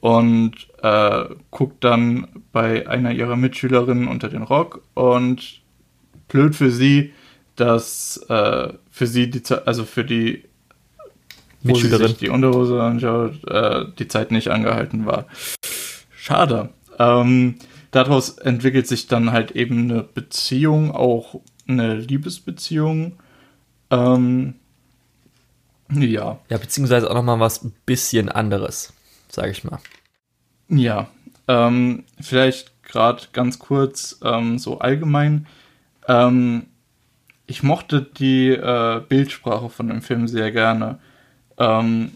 und 0.00 0.52
äh, 0.82 1.24
guckt 1.50 1.84
dann 1.84 2.28
bei 2.52 2.88
einer 2.88 3.12
ihrer 3.12 3.36
Mitschülerinnen 3.36 4.08
unter 4.08 4.28
den 4.28 4.42
Rock 4.42 4.82
und 4.94 5.60
blöd 6.28 6.54
für 6.54 6.70
sie, 6.70 7.12
dass 7.56 8.24
äh, 8.28 8.68
für 8.98 9.06
sie 9.06 9.30
die 9.30 9.44
Zeit, 9.44 9.68
also 9.68 9.84
für 9.84 10.04
die 10.04 10.42
sich 11.62 12.16
die 12.16 12.30
Unterhose 12.30 12.82
anschaut, 12.82 13.48
äh, 13.48 13.84
die 13.96 14.08
Zeit 14.08 14.32
nicht 14.32 14.48
angehalten 14.48 15.06
war. 15.06 15.26
Schade. 16.10 16.70
Ähm, 16.98 17.60
daraus 17.92 18.38
entwickelt 18.38 18.88
sich 18.88 19.06
dann 19.06 19.30
halt 19.30 19.52
eben 19.52 19.88
eine 19.88 20.02
Beziehung, 20.02 20.90
auch 20.90 21.40
eine 21.68 21.94
Liebesbeziehung. 21.94 23.12
Ähm, 23.90 24.56
ja. 25.90 26.40
Ja, 26.48 26.58
beziehungsweise 26.58 27.08
auch 27.08 27.14
nochmal 27.14 27.38
was 27.38 27.70
bisschen 27.86 28.28
anderes, 28.28 28.92
sage 29.30 29.52
ich 29.52 29.62
mal. 29.62 29.78
Ja, 30.68 31.08
ähm, 31.46 32.02
vielleicht 32.20 32.82
gerade 32.82 33.22
ganz 33.32 33.60
kurz 33.60 34.18
ähm, 34.24 34.58
so 34.58 34.80
allgemein. 34.80 35.46
Ähm, 36.08 36.66
ich 37.48 37.62
mochte 37.62 38.02
die 38.02 38.50
äh, 38.50 39.00
Bildsprache 39.08 39.70
von 39.70 39.88
dem 39.88 40.02
Film 40.02 40.28
sehr 40.28 40.52
gerne. 40.52 40.98
Ähm, 41.56 42.12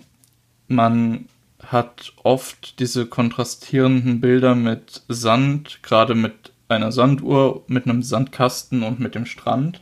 man 0.68 1.26
hat 1.66 2.12
oft 2.22 2.78
diese 2.78 3.06
kontrastierenden 3.06 4.20
Bilder 4.20 4.54
mit 4.54 5.02
Sand, 5.08 5.82
gerade 5.82 6.14
mit 6.14 6.52
einer 6.68 6.92
Sanduhr, 6.92 7.64
mit 7.66 7.86
einem 7.86 8.02
Sandkasten 8.02 8.82
und 8.82 9.00
mit 9.00 9.14
dem 9.14 9.24
Strand, 9.24 9.80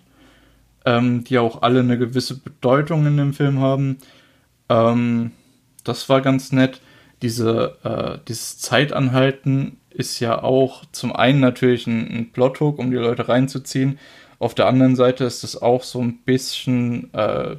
ähm, 0.85 1.25
die 1.25 1.39
auch 1.39 1.63
alle 1.63 1.81
eine 1.81 1.99
gewisse 1.99 2.39
Bedeutung 2.39 3.05
in 3.07 3.17
dem 3.17 3.35
Film 3.35 3.59
haben. 3.59 3.99
Ähm, 4.69 5.33
das 5.83 6.09
war 6.09 6.21
ganz 6.21 6.53
nett. 6.53 6.81
Diese, 7.23 7.77
äh, 7.83 8.25
dieses 8.29 8.59
Zeitanhalten 8.59 9.79
ist 9.91 10.21
ja 10.21 10.43
auch 10.45 10.85
zum 10.93 11.15
einen 11.15 11.41
natürlich 11.41 11.89
ein, 11.89 12.07
ein 12.09 12.33
Plothook, 12.33 12.79
um 12.79 12.93
die 12.93 12.97
Leute 12.97 13.29
reinzuziehen. 13.29 13.99
Auf 14.41 14.57
der 14.57 14.67
anderen 14.67 14.97
Seite 14.97 15.25
ist 15.25 15.45
es 15.45 15.61
auch 15.61 15.85
so 15.85 16.01
ein 16.01 16.19
bisschen 16.25 17.15
äh, 17.15 17.57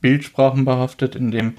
Bildsprachenbehaftet, 0.00 1.14
in 1.14 1.30
dem 1.30 1.54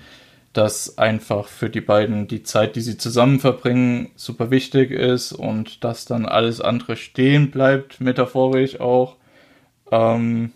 dass 0.53 0.99
einfach 0.99 1.47
für 1.47 1.69
die 1.69 1.81
beiden 1.81 2.27
die 2.27 2.43
Zeit, 2.43 2.75
die 2.75 2.81
sie 2.81 2.97
zusammen 2.97 3.39
verbringen, 3.39 4.11
super 4.15 4.51
wichtig 4.51 4.91
ist 4.91 5.31
und 5.31 5.83
dass 5.83 6.05
dann 6.05 6.27
alles 6.27 6.61
andere 6.61 6.95
stehen 6.95 7.49
bleibt, 7.49 7.99
metaphorisch 7.99 8.79
auch. 8.79 9.17
Ähm, 9.91 10.51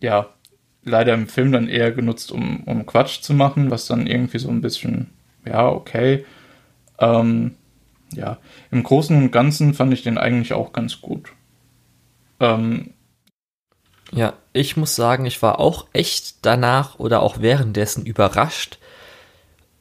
ja, 0.00 0.26
leider 0.84 1.14
im 1.14 1.28
Film 1.28 1.52
dann 1.52 1.68
eher 1.68 1.92
genutzt, 1.92 2.32
um, 2.32 2.64
um 2.64 2.84
Quatsch 2.84 3.20
zu 3.22 3.32
machen, 3.32 3.70
was 3.70 3.86
dann 3.86 4.08
irgendwie 4.08 4.38
so 4.38 4.48
ein 4.48 4.60
bisschen, 4.60 5.10
ja, 5.46 5.68
okay. 5.68 6.24
Ähm, 6.98 7.54
ja, 8.12 8.38
im 8.72 8.82
Großen 8.82 9.16
und 9.16 9.30
Ganzen 9.30 9.72
fand 9.72 9.92
ich 9.92 10.02
den 10.02 10.18
eigentlich 10.18 10.52
auch 10.52 10.72
ganz 10.72 11.00
gut. 11.00 11.32
Ähm, 12.40 12.94
ja, 14.12 14.34
ich 14.52 14.76
muss 14.76 14.96
sagen, 14.96 15.26
ich 15.26 15.40
war 15.42 15.60
auch 15.60 15.86
echt 15.92 16.44
danach 16.44 16.98
oder 16.98 17.22
auch 17.22 17.40
währenddessen 17.40 18.04
überrascht, 18.04 18.78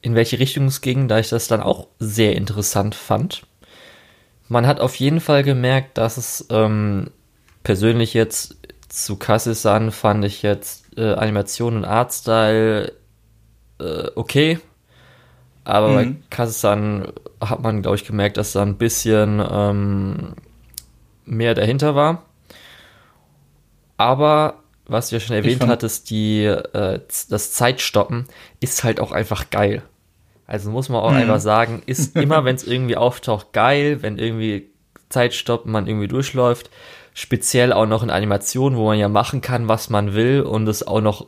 in 0.01 0.15
welche 0.15 0.39
Richtung 0.39 0.65
es 0.65 0.81
ging, 0.81 1.07
da 1.07 1.19
ich 1.19 1.29
das 1.29 1.47
dann 1.47 1.61
auch 1.61 1.87
sehr 1.97 2.35
interessant 2.35 2.95
fand. 2.95 3.45
Man 4.47 4.67
hat 4.67 4.79
auf 4.79 4.95
jeden 4.95 5.19
Fall 5.19 5.43
gemerkt, 5.43 5.97
dass 5.97 6.17
es 6.17 6.45
ähm, 6.49 7.11
persönlich 7.63 8.13
jetzt 8.13 8.57
zu 8.87 9.15
Kassisan 9.15 9.91
fand 9.91 10.25
ich 10.25 10.41
jetzt 10.41 10.97
äh, 10.97 11.13
Animation 11.13 11.77
und 11.77 11.85
Artstyle 11.85 12.93
äh, 13.79 14.07
okay. 14.15 14.59
Aber 15.63 15.89
mhm. 15.89 15.93
bei 15.95 16.15
Kassisan 16.29 17.11
hat 17.41 17.61
man, 17.61 17.81
glaube 17.81 17.97
ich, 17.97 18.05
gemerkt, 18.05 18.37
dass 18.37 18.53
da 18.53 18.63
ein 18.63 18.77
bisschen 18.77 19.41
ähm, 19.51 20.33
mehr 21.25 21.53
dahinter 21.53 21.95
war. 21.95 22.23
Aber 23.99 24.63
was 24.87 25.09
du 25.09 25.17
ja 25.17 25.19
schon 25.19 25.35
erwähnt 25.35 25.67
hattest, 25.67 26.09
die, 26.09 26.45
äh, 26.45 27.01
das 27.29 27.51
Zeitstoppen 27.51 28.27
ist 28.61 28.85
halt 28.85 29.01
auch 29.01 29.11
einfach 29.11 29.49
geil. 29.49 29.83
Also 30.47 30.71
muss 30.71 30.87
man 30.87 31.01
auch 31.01 31.11
mhm. 31.11 31.17
einfach 31.17 31.41
sagen, 31.41 31.83
ist 31.85 32.15
immer, 32.15 32.45
wenn 32.45 32.55
es 32.55 32.63
irgendwie 32.63 32.95
auftaucht, 32.95 33.51
geil, 33.51 34.01
wenn 34.01 34.17
irgendwie 34.17 34.69
Zeitstoppen 35.09 35.71
man 35.73 35.85
irgendwie 35.85 36.07
durchläuft. 36.07 36.69
Speziell 37.13 37.73
auch 37.73 37.87
noch 37.87 38.01
in 38.01 38.09
Animationen, 38.09 38.79
wo 38.79 38.85
man 38.85 38.97
ja 38.97 39.09
machen 39.09 39.41
kann, 39.41 39.67
was 39.67 39.89
man 39.89 40.13
will 40.13 40.43
und 40.43 40.65
es 40.69 40.87
auch 40.87 41.01
noch 41.01 41.27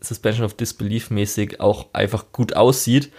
Suspension 0.00 0.46
of 0.46 0.54
Disbelief 0.54 1.10
mäßig 1.10 1.60
auch 1.60 1.88
einfach 1.92 2.32
gut 2.32 2.56
aussieht, 2.56 3.12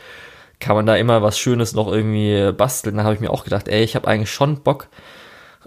kann 0.60 0.76
man 0.76 0.88
da 0.88 0.96
immer 0.96 1.22
was 1.22 1.38
Schönes 1.38 1.74
noch 1.74 1.92
irgendwie 1.92 2.52
basteln. 2.52 2.98
Da 2.98 3.04
habe 3.04 3.14
ich 3.14 3.22
mir 3.22 3.30
auch 3.30 3.44
gedacht, 3.44 3.68
ey, 3.68 3.84
ich 3.84 3.96
habe 3.96 4.08
eigentlich 4.08 4.32
schon 4.32 4.64
Bock 4.64 4.88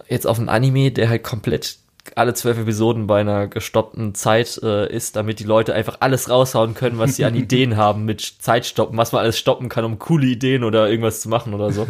jetzt 0.08 0.26
auf 0.26 0.40
einen 0.40 0.48
Anime, 0.48 0.90
der 0.90 1.08
halt 1.08 1.22
komplett 1.22 1.78
alle 2.16 2.34
zwölf 2.34 2.58
Episoden 2.58 3.06
bei 3.06 3.20
einer 3.20 3.46
gestoppten 3.46 4.14
Zeit 4.14 4.60
äh, 4.62 4.92
ist, 4.92 5.16
damit 5.16 5.40
die 5.40 5.44
Leute 5.44 5.74
einfach 5.74 5.96
alles 6.00 6.28
raushauen 6.28 6.74
können, 6.74 6.98
was 6.98 7.16
sie 7.16 7.24
an 7.24 7.34
Ideen 7.34 7.76
haben 7.76 8.04
mit 8.04 8.20
Zeitstoppen, 8.20 8.96
was 8.96 9.12
man 9.12 9.22
alles 9.22 9.38
stoppen 9.38 9.68
kann, 9.68 9.84
um 9.84 9.98
coole 9.98 10.26
Ideen 10.26 10.64
oder 10.64 10.88
irgendwas 10.88 11.20
zu 11.20 11.28
machen 11.28 11.54
oder 11.54 11.72
so. 11.72 11.86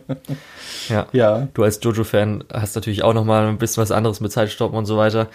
ja. 0.88 1.06
ja. 1.12 1.48
Du 1.54 1.62
als 1.62 1.80
Jojo-Fan 1.82 2.44
hast 2.52 2.74
natürlich 2.74 3.04
auch 3.04 3.14
noch 3.14 3.24
mal 3.24 3.46
ein 3.46 3.58
bisschen 3.58 3.82
was 3.82 3.92
anderes 3.92 4.20
mit 4.20 4.32
Zeitstoppen 4.32 4.76
und 4.76 4.86
so 4.86 4.96
weiter. 4.96 5.28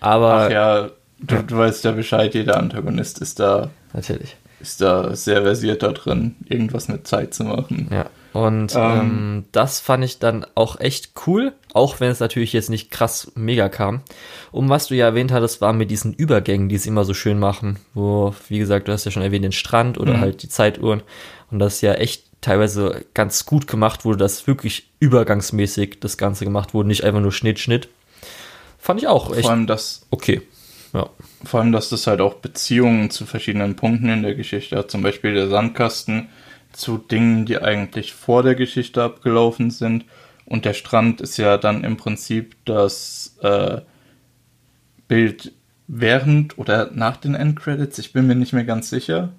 Aber 0.00 0.46
Ach 0.46 0.50
ja, 0.50 0.88
du, 1.18 1.34
ja. 1.34 1.42
du 1.42 1.58
weißt 1.58 1.84
ja 1.84 1.92
Bescheid, 1.92 2.34
jeder 2.34 2.56
Antagonist 2.58 3.20
ist 3.20 3.40
da. 3.40 3.70
Natürlich. 3.92 4.36
Ist 4.60 4.80
da 4.80 5.14
sehr 5.14 5.42
versiert 5.42 5.82
da 5.82 5.92
drin, 5.92 6.36
irgendwas 6.48 6.88
mit 6.88 7.06
Zeit 7.06 7.32
zu 7.32 7.44
machen. 7.44 7.88
Ja. 7.92 8.10
Und 8.32 8.74
ähm, 8.74 9.00
ähm, 9.00 9.44
das 9.52 9.80
fand 9.80 10.04
ich 10.04 10.18
dann 10.18 10.46
auch 10.54 10.78
echt 10.80 11.12
cool, 11.26 11.52
auch 11.72 12.00
wenn 12.00 12.10
es 12.10 12.20
natürlich 12.20 12.52
jetzt 12.52 12.70
nicht 12.70 12.90
krass 12.90 13.32
mega 13.34 13.68
kam. 13.68 14.02
Um 14.52 14.68
was 14.68 14.88
du 14.88 14.94
ja 14.94 15.06
erwähnt 15.06 15.32
hattest, 15.32 15.60
war 15.60 15.72
mit 15.72 15.90
diesen 15.90 16.12
Übergängen, 16.12 16.68
die 16.68 16.76
es 16.76 16.86
immer 16.86 17.04
so 17.04 17.14
schön 17.14 17.38
machen, 17.38 17.78
wo, 17.94 18.34
wie 18.48 18.58
gesagt, 18.58 18.88
du 18.88 18.92
hast 18.92 19.04
ja 19.04 19.10
schon 19.10 19.22
erwähnt, 19.22 19.44
den 19.44 19.52
Strand 19.52 19.98
oder 19.98 20.14
mhm. 20.14 20.20
halt 20.20 20.42
die 20.42 20.48
Zeituhren. 20.48 21.02
Und 21.50 21.58
das 21.58 21.76
ist 21.76 21.80
ja 21.80 21.94
echt 21.94 22.24
teilweise 22.40 23.04
ganz 23.14 23.46
gut 23.46 23.66
gemacht 23.66 24.04
wurde, 24.04 24.18
dass 24.18 24.46
wirklich 24.46 24.90
übergangsmäßig 25.00 26.00
das 26.00 26.18
Ganze 26.18 26.44
gemacht 26.44 26.74
wurde, 26.74 26.88
nicht 26.88 27.04
einfach 27.04 27.20
nur 27.20 27.32
Schnitt, 27.32 27.58
Schnitt. 27.58 27.88
Fand 28.78 29.00
ich 29.00 29.08
auch 29.08 29.32
echt. 29.32 29.42
Vor 29.42 29.50
allem 29.50 29.66
das. 29.66 30.06
Okay. 30.10 30.42
Ja. 30.92 31.10
Vor 31.44 31.60
allem, 31.60 31.72
dass 31.72 31.88
das 31.88 32.06
halt 32.06 32.20
auch 32.20 32.34
Beziehungen 32.34 33.10
zu 33.10 33.24
verschiedenen 33.24 33.76
Punkten 33.76 34.08
in 34.08 34.22
der 34.22 34.34
Geschichte 34.34 34.76
hat. 34.76 34.90
Zum 34.90 35.02
Beispiel 35.02 35.34
der 35.34 35.48
Sandkasten 35.48 36.28
zu 36.72 36.98
Dingen, 36.98 37.46
die 37.46 37.58
eigentlich 37.58 38.12
vor 38.12 38.42
der 38.42 38.54
Geschichte 38.54 39.02
abgelaufen 39.02 39.70
sind. 39.70 40.04
Und 40.44 40.64
der 40.64 40.74
Strand 40.74 41.20
ist 41.20 41.36
ja 41.36 41.56
dann 41.58 41.84
im 41.84 41.96
Prinzip 41.96 42.56
das 42.64 43.36
äh, 43.42 43.80
Bild 45.06 45.52
während 45.86 46.58
oder 46.58 46.90
nach 46.92 47.16
den 47.16 47.34
Endcredits. 47.34 47.98
Ich 47.98 48.12
bin 48.12 48.26
mir 48.26 48.34
nicht 48.34 48.52
mehr 48.52 48.64
ganz 48.64 48.90
sicher. 48.90 49.30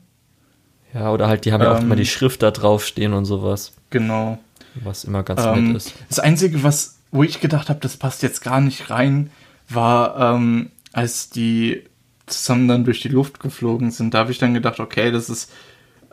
Ja, 0.94 1.12
oder 1.12 1.28
halt, 1.28 1.46
die 1.46 1.54
haben 1.54 1.62
ähm, 1.62 1.68
ja 1.68 1.76
auch 1.76 1.82
immer 1.82 1.96
die 1.96 2.02
ähm, 2.02 2.08
Schrift 2.08 2.42
da 2.42 2.52
draufstehen 2.52 3.14
und 3.14 3.26
sowas. 3.26 3.74
Genau. 3.90 4.40
Was 4.84 5.04
immer 5.04 5.24
ganz 5.24 5.44
ähm, 5.44 5.68
nett 5.68 5.78
ist. 5.78 5.94
Das 6.10 6.20
Einzige, 6.20 6.64
was, 6.64 7.00
wo 7.12 7.24
ich 7.24 7.40
gedacht 7.40 7.70
habe, 7.70 7.80
das 7.80 7.98
passt 7.98 8.24
jetzt 8.24 8.42
gar 8.42 8.62
nicht 8.62 8.90
rein, 8.90 9.32
war, 9.68 10.36
ähm, 10.36 10.72
als 10.92 11.30
die 11.30 11.84
zusammen 12.26 12.68
dann 12.68 12.86
durch 12.86 13.02
die 13.02 13.10
Luft 13.10 13.40
geflogen 13.40 13.92
sind. 13.92 14.14
Da 14.14 14.20
habe 14.20 14.32
ich 14.32 14.38
dann 14.38 14.54
gedacht, 14.54 14.80
okay, 14.80 15.12
das 15.12 15.30
ist 15.30 15.52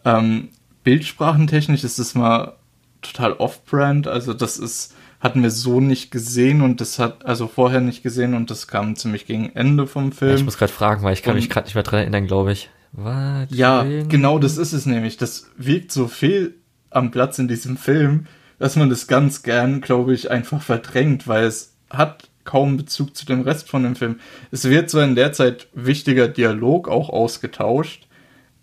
ähm, 0.04 0.48
bildsprachentechnisch 0.84 1.84
ist 1.84 1.98
das 1.98 2.14
mal 2.14 2.56
total 3.02 3.32
off-brand. 3.32 4.06
Also 4.08 4.32
das 4.34 4.58
ist, 4.58 4.94
hatten 5.20 5.42
wir 5.42 5.50
so 5.50 5.80
nicht 5.80 6.10
gesehen 6.10 6.62
und 6.62 6.80
das 6.80 6.98
hat, 6.98 7.26
also 7.26 7.48
vorher 7.48 7.80
nicht 7.80 8.02
gesehen 8.02 8.34
und 8.34 8.50
das 8.50 8.68
kam 8.68 8.96
ziemlich 8.96 9.26
gegen 9.26 9.50
Ende 9.54 9.86
vom 9.86 10.12
Film. 10.12 10.30
Ja, 10.30 10.36
ich 10.36 10.44
muss 10.44 10.58
gerade 10.58 10.72
fragen, 10.72 11.02
weil 11.02 11.12
ich 11.12 11.22
kann 11.22 11.34
und, 11.34 11.40
mich 11.40 11.50
gerade 11.50 11.66
nicht 11.66 11.74
mehr 11.74 11.84
dran 11.84 12.00
erinnern, 12.00 12.26
glaube 12.26 12.52
ich. 12.52 12.70
Was? 12.92 13.48
Ja, 13.50 13.84
genau 14.08 14.38
das 14.38 14.56
ist 14.56 14.72
es 14.72 14.86
nämlich. 14.86 15.16
Das 15.16 15.50
wirkt 15.56 15.92
so 15.92 16.08
viel 16.08 16.54
am 16.90 17.10
Platz 17.10 17.38
in 17.38 17.48
diesem 17.48 17.76
Film, 17.76 18.26
dass 18.58 18.76
man 18.76 18.88
das 18.88 19.06
ganz 19.06 19.42
gern, 19.42 19.80
glaube 19.80 20.14
ich, 20.14 20.30
einfach 20.30 20.62
verdrängt, 20.62 21.28
weil 21.28 21.44
es 21.44 21.74
hat 21.90 22.30
kaum 22.46 22.78
Bezug 22.78 23.14
zu 23.14 23.26
dem 23.26 23.42
Rest 23.42 23.68
von 23.68 23.82
dem 23.82 23.96
Film. 23.96 24.20
Es 24.50 24.64
wird 24.64 24.88
zwar 24.88 25.04
in 25.04 25.14
der 25.14 25.32
Zeit 25.32 25.68
wichtiger 25.74 26.28
Dialog 26.28 26.88
auch 26.88 27.10
ausgetauscht, 27.10 28.06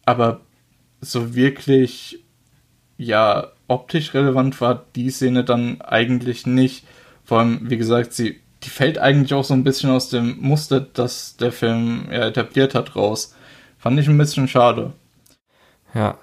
aber 0.06 0.42
so 1.02 1.36
wirklich, 1.36 2.24
ja, 2.98 3.52
optisch 3.68 4.14
relevant 4.14 4.60
war 4.62 4.86
die 4.96 5.12
Szene 5.12 5.44
dann 5.44 5.82
eigentlich 5.82 6.48
nicht. 6.48 6.86
Vor 7.24 7.40
allem, 7.40 7.70
wie 7.70 7.78
gesagt, 7.78 8.14
sie, 8.14 8.40
die 8.64 8.70
fällt 8.70 8.98
eigentlich 8.98 9.34
auch 9.34 9.44
so 9.44 9.54
ein 9.54 9.64
bisschen 9.64 9.92
aus 9.92 10.10
dem 10.10 10.38
Muster, 10.40 10.82
das 10.82 11.38
der 11.38 11.52
Film 11.52 12.08
ja, 12.12 12.28
etabliert 12.28 12.74
hat, 12.74 12.96
raus. 12.96 13.36
Fand 13.78 14.00
ich 14.00 14.08
ein 14.08 14.18
bisschen 14.18 14.48
schade. 14.48 14.94
Ja. 15.94 16.18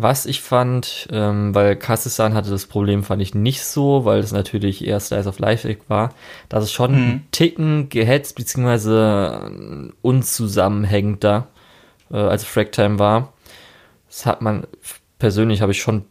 Was 0.00 0.26
ich 0.26 0.40
fand, 0.40 1.08
ähm, 1.10 1.54
weil 1.54 1.74
Kassisan 1.76 2.34
hatte 2.34 2.50
das 2.50 2.66
Problem, 2.66 3.02
fand 3.02 3.20
ich 3.20 3.34
nicht 3.34 3.64
so, 3.64 4.04
weil 4.04 4.20
es 4.20 4.32
natürlich 4.32 4.86
eher 4.86 5.00
Slice 5.00 5.28
of 5.28 5.40
Life 5.40 5.76
war, 5.88 6.14
dass 6.48 6.64
es 6.64 6.72
schon 6.72 6.92
mhm. 6.92 7.08
ein 7.08 7.26
Ticken 7.32 7.88
gehetzt 7.88 8.36
bzw. 8.36 9.90
unzusammenhängender 10.00 11.48
äh, 12.10 12.16
als 12.16 12.44
Fracktime 12.44 12.98
war 12.98 13.32
das 14.08 14.26
hat 14.26 14.42
man, 14.42 14.66
persönlich 15.18 15.60
habe 15.60 15.72
ich 15.72 15.80
schon 15.80 16.04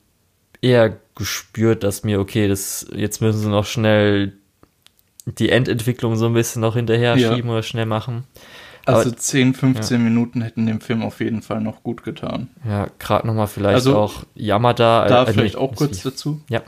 eher 0.62 0.98
gespürt, 1.16 1.84
dass 1.84 2.04
mir, 2.04 2.20
okay, 2.20 2.48
das, 2.48 2.88
jetzt 2.96 3.22
müssen 3.22 3.40
sie 3.40 3.50
noch 3.50 3.66
schnell 3.66 4.34
die 5.26 5.50
Endentwicklung 5.50 6.16
so 6.16 6.28
ein 6.28 6.34
bisschen 6.34 6.62
noch 6.62 6.76
hinterher 6.76 7.18
ja. 7.18 7.34
schieben 7.34 7.50
oder 7.50 7.64
schnell 7.64 7.86
machen. 7.86 8.24
Also 8.88 9.10
Aber, 9.10 9.18
10, 9.18 9.54
15 9.54 9.98
ja. 9.98 10.04
Minuten 10.04 10.42
hätten 10.42 10.66
dem 10.66 10.80
Film 10.80 11.04
auf 11.04 11.20
jeden 11.20 11.42
Fall 11.42 11.60
noch 11.60 11.84
gut 11.84 12.04
getan. 12.04 12.48
Ja, 12.66 12.88
gerade 13.00 13.28
nochmal 13.28 13.48
vielleicht 13.48 13.76
also, 13.76 13.98
auch 13.98 14.24
Yamada. 14.34 15.10
Da 15.10 15.24
äh, 15.24 15.34
vielleicht 15.34 15.56
nee, 15.56 15.62
auch 15.62 15.76
kurz 15.76 16.00
wie, 16.00 16.10
dazu. 16.10 16.42
Ja. 16.50 16.62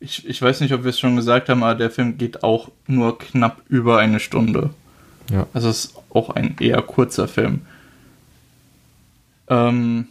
ich, 0.00 0.28
ich 0.28 0.42
weiß 0.42 0.60
nicht, 0.60 0.74
ob 0.74 0.82
wir 0.82 0.90
es 0.90 0.98
schon 0.98 1.14
gesagt 1.14 1.48
haben, 1.48 1.62
aber 1.62 1.76
der 1.76 1.92
Film 1.92 2.18
geht 2.18 2.42
auch 2.42 2.68
nur 2.88 3.16
knapp 3.16 3.62
über 3.68 3.98
eine 3.98 4.18
Stunde. 4.18 4.70
Ja. 5.30 5.46
Also 5.52 5.68
es 5.68 5.84
ist 5.84 5.94
auch 6.10 6.30
ein 6.30 6.56
eher 6.58 6.82
kurzer 6.82 7.28
Film. 7.28 7.60
Ähm, 9.46 10.08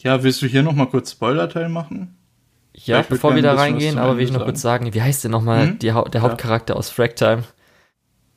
ja, 0.00 0.24
willst 0.24 0.42
du 0.42 0.46
hier 0.46 0.64
nochmal 0.64 0.88
kurz 0.88 1.12
Spoiler-Teil 1.12 1.68
machen? 1.68 2.16
Ja, 2.74 3.02
bevor 3.02 3.36
wir 3.36 3.42
da 3.42 3.54
reingehen, 3.54 3.98
aber 3.98 4.16
will 4.16 4.24
ich 4.24 4.32
noch 4.32 4.40
sagen. 4.40 4.50
kurz 4.50 4.60
sagen, 4.62 4.94
wie 4.94 5.02
heißt 5.02 5.22
denn 5.22 5.30
nochmal 5.30 5.68
hm? 5.68 5.78
der 5.78 5.94
ja. 5.94 6.20
Hauptcharakter 6.20 6.74
aus 6.74 6.90
Fractime? 6.90 7.44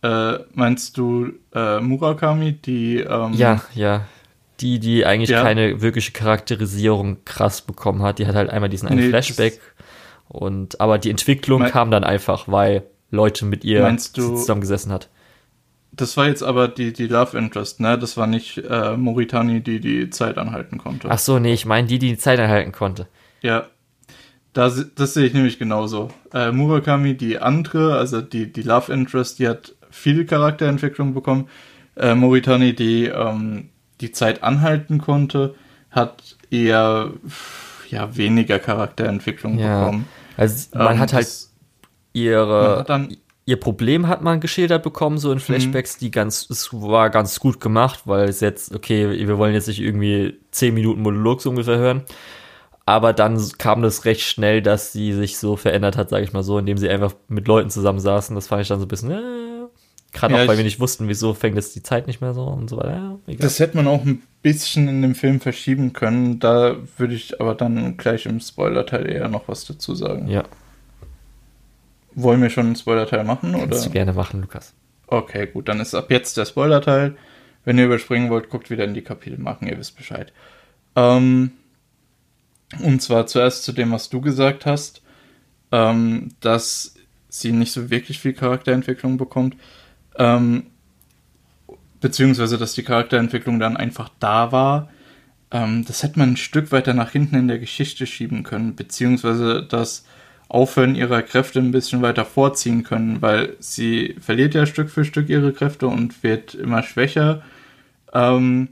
Äh, 0.06 0.40
meinst 0.54 0.98
du 0.98 1.32
äh, 1.54 1.80
Murakami, 1.80 2.54
die. 2.54 2.98
Ähm, 3.00 3.34
ja, 3.34 3.62
ja. 3.74 4.06
Die, 4.60 4.80
die 4.80 5.04
eigentlich 5.04 5.32
ja. 5.32 5.42
keine 5.42 5.82
wirkliche 5.82 6.12
Charakterisierung 6.12 7.26
krass 7.26 7.62
bekommen 7.62 8.04
hat. 8.04 8.20
Die 8.20 8.28
hat 8.28 8.36
halt 8.36 8.52
einmal 8.52 8.70
diesen 8.70 8.88
einen 8.88 9.00
nee, 9.00 9.10
Flashback. 9.10 9.60
Und, 10.28 10.80
aber 10.80 10.98
die 10.98 11.10
Entwicklung 11.10 11.64
kam 11.66 11.92
dann 11.92 12.04
einfach, 12.04 12.48
weil 12.48 12.84
Leute 13.10 13.46
mit 13.46 13.66
ihr 13.66 13.98
zusammengesessen 13.98 14.92
hat. 14.92 15.10
Das 15.92 16.16
war 16.18 16.28
jetzt 16.28 16.44
aber 16.44 16.68
die, 16.68 16.94
die 16.94 17.08
Love 17.08 17.38
Interest, 17.38 17.80
ne? 17.80 17.98
Das 17.98 18.16
war 18.16 18.28
nicht 18.28 18.58
äh, 18.58 18.96
Moritani, 18.96 19.62
die 19.62 19.80
die 19.80 20.10
Zeit 20.10 20.38
anhalten 20.38 20.78
konnte. 20.78 21.10
Ach 21.10 21.20
so, 21.20 21.40
nee, 21.40 21.54
ich 21.54 21.66
meine 21.66 21.88
die, 21.88 22.00
die 22.00 22.10
die 22.10 22.18
Zeit 22.18 22.40
anhalten 22.40 22.72
konnte. 22.72 23.08
Ja, 23.42 23.68
das, 24.54 24.86
das 24.96 25.14
sehe 25.14 25.26
ich 25.26 25.34
nämlich 25.34 25.58
genauso. 25.60 26.10
Äh, 26.34 26.52
Murakami, 26.52 27.16
die 27.16 27.40
andere, 27.40 27.98
also 27.98 28.22
die, 28.22 28.52
die 28.52 28.62
Love 28.62 28.94
Interest, 28.94 29.40
die 29.40 29.48
hat 29.48 29.76
viel 29.96 30.26
Charakterentwicklung 30.26 31.14
bekommen. 31.14 31.48
Äh, 31.96 32.14
Moritani, 32.14 32.76
die 32.76 33.06
ähm, 33.06 33.70
die 34.02 34.12
Zeit 34.12 34.44
anhalten 34.44 35.00
konnte, 35.00 35.56
hat 35.90 36.36
eher 36.52 37.12
ja, 37.90 38.16
weniger 38.16 38.60
Charakterentwicklung 38.60 39.58
ja. 39.58 39.80
bekommen. 39.80 40.08
Also 40.38 40.78
man 40.78 40.94
ähm, 40.94 41.00
hat 41.00 41.14
halt 41.14 41.30
ihre, 42.12 42.80
hat 42.80 42.90
dann, 42.90 43.16
ihr 43.46 43.60
Problem 43.60 44.08
hat 44.08 44.22
man 44.22 44.42
geschildert 44.42 44.84
bekommen, 44.84 45.18
so 45.18 45.32
in 45.32 45.38
mhm. 45.38 45.42
Flashbacks, 45.42 45.98
die 45.98 46.12
ganz, 46.12 46.50
es 46.50 46.74
war 46.74 47.10
ganz 47.10 47.40
gut 47.40 47.62
gemacht, 47.62 48.02
weil 48.06 48.28
es 48.28 48.42
jetzt, 48.42 48.76
okay, 48.76 49.26
wir 49.28 49.38
wollen 49.38 49.54
jetzt 49.54 49.68
nicht 49.68 49.82
irgendwie 49.82 50.38
10 50.52 50.74
Minuten 50.74 51.02
Monolog 51.02 51.42
so 51.42 51.50
ungefähr 51.50 51.78
hören. 51.78 52.04
Aber 52.88 53.14
dann 53.14 53.42
kam 53.58 53.82
das 53.82 54.06
recht 54.06 54.22
schnell, 54.22 54.62
dass 54.62 54.92
sie 54.92 55.14
sich 55.14 55.40
so 55.40 55.56
verändert 55.56 55.98
hat, 55.98 56.10
sage 56.10 56.24
ich 56.24 56.34
mal 56.34 56.44
so, 56.44 56.60
indem 56.60 56.78
sie 56.78 56.90
einfach 56.90 57.16
mit 57.28 57.48
Leuten 57.48 57.72
zusammensaßen. 57.72 58.36
Das 58.36 58.48
fand 58.48 58.62
ich 58.62 58.68
dann 58.68 58.80
so 58.80 58.86
ein 58.86 58.90
bisschen, 58.90 59.10
äh, 59.10 59.55
gerade 60.16 60.34
ja, 60.34 60.44
auch, 60.44 60.48
weil 60.48 60.58
wir 60.58 60.64
nicht 60.64 60.80
wussten, 60.80 61.08
wieso 61.08 61.34
fängt 61.34 61.56
jetzt 61.56 61.76
die 61.76 61.84
Zeit 61.84 62.08
nicht 62.08 62.22
mehr 62.22 62.34
so 62.34 62.46
und 62.46 62.70
so 62.70 62.78
weiter. 62.78 63.20
Ja, 63.28 63.36
das 63.36 63.60
hätte 63.60 63.78
man 63.78 63.88
auch 63.88 64.04
ein 64.04 64.24
bisschen 64.42 64.88
in 64.88 65.02
dem 65.02 65.14
Film 65.14 65.40
verschieben 65.40 65.94
können. 65.94 66.40
Da 66.40 66.78
würde 66.98 67.14
ich 67.14 67.40
aber 67.40 67.54
dann 67.54 67.98
gleich 67.98 68.26
im 68.26 68.40
Spoiler-Teil 68.40 69.10
eher 69.10 69.28
noch 69.28 69.48
was 69.48 69.66
dazu 69.66 69.94
sagen. 69.94 70.28
Ja. 70.28 70.44
Wollen 72.16 72.42
wir 72.42 72.50
schon 72.50 72.68
einen 72.68 72.76
Spoiler-Teil 72.76 73.24
machen? 73.24 73.52
Kannst 73.52 73.74
oder? 73.74 73.84
du 73.84 73.90
gerne 73.92 74.14
machen, 74.14 74.42
Lukas. 74.42 74.74
Okay, 75.08 75.48
gut, 75.48 75.68
dann 75.68 75.80
ist 75.80 75.94
ab 75.94 76.10
jetzt 76.10 76.38
der 76.38 76.46
Spoiler-Teil. 76.46 77.16
Wenn 77.66 77.78
ihr 77.78 77.86
überspringen 77.86 78.30
wollt, 78.30 78.50
guckt 78.50 78.70
wieder 78.70 78.86
in 78.86 78.94
die 78.94 79.02
Kapitelmarken, 79.02 79.68
ihr 79.68 79.78
wisst 79.78 79.98
Bescheid. 79.98 80.32
Ähm, 80.96 81.52
und 82.82 83.02
zwar 83.02 83.28
zuerst 83.28 83.64
zu 83.64 83.72
dem, 83.72 83.92
was 83.92 84.10
du 84.10 84.22
gesagt 84.22 84.66
hast, 84.66 85.02
ähm, 85.72 86.30
dass 86.40 86.96
sie 87.30 87.52
nicht 87.52 87.72
so 87.72 87.90
wirklich 87.90 88.20
viel 88.20 88.34
Charakterentwicklung 88.34 89.18
bekommt. 89.18 89.56
Ähm, 90.18 90.68
beziehungsweise, 92.02 92.58
dass 92.58 92.74
die 92.74 92.84
Charakterentwicklung 92.84 93.60
dann 93.60 93.78
einfach 93.78 94.10
da 94.20 94.52
war. 94.52 94.90
Ähm, 95.52 95.86
das 95.86 96.04
hätte 96.04 96.20
man 96.20 96.32
ein 96.32 96.38
Stück 96.38 96.72
weiter 96.72 96.94
nach 96.94 97.12
hinten 97.12 97.36
in 97.36 97.48
der 97.48 97.60
Geschichte 97.60 98.06
schieben 98.06 98.44
können, 98.44 98.76
beziehungsweise 98.76 99.64
das 99.64 100.06
Aufhören 100.48 100.96
ihrer 100.96 101.24
Kräfte 101.24 101.60
ein 101.60 101.72
bisschen 101.72 102.02
weiter 102.02 102.24
vorziehen 102.24 102.84
können, 102.84 103.22
weil 103.22 103.56
sie 103.60 104.16
verliert 104.20 104.54
ja 104.54 104.66
Stück 104.66 104.90
für 104.90 105.04
Stück 105.04 105.30
ihre 105.30 105.54
Kräfte 105.54 105.88
und 105.88 106.24
wird 106.24 106.54
immer 106.54 106.84
schwächer. 106.84 107.42
Ähm, 108.14 108.70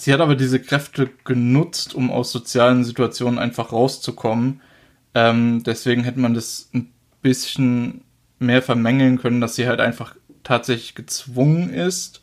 Sie 0.00 0.14
hat 0.14 0.22
aber 0.22 0.34
diese 0.34 0.60
Kräfte 0.60 1.10
genutzt, 1.26 1.94
um 1.94 2.10
aus 2.10 2.32
sozialen 2.32 2.84
Situationen 2.84 3.38
einfach 3.38 3.70
rauszukommen. 3.70 4.62
Ähm, 5.14 5.62
deswegen 5.62 6.04
hätte 6.04 6.20
man 6.20 6.32
das 6.32 6.70
ein 6.72 6.90
bisschen 7.20 8.00
mehr 8.38 8.62
vermängeln 8.62 9.18
können, 9.18 9.42
dass 9.42 9.56
sie 9.56 9.68
halt 9.68 9.78
einfach 9.78 10.16
tatsächlich 10.50 10.96
gezwungen 10.96 11.72
ist, 11.72 12.22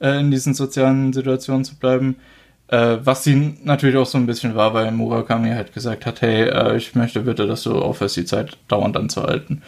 äh, 0.00 0.18
in 0.18 0.32
diesen 0.32 0.54
sozialen 0.54 1.12
Situationen 1.12 1.64
zu 1.64 1.76
bleiben. 1.76 2.16
Äh, 2.66 2.98
was 3.04 3.22
sie 3.22 3.58
natürlich 3.62 3.96
auch 3.96 4.06
so 4.06 4.18
ein 4.18 4.26
bisschen 4.26 4.56
war, 4.56 4.74
weil 4.74 4.90
Murakami 4.90 5.50
halt 5.50 5.72
gesagt 5.72 6.04
hat, 6.04 6.20
hey, 6.20 6.48
äh, 6.48 6.76
ich 6.76 6.96
möchte 6.96 7.20
bitte, 7.20 7.46
dass 7.46 7.62
du 7.62 7.80
aufhörst, 7.80 8.16
die 8.16 8.24
Zeit 8.24 8.58
dauernd 8.66 8.96
anzuhalten. 8.96 9.62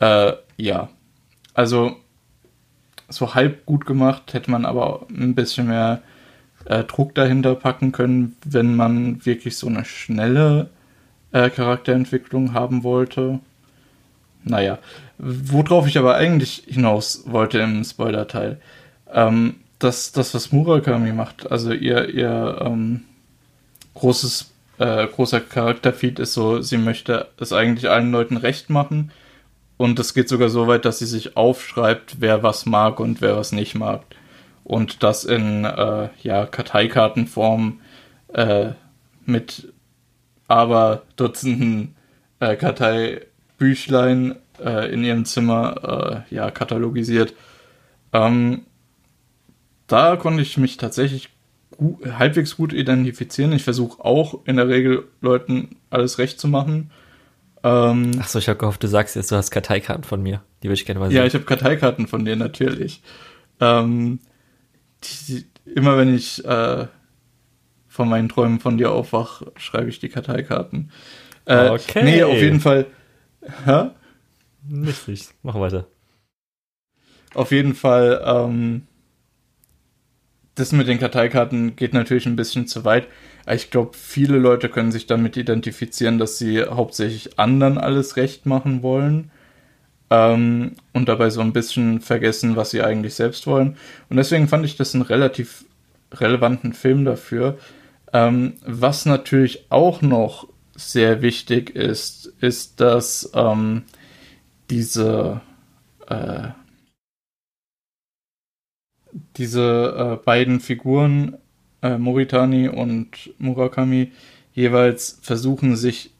Äh, 0.00 0.32
ja. 0.56 0.88
Also, 1.52 1.96
so 3.10 3.34
halb 3.34 3.66
gut 3.66 3.84
gemacht, 3.84 4.32
hätte 4.32 4.50
man 4.50 4.64
aber 4.64 5.06
ein 5.10 5.34
bisschen 5.34 5.68
mehr 5.68 6.00
äh, 6.64 6.84
Druck 6.84 7.14
dahinter 7.14 7.54
packen 7.54 7.92
können, 7.92 8.36
wenn 8.46 8.74
man 8.74 9.24
wirklich 9.26 9.58
so 9.58 9.66
eine 9.66 9.84
schnelle 9.84 10.70
äh, 11.32 11.50
Charakterentwicklung 11.50 12.54
haben 12.54 12.84
wollte. 12.84 13.40
Naja, 14.44 14.78
worauf 15.18 15.86
ich 15.86 15.98
aber 15.98 16.16
eigentlich 16.16 16.64
hinaus 16.66 17.24
wollte 17.26 17.58
im 17.58 17.84
Spoiler-Teil, 17.84 18.60
ähm, 19.12 19.56
das, 19.78 20.12
das, 20.12 20.34
was 20.34 20.52
Murakami 20.52 21.12
macht, 21.12 21.50
also 21.50 21.72
ihr, 21.72 22.08
ihr 22.08 22.58
ähm, 22.60 23.02
großes, 23.94 24.52
äh, 24.78 25.06
großer 25.06 25.40
Charakterfeed 25.40 26.18
ist 26.18 26.34
so, 26.34 26.60
sie 26.62 26.78
möchte 26.78 27.28
es 27.38 27.52
eigentlich 27.52 27.90
allen 27.90 28.10
Leuten 28.10 28.36
recht 28.36 28.70
machen 28.70 29.12
und 29.76 29.98
es 29.98 30.14
geht 30.14 30.28
sogar 30.28 30.48
so 30.48 30.66
weit, 30.66 30.84
dass 30.84 31.00
sie 31.00 31.06
sich 31.06 31.36
aufschreibt, 31.36 32.16
wer 32.20 32.42
was 32.42 32.66
mag 32.66 33.00
und 33.00 33.20
wer 33.20 33.36
was 33.36 33.52
nicht 33.52 33.74
mag 33.74 34.02
und 34.64 35.02
das 35.02 35.24
in 35.24 35.64
äh, 35.64 36.08
ja, 36.22 36.46
Karteikartenform 36.46 37.80
äh, 38.32 38.70
mit 39.26 39.72
aber 40.48 41.02
Dutzenden 41.16 41.94
äh, 42.40 42.56
Karteibüchlein 42.56 44.36
äh, 44.62 44.92
in 44.92 45.04
ihrem 45.04 45.24
Zimmer 45.24 46.24
äh, 46.30 46.34
ja, 46.34 46.50
katalogisiert. 46.50 47.34
Ähm, 48.12 48.62
da 49.86 50.16
konnte 50.16 50.42
ich 50.42 50.56
mich 50.56 50.76
tatsächlich 50.76 51.30
gut, 51.76 52.06
halbwegs 52.18 52.56
gut 52.56 52.72
identifizieren. 52.72 53.52
Ich 53.52 53.64
versuche 53.64 54.04
auch 54.04 54.46
in 54.46 54.56
der 54.56 54.68
Regel 54.68 55.04
Leuten 55.20 55.76
alles 55.90 56.18
recht 56.18 56.40
zu 56.40 56.48
machen. 56.48 56.90
Ähm, 57.62 58.12
Achso, 58.18 58.38
ich 58.38 58.48
habe 58.48 58.58
gehofft, 58.58 58.82
du 58.82 58.88
sagst 58.88 59.16
jetzt, 59.16 59.32
du 59.32 59.36
hast 59.36 59.50
Karteikarten 59.50 60.04
von 60.04 60.22
mir. 60.22 60.42
Die 60.62 60.68
würde 60.68 60.74
ich 60.74 60.86
gerne 60.86 61.00
mal 61.00 61.08
sehen. 61.08 61.16
Ja, 61.16 61.24
ich 61.24 61.34
habe 61.34 61.44
Karteikarten 61.44 62.06
von 62.06 62.24
dir, 62.24 62.36
natürlich. 62.36 63.02
Ähm, 63.60 64.18
die, 65.02 65.46
immer 65.74 65.96
wenn 65.96 66.14
ich 66.14 66.44
äh, 66.44 66.86
von 67.88 68.08
meinen 68.08 68.28
Träumen 68.28 68.60
von 68.60 68.76
dir 68.76 68.90
aufwach, 68.90 69.42
schreibe 69.56 69.88
ich 69.88 69.98
die 69.98 70.08
Karteikarten. 70.08 70.90
Äh, 71.46 71.70
okay. 71.70 72.04
Nee, 72.04 72.22
auf 72.22 72.40
jeden 72.40 72.60
Fall. 72.60 72.86
Hä? 73.64 73.90
Richtig, 74.70 75.28
mach 75.42 75.54
weiter. 75.54 75.86
Auf 77.34 77.50
jeden 77.50 77.74
Fall, 77.74 78.22
ähm, 78.24 78.86
das 80.54 80.72
mit 80.72 80.86
den 80.86 81.00
Karteikarten 81.00 81.74
geht 81.76 81.92
natürlich 81.92 82.26
ein 82.26 82.36
bisschen 82.36 82.66
zu 82.66 82.84
weit. 82.84 83.08
Ich 83.50 83.70
glaube, 83.70 83.90
viele 83.94 84.38
Leute 84.38 84.68
können 84.68 84.92
sich 84.92 85.06
damit 85.06 85.36
identifizieren, 85.36 86.18
dass 86.18 86.38
sie 86.38 86.62
hauptsächlich 86.62 87.38
anderen 87.38 87.76
alles 87.76 88.16
recht 88.16 88.46
machen 88.46 88.82
wollen 88.82 89.30
ähm, 90.10 90.76
und 90.92 91.08
dabei 91.08 91.30
so 91.30 91.40
ein 91.40 91.52
bisschen 91.52 92.00
vergessen, 92.00 92.56
was 92.56 92.70
sie 92.70 92.82
eigentlich 92.82 93.14
selbst 93.14 93.46
wollen. 93.46 93.76
Und 94.08 94.16
deswegen 94.16 94.48
fand 94.48 94.64
ich 94.64 94.76
das 94.76 94.94
einen 94.94 95.02
relativ 95.02 95.64
relevanten 96.12 96.72
Film 96.72 97.04
dafür. 97.04 97.58
Ähm, 98.12 98.54
was 98.64 99.06
natürlich 99.06 99.66
auch 99.70 100.02
noch 100.02 100.48
sehr 100.76 101.20
wichtig 101.20 101.74
ist, 101.74 102.32
ist, 102.40 102.80
dass 102.80 103.30
ähm, 103.34 103.82
diese 104.70 105.40
äh, 106.08 106.48
diese 109.36 110.18
äh, 110.20 110.24
beiden 110.24 110.60
Figuren, 110.60 111.36
äh, 111.82 111.98
Moritani 111.98 112.68
und 112.68 113.30
Murakami, 113.38 114.12
jeweils 114.52 115.18
versuchen 115.22 115.76
sich 115.76 116.10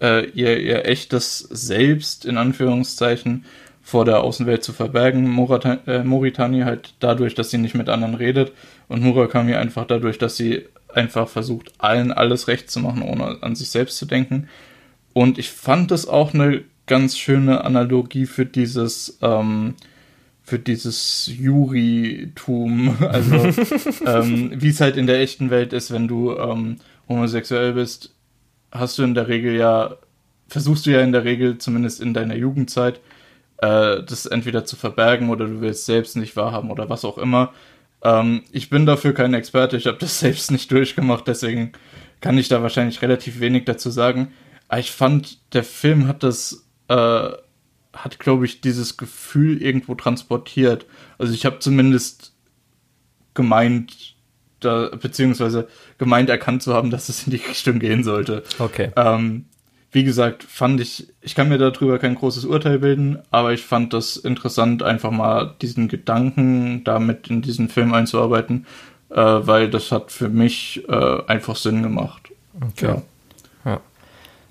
äh, 0.00 0.28
ihr, 0.30 0.60
ihr 0.60 0.86
echtes 0.86 1.38
Selbst 1.38 2.24
in 2.24 2.36
Anführungszeichen 2.36 3.44
vor 3.82 4.04
der 4.04 4.22
Außenwelt 4.22 4.62
zu 4.62 4.72
verbergen. 4.72 5.28
Morata, 5.28 5.78
äh, 5.86 6.04
Moritani 6.04 6.60
halt 6.60 6.94
dadurch, 7.00 7.34
dass 7.34 7.50
sie 7.50 7.58
nicht 7.58 7.74
mit 7.74 7.88
anderen 7.88 8.14
redet 8.14 8.52
und 8.88 9.02
Murakami 9.02 9.54
einfach 9.54 9.86
dadurch, 9.86 10.18
dass 10.18 10.36
sie 10.36 10.66
einfach 10.92 11.28
versucht, 11.28 11.72
allen 11.78 12.12
alles 12.12 12.48
recht 12.48 12.70
zu 12.70 12.80
machen, 12.80 13.02
ohne 13.02 13.42
an 13.42 13.56
sich 13.56 13.70
selbst 13.70 13.96
zu 13.98 14.06
denken. 14.06 14.48
Und 15.12 15.38
ich 15.38 15.50
fand 15.50 15.90
das 15.90 16.06
auch 16.06 16.34
eine 16.34 16.64
ganz 16.86 17.18
schöne 17.18 17.64
Analogie 17.64 18.26
für 18.26 18.46
dieses, 18.46 19.18
ähm, 19.22 19.74
für 20.42 20.58
dieses 20.58 21.30
Juritum, 21.34 22.96
also 23.08 23.36
ähm, 24.06 24.52
wie 24.54 24.68
es 24.68 24.80
halt 24.80 24.96
in 24.96 25.06
der 25.06 25.20
echten 25.20 25.50
Welt 25.50 25.72
ist, 25.72 25.92
wenn 25.92 26.08
du 26.08 26.36
ähm, 26.36 26.76
homosexuell 27.08 27.72
bist, 27.72 28.14
hast 28.70 28.98
du 28.98 29.02
in 29.02 29.14
der 29.14 29.28
Regel 29.28 29.54
ja 29.54 29.96
versuchst 30.52 30.86
du 30.86 30.90
ja 30.90 31.00
in 31.00 31.12
der 31.12 31.24
Regel, 31.24 31.58
zumindest 31.58 32.00
in 32.00 32.14
deiner 32.14 32.36
Jugendzeit, 32.36 33.00
äh, 33.58 34.02
das 34.02 34.26
entweder 34.26 34.64
zu 34.64 34.76
verbergen 34.76 35.30
oder 35.30 35.46
du 35.46 35.60
willst 35.60 35.86
selbst 35.86 36.16
nicht 36.16 36.36
wahrhaben 36.36 36.70
oder 36.70 36.88
was 36.90 37.04
auch 37.04 37.18
immer. 37.18 37.52
Ähm, 38.04 38.42
ich 38.52 38.68
bin 38.68 38.86
dafür 38.86 39.14
kein 39.14 39.34
Experte, 39.34 39.76
ich 39.76 39.86
habe 39.86 39.98
das 39.98 40.18
selbst 40.20 40.50
nicht 40.50 40.70
durchgemacht, 40.70 41.26
deswegen 41.26 41.72
kann 42.20 42.38
ich 42.38 42.48
da 42.48 42.62
wahrscheinlich 42.62 43.02
relativ 43.02 43.40
wenig 43.40 43.64
dazu 43.64 43.90
sagen. 43.90 44.32
Aber 44.68 44.80
ich 44.80 44.92
fand, 44.92 45.38
der 45.54 45.64
Film 45.64 46.06
hat 46.06 46.22
das, 46.22 46.66
äh, 46.88 47.30
hat, 47.92 48.18
glaube 48.18 48.46
ich, 48.46 48.60
dieses 48.60 48.96
Gefühl 48.96 49.60
irgendwo 49.62 49.94
transportiert. 49.94 50.86
Also 51.18 51.34
ich 51.34 51.44
habe 51.44 51.58
zumindest 51.58 52.32
gemeint, 53.34 54.14
da, 54.60 54.90
beziehungsweise 55.00 55.68
gemeint 55.98 56.30
erkannt 56.30 56.62
zu 56.62 56.74
haben, 56.74 56.90
dass 56.90 57.08
es 57.08 57.26
in 57.26 57.32
die 57.32 57.42
Richtung 57.48 57.78
gehen 57.78 58.04
sollte. 58.04 58.44
Okay. 58.58 58.90
Ähm, 58.96 59.46
wie 59.90 60.04
gesagt, 60.04 60.42
fand 60.42 60.80
ich, 60.80 61.08
ich 61.20 61.34
kann 61.34 61.50
mir 61.50 61.58
darüber 61.58 61.98
kein 61.98 62.14
großes 62.14 62.46
Urteil 62.46 62.78
bilden, 62.78 63.18
aber 63.30 63.52
ich 63.52 63.62
fand 63.62 63.92
das 63.92 64.16
interessant, 64.16 64.82
einfach 64.82 65.10
mal 65.10 65.54
diesen 65.60 65.88
Gedanken 65.88 66.82
damit 66.84 67.28
in 67.28 67.42
diesen 67.42 67.68
Film 67.68 67.92
einzuarbeiten, 67.92 68.66
äh, 69.10 69.16
weil 69.16 69.68
das 69.68 69.92
hat 69.92 70.10
für 70.10 70.30
mich 70.30 70.82
äh, 70.88 71.22
einfach 71.26 71.56
Sinn 71.56 71.82
gemacht. 71.82 72.30
Okay. 72.58 72.86
Ja. 72.86 73.02
Ja. 73.72 73.80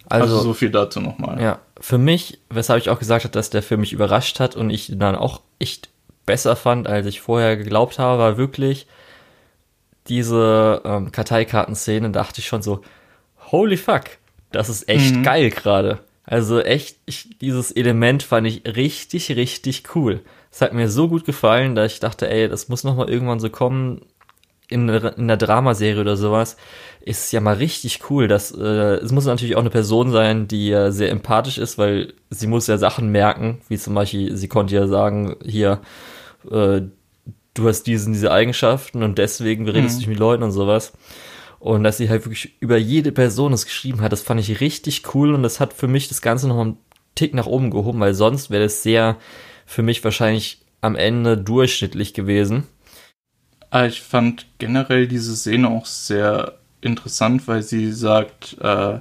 Also, 0.07 0.36
Also, 0.36 0.39
so 0.41 0.53
viel 0.53 0.69
dazu 0.69 1.01
nochmal. 1.01 1.41
ja, 1.41 1.59
für 1.82 1.97
mich, 1.97 2.39
weshalb 2.49 2.82
ich 2.82 2.89
auch 2.89 2.99
gesagt 2.99 3.25
habe, 3.25 3.34
dass 3.34 3.49
der 3.49 3.63
Film 3.63 3.82
mich 3.82 3.91
überrascht 3.91 4.39
hat 4.39 4.55
und 4.55 4.69
ich 4.69 4.89
ihn 4.89 4.99
dann 4.99 5.15
auch 5.15 5.41
echt 5.59 5.89
besser 6.25 6.55
fand, 6.55 6.88
als 6.88 7.07
ich 7.07 7.19
vorher 7.21 7.57
geglaubt 7.57 7.99
habe, 7.99 8.19
war 8.19 8.38
wirklich 8.38 8.88
diese 10.07 10.82
ähm, 10.86 11.11
Karteikartenszene, 11.11 12.09
dachte 12.11 12.39
ich 12.39 12.47
schon 12.47 12.61
so, 12.61 12.82
holy 13.51 13.77
fuck, 13.77 14.03
das 14.51 14.69
ist 14.69 14.89
echt 14.89 15.17
Mhm. 15.17 15.23
geil 15.23 15.49
gerade. 15.49 15.99
Also 16.23 16.59
echt, 16.61 16.97
ich, 17.05 17.38
dieses 17.39 17.71
Element 17.71 18.23
fand 18.23 18.47
ich 18.47 18.63
richtig, 18.65 19.36
richtig 19.36 19.95
cool. 19.95 20.21
Es 20.51 20.61
hat 20.61 20.73
mir 20.73 20.89
so 20.89 21.07
gut 21.07 21.25
gefallen, 21.25 21.75
dass 21.75 21.93
ich 21.93 21.99
dachte, 21.99 22.29
ey, 22.29 22.47
das 22.47 22.69
muss 22.69 22.84
noch 22.84 22.95
mal 22.95 23.09
irgendwann 23.09 23.39
so 23.39 23.49
kommen 23.49 24.01
in, 24.69 24.88
in 24.88 25.05
einer 25.17 25.38
Dramaserie 25.38 25.99
oder 25.99 26.17
sowas. 26.17 26.57
Ist 27.04 27.32
ja 27.32 27.41
mal 27.41 27.56
richtig 27.56 28.02
cool. 28.10 28.28
Dass, 28.28 28.52
äh, 28.52 28.95
es 28.97 29.12
muss 29.12 29.26
natürlich 29.26 29.56
auch 29.56 29.62
eine 29.62 29.70
Person 29.70 30.12
sein, 30.12 30.47
die 30.47 30.72
äh, 30.72 30.91
sehr 30.91 31.10
empathisch 31.10 31.58
ist, 31.58 31.78
weil 31.78 32.14
sie 32.30 32.47
muss 32.47 32.68
ja 32.68 32.78
Sachen 32.78 33.10
merken, 33.12 33.62
wie 33.70 33.78
zum 33.78 33.95
Beispiel, 33.95 34.36
sie 34.36 34.47
konnte 34.47 34.76
ja 34.76 34.88
sagen, 34.88 35.36
hier, 35.43 35.82
äh, 36.49 36.82
du 37.54 37.68
hast 37.68 37.84
diesen, 37.84 38.14
diese 38.14 38.32
Eigenschaften 38.32 39.04
und 39.04 39.18
deswegen 39.18 39.68
redest 39.68 39.95
du 39.95 39.99
nicht 39.99 40.08
mit 40.10 40.20
Leuten 40.20 40.43
und 40.43 40.52
sowas. 40.52 40.93
Und 41.60 41.84
dass 41.84 41.97
sie 41.97 42.10
halt 42.10 42.26
wirklich 42.26 42.56
über 42.60 42.78
jede 42.78 43.12
Person 43.12 43.54
es 43.54 43.66
geschrieben 43.66 44.02
hat, 44.02 44.12
das 44.12 44.22
fand 44.22 44.39
ich 44.39 44.62
richtig 44.62 45.14
cool 45.14 45.34
und 45.34 45.43
das 45.43 45.60
hat 45.60 45.74
für 45.74 45.88
mich 45.88 46.08
das 46.08 46.22
Ganze 46.22 46.47
noch 46.47 46.60
einen 46.60 46.78
Tick 47.14 47.34
nach 47.34 47.45
oben 47.45 47.70
gehoben, 47.70 47.99
weil 47.99 48.14
sonst 48.14 48.49
wäre 48.49 48.64
das 48.64 48.84
sehr 48.84 49.18
für 49.66 49.84
mich 49.84 50.04
wahrscheinlich 50.04 50.62
am 50.82 50.95
Ende 50.95 51.38
durchschnittlich 51.38 52.14
gewesen. 52.14 52.68
Aber 53.70 53.86
ich 53.86 54.02
fand 54.02 54.47
generell 54.58 55.08
diese 55.08 55.36
Szene 55.36 55.70
auch 55.70 55.86
sehr 55.86 56.58
interessant, 56.82 57.47
weil 57.47 57.61
sie 57.61 57.91
sagt, 57.91 58.57
äh, 58.61 58.99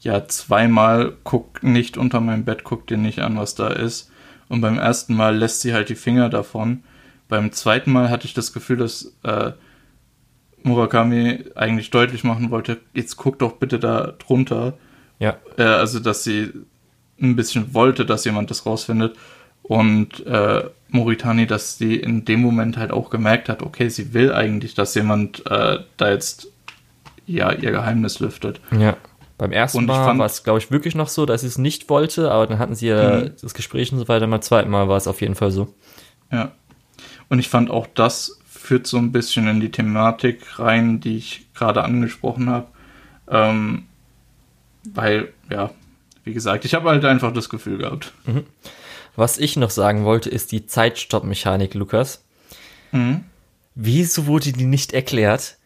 ja, 0.00 0.28
zweimal 0.28 1.14
guck 1.24 1.62
nicht 1.62 1.96
unter 1.96 2.20
mein 2.20 2.44
Bett, 2.44 2.64
guck 2.64 2.86
dir 2.86 2.96
nicht 2.96 3.20
an, 3.20 3.36
was 3.36 3.54
da 3.54 3.68
ist. 3.68 4.10
Und 4.48 4.60
beim 4.60 4.78
ersten 4.78 5.14
Mal 5.14 5.36
lässt 5.36 5.60
sie 5.60 5.74
halt 5.74 5.88
die 5.88 5.94
Finger 5.94 6.28
davon. 6.28 6.82
Beim 7.28 7.52
zweiten 7.52 7.92
Mal 7.92 8.08
hatte 8.08 8.26
ich 8.26 8.34
das 8.34 8.52
Gefühl, 8.52 8.78
dass 8.78 9.14
äh, 9.22 9.52
Murakami 10.62 11.44
eigentlich 11.54 11.90
deutlich 11.90 12.24
machen 12.24 12.50
wollte, 12.50 12.80
jetzt 12.94 13.16
guck 13.16 13.38
doch 13.38 13.54
bitte 13.54 13.78
da 13.78 14.14
drunter. 14.18 14.74
Ja. 15.18 15.36
Äh, 15.56 15.64
also, 15.64 16.00
dass 16.00 16.24
sie 16.24 16.52
ein 17.20 17.36
bisschen 17.36 17.74
wollte, 17.74 18.06
dass 18.06 18.24
jemand 18.24 18.50
das 18.50 18.64
rausfindet. 18.64 19.16
Und 19.62 20.24
äh, 20.26 20.64
Moritani, 20.88 21.46
dass 21.46 21.76
sie 21.76 21.96
in 21.96 22.24
dem 22.24 22.40
Moment 22.40 22.78
halt 22.78 22.90
auch 22.90 23.10
gemerkt 23.10 23.48
hat, 23.48 23.62
okay, 23.62 23.88
sie 23.88 24.14
will 24.14 24.32
eigentlich, 24.32 24.74
dass 24.74 24.94
jemand 24.94 25.44
äh, 25.50 25.80
da 25.96 26.10
jetzt 26.10 26.48
ja 27.28 27.52
ihr 27.52 27.70
Geheimnis 27.70 28.18
lüftet. 28.20 28.60
Ja. 28.76 28.96
Beim 29.36 29.52
ersten 29.52 29.86
Mal 29.86 30.04
fand- 30.04 30.18
war 30.18 30.26
es, 30.26 30.42
glaube 30.42 30.58
ich, 30.58 30.72
wirklich 30.72 30.96
noch 30.96 31.08
so, 31.08 31.24
dass 31.24 31.42
sie 31.42 31.46
es 31.46 31.58
nicht 31.58 31.88
wollte, 31.88 32.30
aber 32.32 32.48
dann 32.48 32.58
hatten 32.58 32.74
sie 32.74 32.88
ja 32.88 33.20
Mhm. 33.20 33.30
das 33.40 33.54
Gespräch 33.54 33.92
und 33.92 33.98
so 34.00 34.08
weiter. 34.08 34.26
Beim 34.26 34.42
zweiten 34.42 34.68
Mal 34.70 34.88
war 34.88 34.96
es 34.96 35.06
auf 35.06 35.20
jeden 35.20 35.36
Fall 35.36 35.52
so. 35.52 35.72
Ja. 36.32 36.50
Und 37.28 37.38
ich 37.38 37.48
fand 37.48 37.70
auch 37.70 37.86
das 37.94 38.38
führt 38.46 38.86
so 38.88 38.96
ein 38.98 39.12
bisschen 39.12 39.46
in 39.46 39.60
die 39.60 39.70
Thematik 39.70 40.58
rein, 40.58 40.98
die 41.00 41.16
ich 41.16 41.46
gerade 41.54 41.84
angesprochen 41.84 42.50
habe. 42.50 42.66
Ähm, 43.30 43.84
weil, 44.92 45.28
ja, 45.50 45.70
wie 46.24 46.32
gesagt, 46.32 46.64
ich 46.64 46.74
habe 46.74 46.88
halt 46.88 47.04
einfach 47.04 47.32
das 47.32 47.48
Gefühl 47.48 47.78
gehabt. 47.78 48.12
Was 49.16 49.38
ich 49.38 49.56
noch 49.56 49.70
sagen 49.70 50.04
wollte, 50.04 50.30
ist 50.30 50.50
die 50.52 50.66
Zeitstopp-Mechanik, 50.66 51.74
Lukas. 51.74 52.24
Mhm. 52.92 53.24
Wieso 53.74 54.26
wurde 54.26 54.52
die 54.52 54.64
nicht 54.64 54.92
erklärt? 54.92 55.57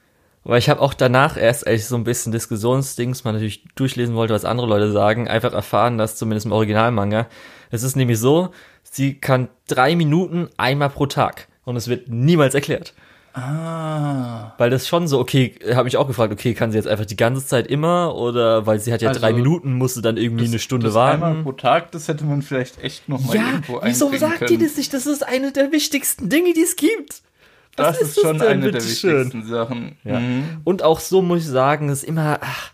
Weil 0.44 0.58
ich 0.58 0.68
habe 0.68 0.80
auch 0.80 0.94
danach 0.94 1.36
erst, 1.36 1.66
als 1.66 1.82
ich 1.82 1.86
so 1.86 1.94
ein 1.96 2.04
bisschen 2.04 2.32
Diskussionsdings 2.32 3.22
mal 3.24 3.32
natürlich 3.32 3.64
durchlesen 3.76 4.14
wollte, 4.16 4.34
was 4.34 4.44
andere 4.44 4.66
Leute 4.66 4.90
sagen, 4.90 5.28
einfach 5.28 5.52
erfahren, 5.52 5.98
dass 5.98 6.16
zumindest 6.16 6.46
im 6.46 6.52
Originalmanga, 6.52 7.28
es 7.70 7.82
ist 7.84 7.94
nämlich 7.94 8.18
so, 8.18 8.50
sie 8.82 9.14
kann 9.14 9.48
drei 9.68 9.94
Minuten 9.94 10.48
einmal 10.56 10.90
pro 10.90 11.06
Tag 11.06 11.48
und 11.64 11.76
es 11.76 11.86
wird 11.88 12.08
niemals 12.08 12.54
erklärt. 12.54 12.92
Ah. 13.34 14.52
Weil 14.58 14.68
das 14.68 14.86
schon 14.86 15.08
so, 15.08 15.18
okay, 15.18 15.54
habe 15.72 15.84
mich 15.84 15.96
auch 15.96 16.06
gefragt, 16.06 16.32
okay, 16.32 16.52
kann 16.52 16.70
sie 16.70 16.76
jetzt 16.76 16.88
einfach 16.88 17.06
die 17.06 17.16
ganze 17.16 17.46
Zeit 17.46 17.66
immer 17.66 18.14
oder 18.14 18.66
weil 18.66 18.78
sie 18.78 18.92
hat 18.92 19.00
ja 19.00 19.08
Also, 19.08 19.20
drei 19.20 19.32
Minuten, 19.32 19.72
musste 19.72 20.02
dann 20.02 20.18
irgendwie 20.18 20.44
eine 20.46 20.58
Stunde 20.58 20.88
das 20.88 20.96
Einmal 20.96 21.30
warten. 21.30 21.44
pro 21.44 21.52
Tag, 21.52 21.92
das 21.92 22.08
hätte 22.08 22.24
man 22.24 22.42
vielleicht 22.42 22.82
echt 22.82 23.08
nochmal 23.08 23.36
Ja, 23.36 23.46
irgendwo 23.52 23.80
wieso 23.84 24.06
einbringen 24.06 24.20
sagt 24.20 24.38
können. 24.40 24.58
die 24.58 24.64
das 24.66 24.76
nicht? 24.76 24.92
Das 24.92 25.06
ist 25.06 25.26
eine 25.26 25.50
der 25.52 25.72
wichtigsten 25.72 26.28
Dinge, 26.28 26.52
die 26.52 26.62
es 26.62 26.76
gibt. 26.76 27.22
Was 27.76 27.98
Das 27.98 28.08
ist 28.08 28.16
das 28.16 28.24
schon 28.24 28.38
denn, 28.38 28.48
eine 28.48 28.70
der 28.72 28.82
wichtigsten 28.82 29.44
Sachen. 29.46 29.96
Ja. 30.04 30.20
Mhm. 30.20 30.60
Und 30.64 30.82
auch 30.82 31.00
so 31.00 31.22
muss 31.22 31.40
ich 31.40 31.48
sagen, 31.48 31.88
ist 31.88 32.04
immer, 32.04 32.38
ach, 32.42 32.72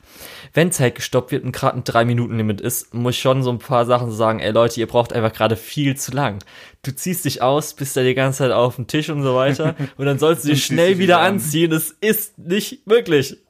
wenn 0.54 0.72
Zeit 0.72 0.94
gestoppt 0.96 1.30
wird 1.30 1.44
und 1.44 1.52
gerade 1.52 1.76
ein 1.76 1.84
3-Minuten-Limit 1.84 2.60
ist, 2.60 2.92
muss 2.94 3.14
ich 3.14 3.20
schon 3.20 3.42
so 3.42 3.50
ein 3.50 3.58
paar 3.58 3.86
Sachen 3.86 4.10
sagen, 4.10 4.40
ey 4.40 4.50
Leute, 4.50 4.80
ihr 4.80 4.86
braucht 4.86 5.12
einfach 5.12 5.32
gerade 5.32 5.56
viel 5.56 5.96
zu 5.96 6.12
lang. 6.12 6.38
Du 6.82 6.92
ziehst 6.92 7.24
dich 7.24 7.42
aus, 7.42 7.74
bist 7.74 7.96
da 7.96 8.02
die 8.02 8.14
ganze 8.14 8.38
Zeit 8.38 8.52
auf 8.52 8.76
dem 8.76 8.86
Tisch 8.86 9.08
und 9.10 9.22
so 9.22 9.34
weiter 9.34 9.76
und 9.96 10.06
dann 10.06 10.18
sollst 10.18 10.44
du 10.44 10.48
dich 10.48 10.64
schnell 10.64 10.98
wieder 10.98 11.20
an. 11.20 11.34
anziehen. 11.34 11.70
Das 11.70 11.90
ist 12.00 12.38
nicht 12.38 12.86
möglich. 12.86 13.36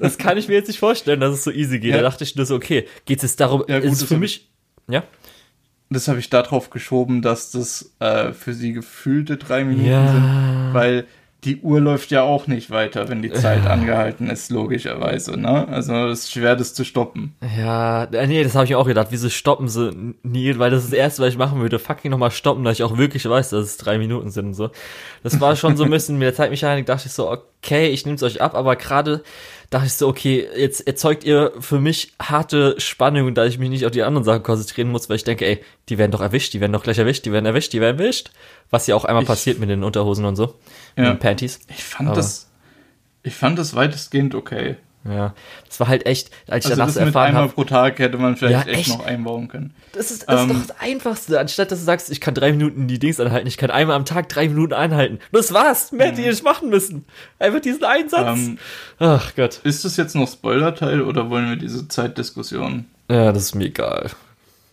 Das 0.00 0.18
kann 0.18 0.38
ich 0.38 0.46
mir 0.46 0.54
jetzt 0.54 0.68
nicht 0.68 0.78
vorstellen, 0.78 1.18
dass 1.18 1.34
es 1.34 1.42
so 1.42 1.50
easy 1.50 1.80
geht. 1.80 1.90
Ja. 1.90 1.96
Da 1.96 2.02
dachte 2.04 2.22
ich 2.22 2.36
nur 2.36 2.46
so, 2.46 2.54
okay, 2.54 2.86
geht 3.06 3.24
es 3.24 3.34
darum, 3.34 3.64
Ja, 3.66 3.80
gut, 3.80 3.86
ist 3.86 3.94
es 3.94 3.98
das 4.00 4.08
für 4.08 4.16
mich, 4.16 4.48
ja? 4.88 5.02
Das 5.90 6.06
habe 6.08 6.18
ich 6.18 6.28
darauf 6.30 6.70
geschoben, 6.70 7.22
dass 7.22 7.50
das 7.50 7.92
äh, 8.00 8.32
für 8.32 8.52
sie 8.52 8.72
gefühlte 8.72 9.36
drei 9.38 9.64
Minuten 9.64 9.88
Ja. 9.88 10.12
sind, 10.12 10.74
weil 10.74 11.06
die 11.44 11.58
Uhr 11.60 11.80
läuft 11.80 12.10
ja 12.10 12.22
auch 12.22 12.48
nicht 12.48 12.70
weiter, 12.70 13.08
wenn 13.08 13.22
die 13.22 13.32
Zeit 13.32 13.64
angehalten 13.64 14.28
ist, 14.28 14.50
logischerweise. 14.50 15.38
Ne? 15.40 15.68
Also 15.68 15.94
es 16.08 16.24
ist 16.24 16.32
schwer, 16.32 16.56
das 16.56 16.74
zu 16.74 16.84
stoppen. 16.84 17.34
Ja, 17.56 18.04
äh, 18.04 18.26
nee, 18.26 18.42
das 18.42 18.56
habe 18.56 18.64
ich 18.64 18.74
auch 18.74 18.86
gedacht. 18.86 19.06
Wieso 19.10 19.28
stoppen 19.28 19.68
sie 19.68 20.14
nie? 20.24 20.58
Weil 20.58 20.72
das 20.72 20.82
ist 20.82 20.92
das 20.92 20.98
Erste, 20.98 21.22
was 21.22 21.28
ich 21.30 21.38
machen 21.38 21.60
würde. 21.60 21.78
Fucking 21.78 22.10
nochmal 22.10 22.32
stoppen, 22.32 22.64
dass 22.64 22.74
ich 22.74 22.82
auch 22.82 22.98
wirklich 22.98 23.24
weiß, 23.28 23.50
dass 23.50 23.64
es 23.64 23.76
drei 23.76 23.98
Minuten 23.98 24.30
sind 24.30 24.46
und 24.46 24.54
so. 24.54 24.70
Das 25.22 25.40
war 25.40 25.54
schon 25.54 25.76
so 25.76 25.84
ein 25.84 25.90
bisschen 25.90 26.18
mit 26.18 26.26
der 26.26 26.34
Zeitmechanik, 26.34 26.86
dachte 26.86 27.06
ich 27.06 27.12
so, 27.12 27.30
okay, 27.30 27.44
ich 27.66 28.04
nehme 28.06 28.16
es 28.16 28.22
euch 28.22 28.40
ab, 28.40 28.54
aber 28.54 28.76
gerade 28.76 29.22
dachte 29.70 29.86
ich 29.86 29.94
so, 29.94 30.08
okay, 30.08 30.48
jetzt 30.56 30.86
erzeugt 30.86 31.24
ihr 31.24 31.52
für 31.60 31.78
mich 31.80 32.12
harte 32.20 32.74
Spannung, 32.78 33.34
da 33.34 33.44
ich 33.44 33.58
mich 33.58 33.68
nicht 33.68 33.84
auf 33.84 33.90
die 33.92 34.02
anderen 34.02 34.24
Sachen 34.24 34.42
konzentrieren 34.42 34.88
muss, 34.90 35.08
weil 35.08 35.16
ich 35.16 35.24
denke, 35.24 35.44
ey, 35.44 35.60
die 35.88 35.98
werden 35.98 36.10
doch 36.12 36.20
erwischt, 36.20 36.54
die 36.54 36.60
werden 36.60 36.72
doch 36.72 36.82
gleich 36.82 36.98
erwischt, 36.98 37.26
die 37.26 37.32
werden 37.32 37.46
erwischt, 37.46 37.72
die 37.72 37.80
werden 37.80 37.98
erwischt. 37.98 38.30
Was 38.70 38.86
ja 38.86 38.94
auch 38.94 39.04
einmal 39.04 39.24
Ich- 39.24 39.28
passiert 39.28 39.58
mit 39.58 39.68
den 39.68 39.82
Unterhosen 39.84 40.24
und 40.24 40.36
so. 40.36 40.54
Mit 40.96 41.06
Ja. 41.06 41.12
den 41.12 41.18
Panties. 41.18 41.60
Ich 41.68 41.82
fand 41.84 42.08
Aber- 42.10 42.16
das, 42.16 42.48
ich 43.22 43.34
fand 43.34 43.58
das 43.58 43.74
weitestgehend 43.74 44.34
okay. 44.34 44.76
Ja. 45.10 45.34
Das 45.66 45.80
war 45.80 45.88
halt 45.88 46.06
echt, 46.06 46.30
als 46.48 46.64
ich 46.64 46.70
Also 46.70 46.80
danach 46.80 46.86
das 46.86 46.96
erfahren 46.96 47.26
einmal 47.28 47.42
habe. 47.44 47.52
pro 47.52 47.64
Tag 47.64 47.98
hätte 47.98 48.18
man 48.18 48.36
vielleicht 48.36 48.66
Ja, 48.66 48.72
echt, 48.72 48.80
echt? 48.80 48.98
noch 48.98 49.04
einbauen 49.06 49.48
können. 49.48 49.74
Das 49.92 50.10
ist, 50.10 50.28
das 50.28 50.42
Ähm, 50.42 50.50
ist 50.50 50.56
doch 50.60 50.66
das 50.68 50.80
Einfachste. 50.80 51.40
Anstatt 51.40 51.70
dass 51.70 51.78
du 51.80 51.84
sagst, 51.84 52.10
ich 52.10 52.20
kann 52.20 52.34
drei 52.34 52.52
Minuten 52.52 52.86
die 52.88 52.98
Dings 52.98 53.18
anhalten, 53.20 53.46
ich 53.46 53.56
kann 53.56 53.70
einmal 53.70 53.96
am 53.96 54.04
Tag 54.04 54.28
drei 54.28 54.48
Minuten 54.48 54.72
anhalten. 54.74 55.18
Das 55.32 55.52
war's. 55.52 55.92
Mehr 55.92 56.08
hätte 56.08 56.20
ich 56.20 56.26
nicht 56.26 56.44
machen 56.44 56.70
müssen. 56.70 57.04
Einfach 57.38 57.60
diesen 57.60 57.84
einen 57.84 58.08
Satz. 58.08 58.38
Ähm, 58.38 58.58
Ach 58.98 59.32
Gott. 59.36 59.60
ist 59.64 59.84
das 59.84 59.96
jetzt 59.96 60.14
noch 60.14 60.28
Spoilerteil 60.30 61.02
oder 61.02 61.30
wollen 61.30 61.48
wir 61.48 61.56
diese 61.56 61.88
Zeitdiskussion? 61.88 62.86
Ja, 63.10 63.32
das 63.32 63.44
ist 63.44 63.54
mir 63.54 63.64
egal. 63.66 64.10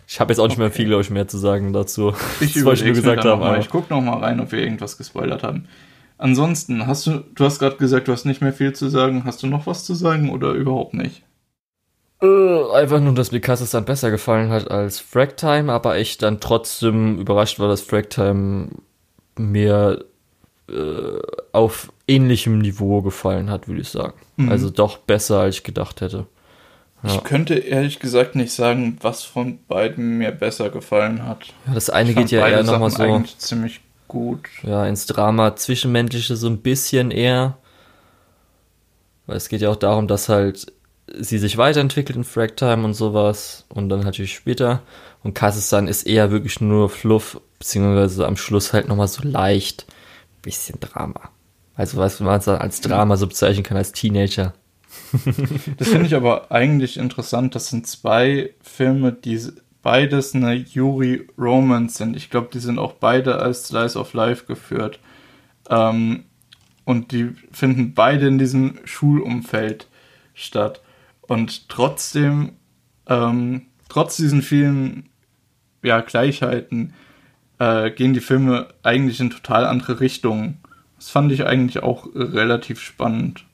Ich 0.07 0.19
habe 0.19 0.31
jetzt 0.31 0.39
auch 0.39 0.47
nicht 0.47 0.57
mehr 0.57 0.67
Okay. 0.67 0.75
viel, 0.75 0.85
glaube 0.87 1.01
ich, 1.01 1.09
mehr 1.09 1.27
zu 1.27 1.37
sagen 1.39 1.73
dazu. 1.73 2.13
Ich 2.39 2.53
das 2.53 2.63
wollte 2.63 2.81
ich 2.81 2.85
nur 2.85 2.93
gesagt 2.95 3.25
haben. 3.25 3.59
Ich 3.59 3.69
guck 3.69 3.89
noch 3.89 4.01
mal 4.01 4.19
rein, 4.19 4.39
ob 4.39 4.51
wir 4.51 4.59
irgendwas 4.59 4.97
gespoilert 4.97 5.41
haben. 5.43 5.67
Ansonsten, 6.17 6.87
hast 6.87 7.07
du, 7.07 7.23
du 7.35 7.45
hast 7.45 7.59
gerade 7.59 7.75
gesagt, 7.75 8.07
du 8.07 8.11
hast 8.11 8.25
nicht 8.25 8.41
mehr 8.41 8.53
viel 8.53 8.73
zu 8.73 8.89
sagen. 8.89 9.25
Hast 9.25 9.43
du 9.43 9.47
noch 9.47 9.67
was 9.67 9.83
zu 9.83 9.93
sagen 9.93 10.29
oder 10.29 10.51
überhaupt 10.51 10.93
nicht? 10.93 11.23
Äh, 12.21 12.71
einfach 12.73 13.01
nur, 13.01 13.13
dass 13.13 13.31
mir 13.31 13.41
Cassis 13.41 13.71
dann 13.71 13.85
besser 13.85 14.11
gefallen 14.11 14.49
hat 14.49 14.71
als 14.71 14.99
Fragtime, 14.99 15.71
aber 15.71 15.97
ich 15.97 16.17
dann 16.17 16.39
trotzdem 16.39 17.19
überrascht 17.19 17.59
war, 17.59 17.67
dass 17.67 17.81
Fragtime 17.81 18.69
mir 19.37 20.05
äh, 20.69 21.19
auf 21.51 21.91
ähnlichem 22.07 22.59
Niveau 22.59 23.01
gefallen 23.01 23.49
hat, 23.49 23.67
würde 23.67 23.81
ich 23.81 23.89
sagen. 23.89 24.13
Mhm. 24.37 24.49
Also 24.49 24.69
doch 24.69 24.97
besser, 24.97 25.41
als 25.41 25.57
ich 25.57 25.63
gedacht 25.63 26.01
hätte. 26.01 26.25
Ich 27.03 27.23
könnte 27.23 27.53
ehrlich 27.53 27.99
gesagt 27.99 28.35
nicht 28.35 28.51
sagen, 28.51 28.97
was 29.01 29.23
von 29.23 29.59
beiden 29.67 30.17
mir 30.17 30.31
besser 30.31 30.71
gefallen 30.71 31.27
hat. 31.27 31.53
Ja, 31.67 31.75
das 31.75 31.91
eine 31.91 32.15
geht 32.15 32.31
ja 32.31 32.47
eher 32.47 32.63
nochmal 32.63 32.89
so. 32.89 33.23
Ziemlich 33.37 33.81
gut. 34.07 34.47
Ja, 34.63 34.85
ins 34.85 35.05
Drama 35.05 35.55
Zwischenmenschliche 35.55 36.35
so 36.35 36.47
ein 36.47 36.59
bisschen 36.59 37.11
eher. 37.11 37.57
Weil 39.25 39.37
es 39.37 39.49
geht 39.49 39.61
ja 39.61 39.69
auch 39.69 39.75
darum, 39.75 40.07
dass 40.07 40.29
halt 40.29 40.71
sie 41.17 41.37
sich 41.37 41.57
weiterentwickelt 41.57 42.15
in 42.15 42.23
Fragtime 42.23 42.83
und 42.83 42.93
sowas 42.93 43.65
und 43.69 43.89
dann 43.89 44.01
natürlich 44.01 44.35
später. 44.35 44.81
Und 45.23 45.33
Kasistan 45.33 45.87
ist 45.87 46.03
eher 46.03 46.31
wirklich 46.31 46.61
nur 46.61 46.89
Fluff, 46.89 47.39
beziehungsweise 47.59 48.27
am 48.27 48.37
Schluss 48.37 48.73
halt 48.73 48.87
nochmal 48.87 49.07
so 49.07 49.23
leicht 49.23 49.85
bisschen 50.45 50.79
Drama. 50.79 51.29
Also 51.75 51.97
was 51.97 52.19
man 52.21 52.39
dann 52.39 52.57
als 52.57 52.79
Drama 52.79 53.17
so 53.17 53.27
bezeichnen 53.27 53.63
kann 53.63 53.77
als 53.77 53.91
Teenager. 53.91 54.53
das 55.77 55.89
finde 55.89 56.05
ich 56.05 56.15
aber 56.15 56.51
eigentlich 56.51 56.97
interessant. 56.97 57.53
Das 57.55 57.67
sind 57.67 57.85
zwei 57.85 58.51
Filme, 58.61 59.11
die 59.11 59.41
beides 59.85 60.33
eine 60.33 60.55
Yuri 60.55 61.27
Romance 61.37 61.99
sind. 61.99 62.15
Ich 62.15 62.31
glaube, 62.31 62.49
die 62.51 62.57
sind 62.57 62.79
auch 62.79 62.93
beide 62.93 63.37
als 63.37 63.67
Slice 63.67 63.99
of 63.99 64.13
Life 64.13 64.47
geführt. 64.47 64.99
Ähm, 65.69 66.23
und 66.85 67.11
die 67.11 67.35
finden 67.51 67.93
beide 67.93 68.25
in 68.25 68.39
diesem 68.39 68.79
Schulumfeld 68.85 69.87
statt. 70.33 70.81
Und 71.21 71.69
trotzdem, 71.69 72.53
ähm, 73.05 73.67
trotz 73.87 74.17
diesen 74.17 74.41
vielen 74.41 75.07
ja, 75.83 76.01
Gleichheiten, 76.01 76.95
äh, 77.59 77.91
gehen 77.91 78.15
die 78.15 78.21
Filme 78.21 78.69
eigentlich 78.81 79.19
in 79.19 79.29
total 79.29 79.65
andere 79.65 79.99
Richtungen. 79.99 80.57
Das 80.95 81.11
fand 81.11 81.31
ich 81.31 81.45
eigentlich 81.45 81.83
auch 81.83 82.07
relativ 82.15 82.81
spannend. 82.81 83.45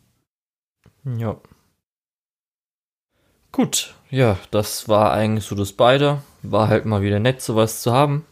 Ja. 1.04 1.36
Gut, 3.52 3.94
ja, 4.10 4.38
das 4.52 4.88
war 4.88 5.12
eigentlich 5.12 5.46
so 5.46 5.56
das 5.56 5.74
beide. 5.74 6.22
War 6.44 6.68
halt 6.68 6.86
mal 6.86 7.02
wieder 7.02 7.20
nett, 7.20 7.42
sowas 7.42 7.82
zu 7.82 7.92
haben. 7.92 8.26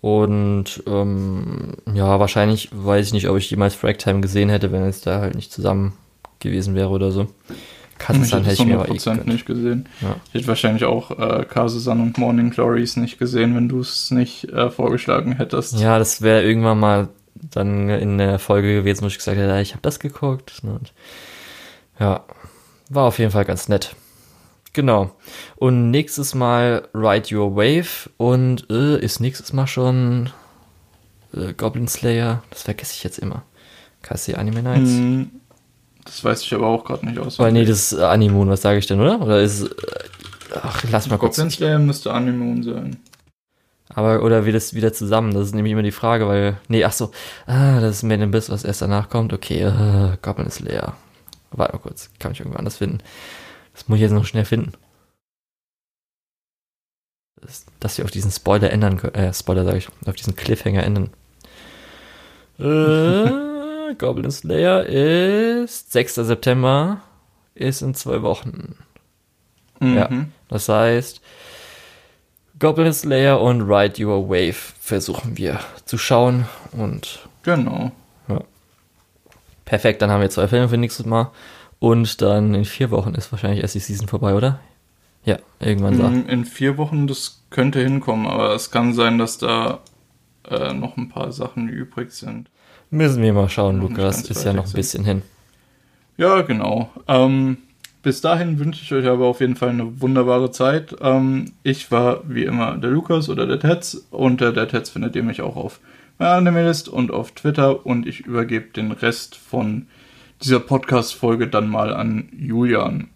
Und 0.00 0.82
ähm, 0.86 1.74
ja, 1.94 2.18
wahrscheinlich 2.18 2.70
weiß 2.72 3.06
ich 3.06 3.12
nicht, 3.12 3.28
ob 3.28 3.36
ich 3.36 3.50
jemals 3.50 3.74
Fragtime 3.74 4.20
gesehen 4.20 4.48
hätte, 4.48 4.72
wenn 4.72 4.82
es 4.82 5.00
da 5.00 5.20
halt 5.20 5.36
nicht 5.36 5.52
zusammen 5.52 5.92
gewesen 6.40 6.74
wäre 6.74 6.88
oder 6.88 7.12
so. 7.12 7.28
Kazusan 7.98 8.42
hätte 8.42 8.62
ich 8.62 8.66
mir 8.66 8.80
aber 8.80 8.88
eh 8.88 9.24
nicht 9.24 9.46
gesehen. 9.46 9.88
Ja. 10.00 10.16
Ich 10.28 10.34
hätte 10.34 10.48
wahrscheinlich 10.48 10.84
auch 10.84 11.12
äh, 11.12 11.44
Kazusan 11.44 12.00
und 12.00 12.18
Morning 12.18 12.50
Glories 12.50 12.96
nicht 12.96 13.18
gesehen, 13.18 13.54
wenn 13.54 13.68
du 13.68 13.78
es 13.78 14.10
nicht 14.10 14.48
äh, 14.48 14.70
vorgeschlagen 14.70 15.36
hättest. 15.36 15.78
Ja, 15.78 15.98
das 15.98 16.20
wäre 16.20 16.42
irgendwann 16.42 16.80
mal 16.80 17.08
dann 17.36 17.88
in 17.88 18.18
der 18.18 18.40
Folge 18.40 18.74
gewesen, 18.74 19.02
wo 19.02 19.06
ich 19.06 19.18
gesagt 19.18 19.38
hätte, 19.38 19.60
ich 19.60 19.72
habe 19.72 19.82
das 19.82 20.00
geguckt. 20.00 20.64
Ne, 20.64 20.72
und 20.72 20.92
ja, 22.00 22.24
war 22.88 23.04
auf 23.04 23.20
jeden 23.20 23.30
Fall 23.30 23.44
ganz 23.44 23.68
nett. 23.68 23.94
Genau. 24.72 25.10
Und 25.56 25.90
nächstes 25.90 26.34
Mal 26.34 26.88
Ride 26.94 27.36
Your 27.36 27.56
Wave 27.56 28.10
und 28.16 28.70
äh, 28.70 28.98
ist 28.98 29.20
nächstes 29.20 29.52
Mal 29.52 29.66
schon 29.66 30.30
äh, 31.34 31.52
Goblin 31.52 31.88
Slayer. 31.88 32.42
Das 32.50 32.62
vergesse 32.62 32.94
ich 32.94 33.04
jetzt 33.04 33.18
immer. 33.18 33.42
KC 34.02 34.36
Anime 34.38 34.62
Nights. 34.62 34.90
Mm, 34.90 35.22
das 36.04 36.24
weiß 36.24 36.42
ich 36.42 36.54
aber 36.54 36.66
auch 36.66 36.84
gerade 36.84 37.06
nicht 37.06 37.18
aus. 37.18 37.38
Weil 37.38 37.52
nee, 37.52 37.64
das 37.64 37.92
ist 37.92 37.98
Animoon, 37.98 38.48
was 38.48 38.62
sage 38.62 38.78
ich 38.78 38.86
denn, 38.86 39.00
oder? 39.00 39.20
Oder 39.20 39.40
ist. 39.40 39.62
Äh, 39.62 39.68
ach, 40.62 40.82
lass 40.90 41.08
mal 41.08 41.18
kurz. 41.18 41.36
Goblin 41.36 41.50
Slayer 41.50 41.78
müsste 41.78 42.12
Animoon 42.12 42.62
sein. 42.62 42.96
Aber, 43.94 44.22
oder 44.22 44.46
wie 44.46 44.52
das 44.52 44.72
wieder 44.72 44.94
zusammen? 44.94 45.34
Das 45.34 45.48
ist 45.48 45.54
nämlich 45.54 45.72
immer 45.72 45.82
die 45.82 45.92
Frage, 45.92 46.26
weil. 46.26 46.56
Nee, 46.68 46.84
ach 46.84 46.92
so. 46.92 47.10
Ah, 47.46 47.80
das 47.80 47.96
ist 47.96 48.02
Man 48.04 48.22
in 48.22 48.30
Biss, 48.30 48.48
was 48.48 48.64
erst 48.64 48.80
danach 48.80 49.10
kommt. 49.10 49.34
Okay, 49.34 49.62
äh, 49.62 50.16
Goblin 50.22 50.50
Slayer. 50.50 50.96
Warte 51.50 51.74
mal 51.74 51.80
kurz, 51.80 52.10
kann 52.18 52.32
ich 52.32 52.40
irgendwo 52.40 52.58
anders 52.58 52.78
finden. 52.78 53.00
Das 53.72 53.88
muss 53.88 53.96
ich 53.96 54.02
jetzt 54.02 54.12
noch 54.12 54.26
schnell 54.26 54.44
finden. 54.44 54.72
Dass 57.80 57.98
wir 57.98 58.04
auf 58.04 58.10
diesen 58.10 58.30
Spoiler 58.30 58.70
ändern 58.70 58.98
können. 58.98 59.14
Äh, 59.14 59.34
Spoiler 59.34 59.64
sage 59.64 59.78
ich. 59.78 59.88
Auf 60.06 60.14
diesen 60.14 60.36
Cliffhanger 60.36 60.84
ändern. 60.84 61.10
Äh, 62.58 63.94
Goblin 63.98 64.30
Slayer 64.30 64.84
ist 64.86 65.92
6. 65.92 66.14
September. 66.14 67.00
Ist 67.54 67.82
in 67.82 67.94
zwei 67.94 68.22
Wochen. 68.22 68.76
Mhm. 69.80 69.96
Ja. 69.96 70.10
Das 70.48 70.68
heißt, 70.68 71.20
Goblin 72.58 72.92
Slayer 72.92 73.40
und 73.40 73.62
Ride 73.62 74.06
Your 74.06 74.28
Wave 74.28 74.72
versuchen 74.80 75.36
wir 75.36 75.60
zu 75.84 75.98
schauen 75.98 76.46
und. 76.72 77.20
Genau. 77.42 77.90
Ja. 78.28 78.42
Perfekt, 79.64 80.00
dann 80.00 80.10
haben 80.10 80.20
wir 80.20 80.30
zwei 80.30 80.46
Filme 80.46 80.68
für 80.68 80.76
nächstes 80.76 81.04
Mal. 81.04 81.32
Und 81.82 82.22
dann 82.22 82.54
in 82.54 82.64
vier 82.64 82.92
Wochen 82.92 83.16
ist 83.16 83.32
wahrscheinlich 83.32 83.60
erst 83.60 83.74
die 83.74 83.80
Season 83.80 84.06
vorbei, 84.06 84.34
oder? 84.34 84.60
Ja, 85.24 85.38
irgendwann 85.58 85.96
so. 85.96 86.30
In 86.30 86.44
vier 86.44 86.76
Wochen, 86.76 87.08
das 87.08 87.42
könnte 87.50 87.82
hinkommen, 87.82 88.28
aber 88.28 88.54
es 88.54 88.70
kann 88.70 88.94
sein, 88.94 89.18
dass 89.18 89.38
da 89.38 89.80
äh, 90.48 90.72
noch 90.74 90.96
ein 90.96 91.08
paar 91.08 91.32
Sachen 91.32 91.68
übrig 91.68 92.12
sind. 92.12 92.48
Müssen 92.90 93.20
wir 93.20 93.32
mal 93.32 93.48
schauen, 93.48 93.80
Lukas. 93.80 94.22
Ist 94.30 94.44
ja 94.44 94.52
noch 94.52 94.66
ein 94.66 94.72
bisschen 94.74 95.04
hin. 95.04 95.22
Ja, 96.16 96.42
genau. 96.42 96.88
Ähm, 97.08 97.56
bis 98.04 98.20
dahin 98.20 98.60
wünsche 98.60 98.84
ich 98.84 98.92
euch 98.92 99.08
aber 99.08 99.26
auf 99.26 99.40
jeden 99.40 99.56
Fall 99.56 99.70
eine 99.70 100.00
wunderbare 100.00 100.52
Zeit. 100.52 100.94
Ähm, 101.00 101.50
ich 101.64 101.90
war 101.90 102.20
wie 102.28 102.44
immer 102.44 102.76
der 102.76 102.90
Lukas 102.90 103.28
oder 103.28 103.44
der 103.44 103.58
Tetz. 103.58 104.06
Unter 104.12 104.52
der 104.52 104.68
Tetz 104.68 104.90
findet 104.90 105.16
ihr 105.16 105.24
mich 105.24 105.42
auch 105.42 105.56
auf 105.56 105.80
meiner 106.20 106.34
Anime-List 106.34 106.88
und 106.88 107.10
auf 107.10 107.32
Twitter 107.32 107.84
und 107.84 108.06
ich 108.06 108.20
übergebe 108.20 108.66
den 108.68 108.92
Rest 108.92 109.34
von 109.34 109.88
dieser 110.42 110.60
Podcast-Folge 110.60 111.48
dann 111.48 111.68
mal 111.68 111.94
an 111.94 112.28
Julian. 112.36 113.08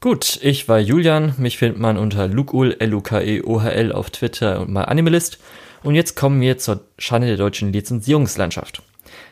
Gut, 0.00 0.38
ich 0.42 0.68
war 0.68 0.78
Julian. 0.78 1.34
Mich 1.38 1.58
findet 1.58 1.78
man 1.78 1.98
unter 1.98 2.26
Lukul, 2.26 2.76
L-U-K-E-O-H-L 2.78 3.92
auf 3.92 4.10
Twitter 4.10 4.60
und 4.60 4.70
mal 4.70 4.84
Animalist. 4.84 5.38
Und 5.82 5.94
jetzt 5.94 6.16
kommen 6.16 6.40
wir 6.40 6.58
zur 6.58 6.80
Schande 6.98 7.26
der 7.28 7.36
deutschen 7.36 7.72
Lizenzierungslandschaft. 7.72 8.82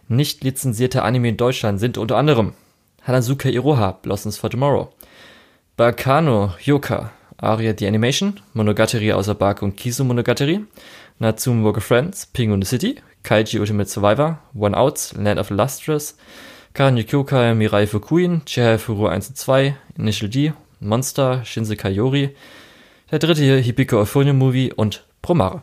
Nicht 0.09 0.45
lizenzierte 0.45 1.03
Anime 1.03 1.31
in 1.31 1.37
Deutschland 1.37 1.81
sind 1.81 1.99
unter 1.99 2.17
anderem 2.17 2.53
Hanazuka 3.03 3.49
Iroha, 3.49 3.93
Blossoms 3.93 4.37
for 4.37 4.51
Tomorrow, 4.51 4.93
Bakano 5.77 6.55
Yoka, 6.63 7.13
Aria 7.39 7.75
the 7.79 7.87
Animation, 7.87 8.41
Monogatari 8.53 9.13
außer 9.13 9.35
Bark 9.35 9.63
und 9.63 9.77
Kisu 9.77 10.05
Monogatari, 10.05 10.61
Natsume 11.21 11.65
Worker 11.65 11.81
Friends, 11.81 12.27
Ping 12.27 12.53
und 12.53 12.65
the 12.65 12.69
City, 12.69 13.01
Kaiji 13.25 13.59
Ultimate 13.59 13.89
Survivor, 13.89 14.39
One 14.55 14.77
Out, 14.77 15.13
Land 15.17 15.41
of 15.41 15.51
Lustrous, 15.51 16.17
Karan 16.75 16.97
Kyokai, 16.97 17.55
Mirai 17.55 17.87
Fukuin, 17.87 18.45
Chihaya 18.45 18.79
Furu 18.79 19.07
1 19.09 19.29
und 19.29 19.37
2, 19.37 19.75
Initial 19.97 20.29
D, 20.29 20.53
Monster, 20.81 21.45
Shinsekai 21.45 21.91
Yori, 21.91 22.37
der 23.11 23.19
dritte 23.19 23.59
Hibiko 23.59 23.99
Euphonium 23.99 24.39
Movie 24.39 24.73
und 24.73 25.05
Promare. 25.23 25.63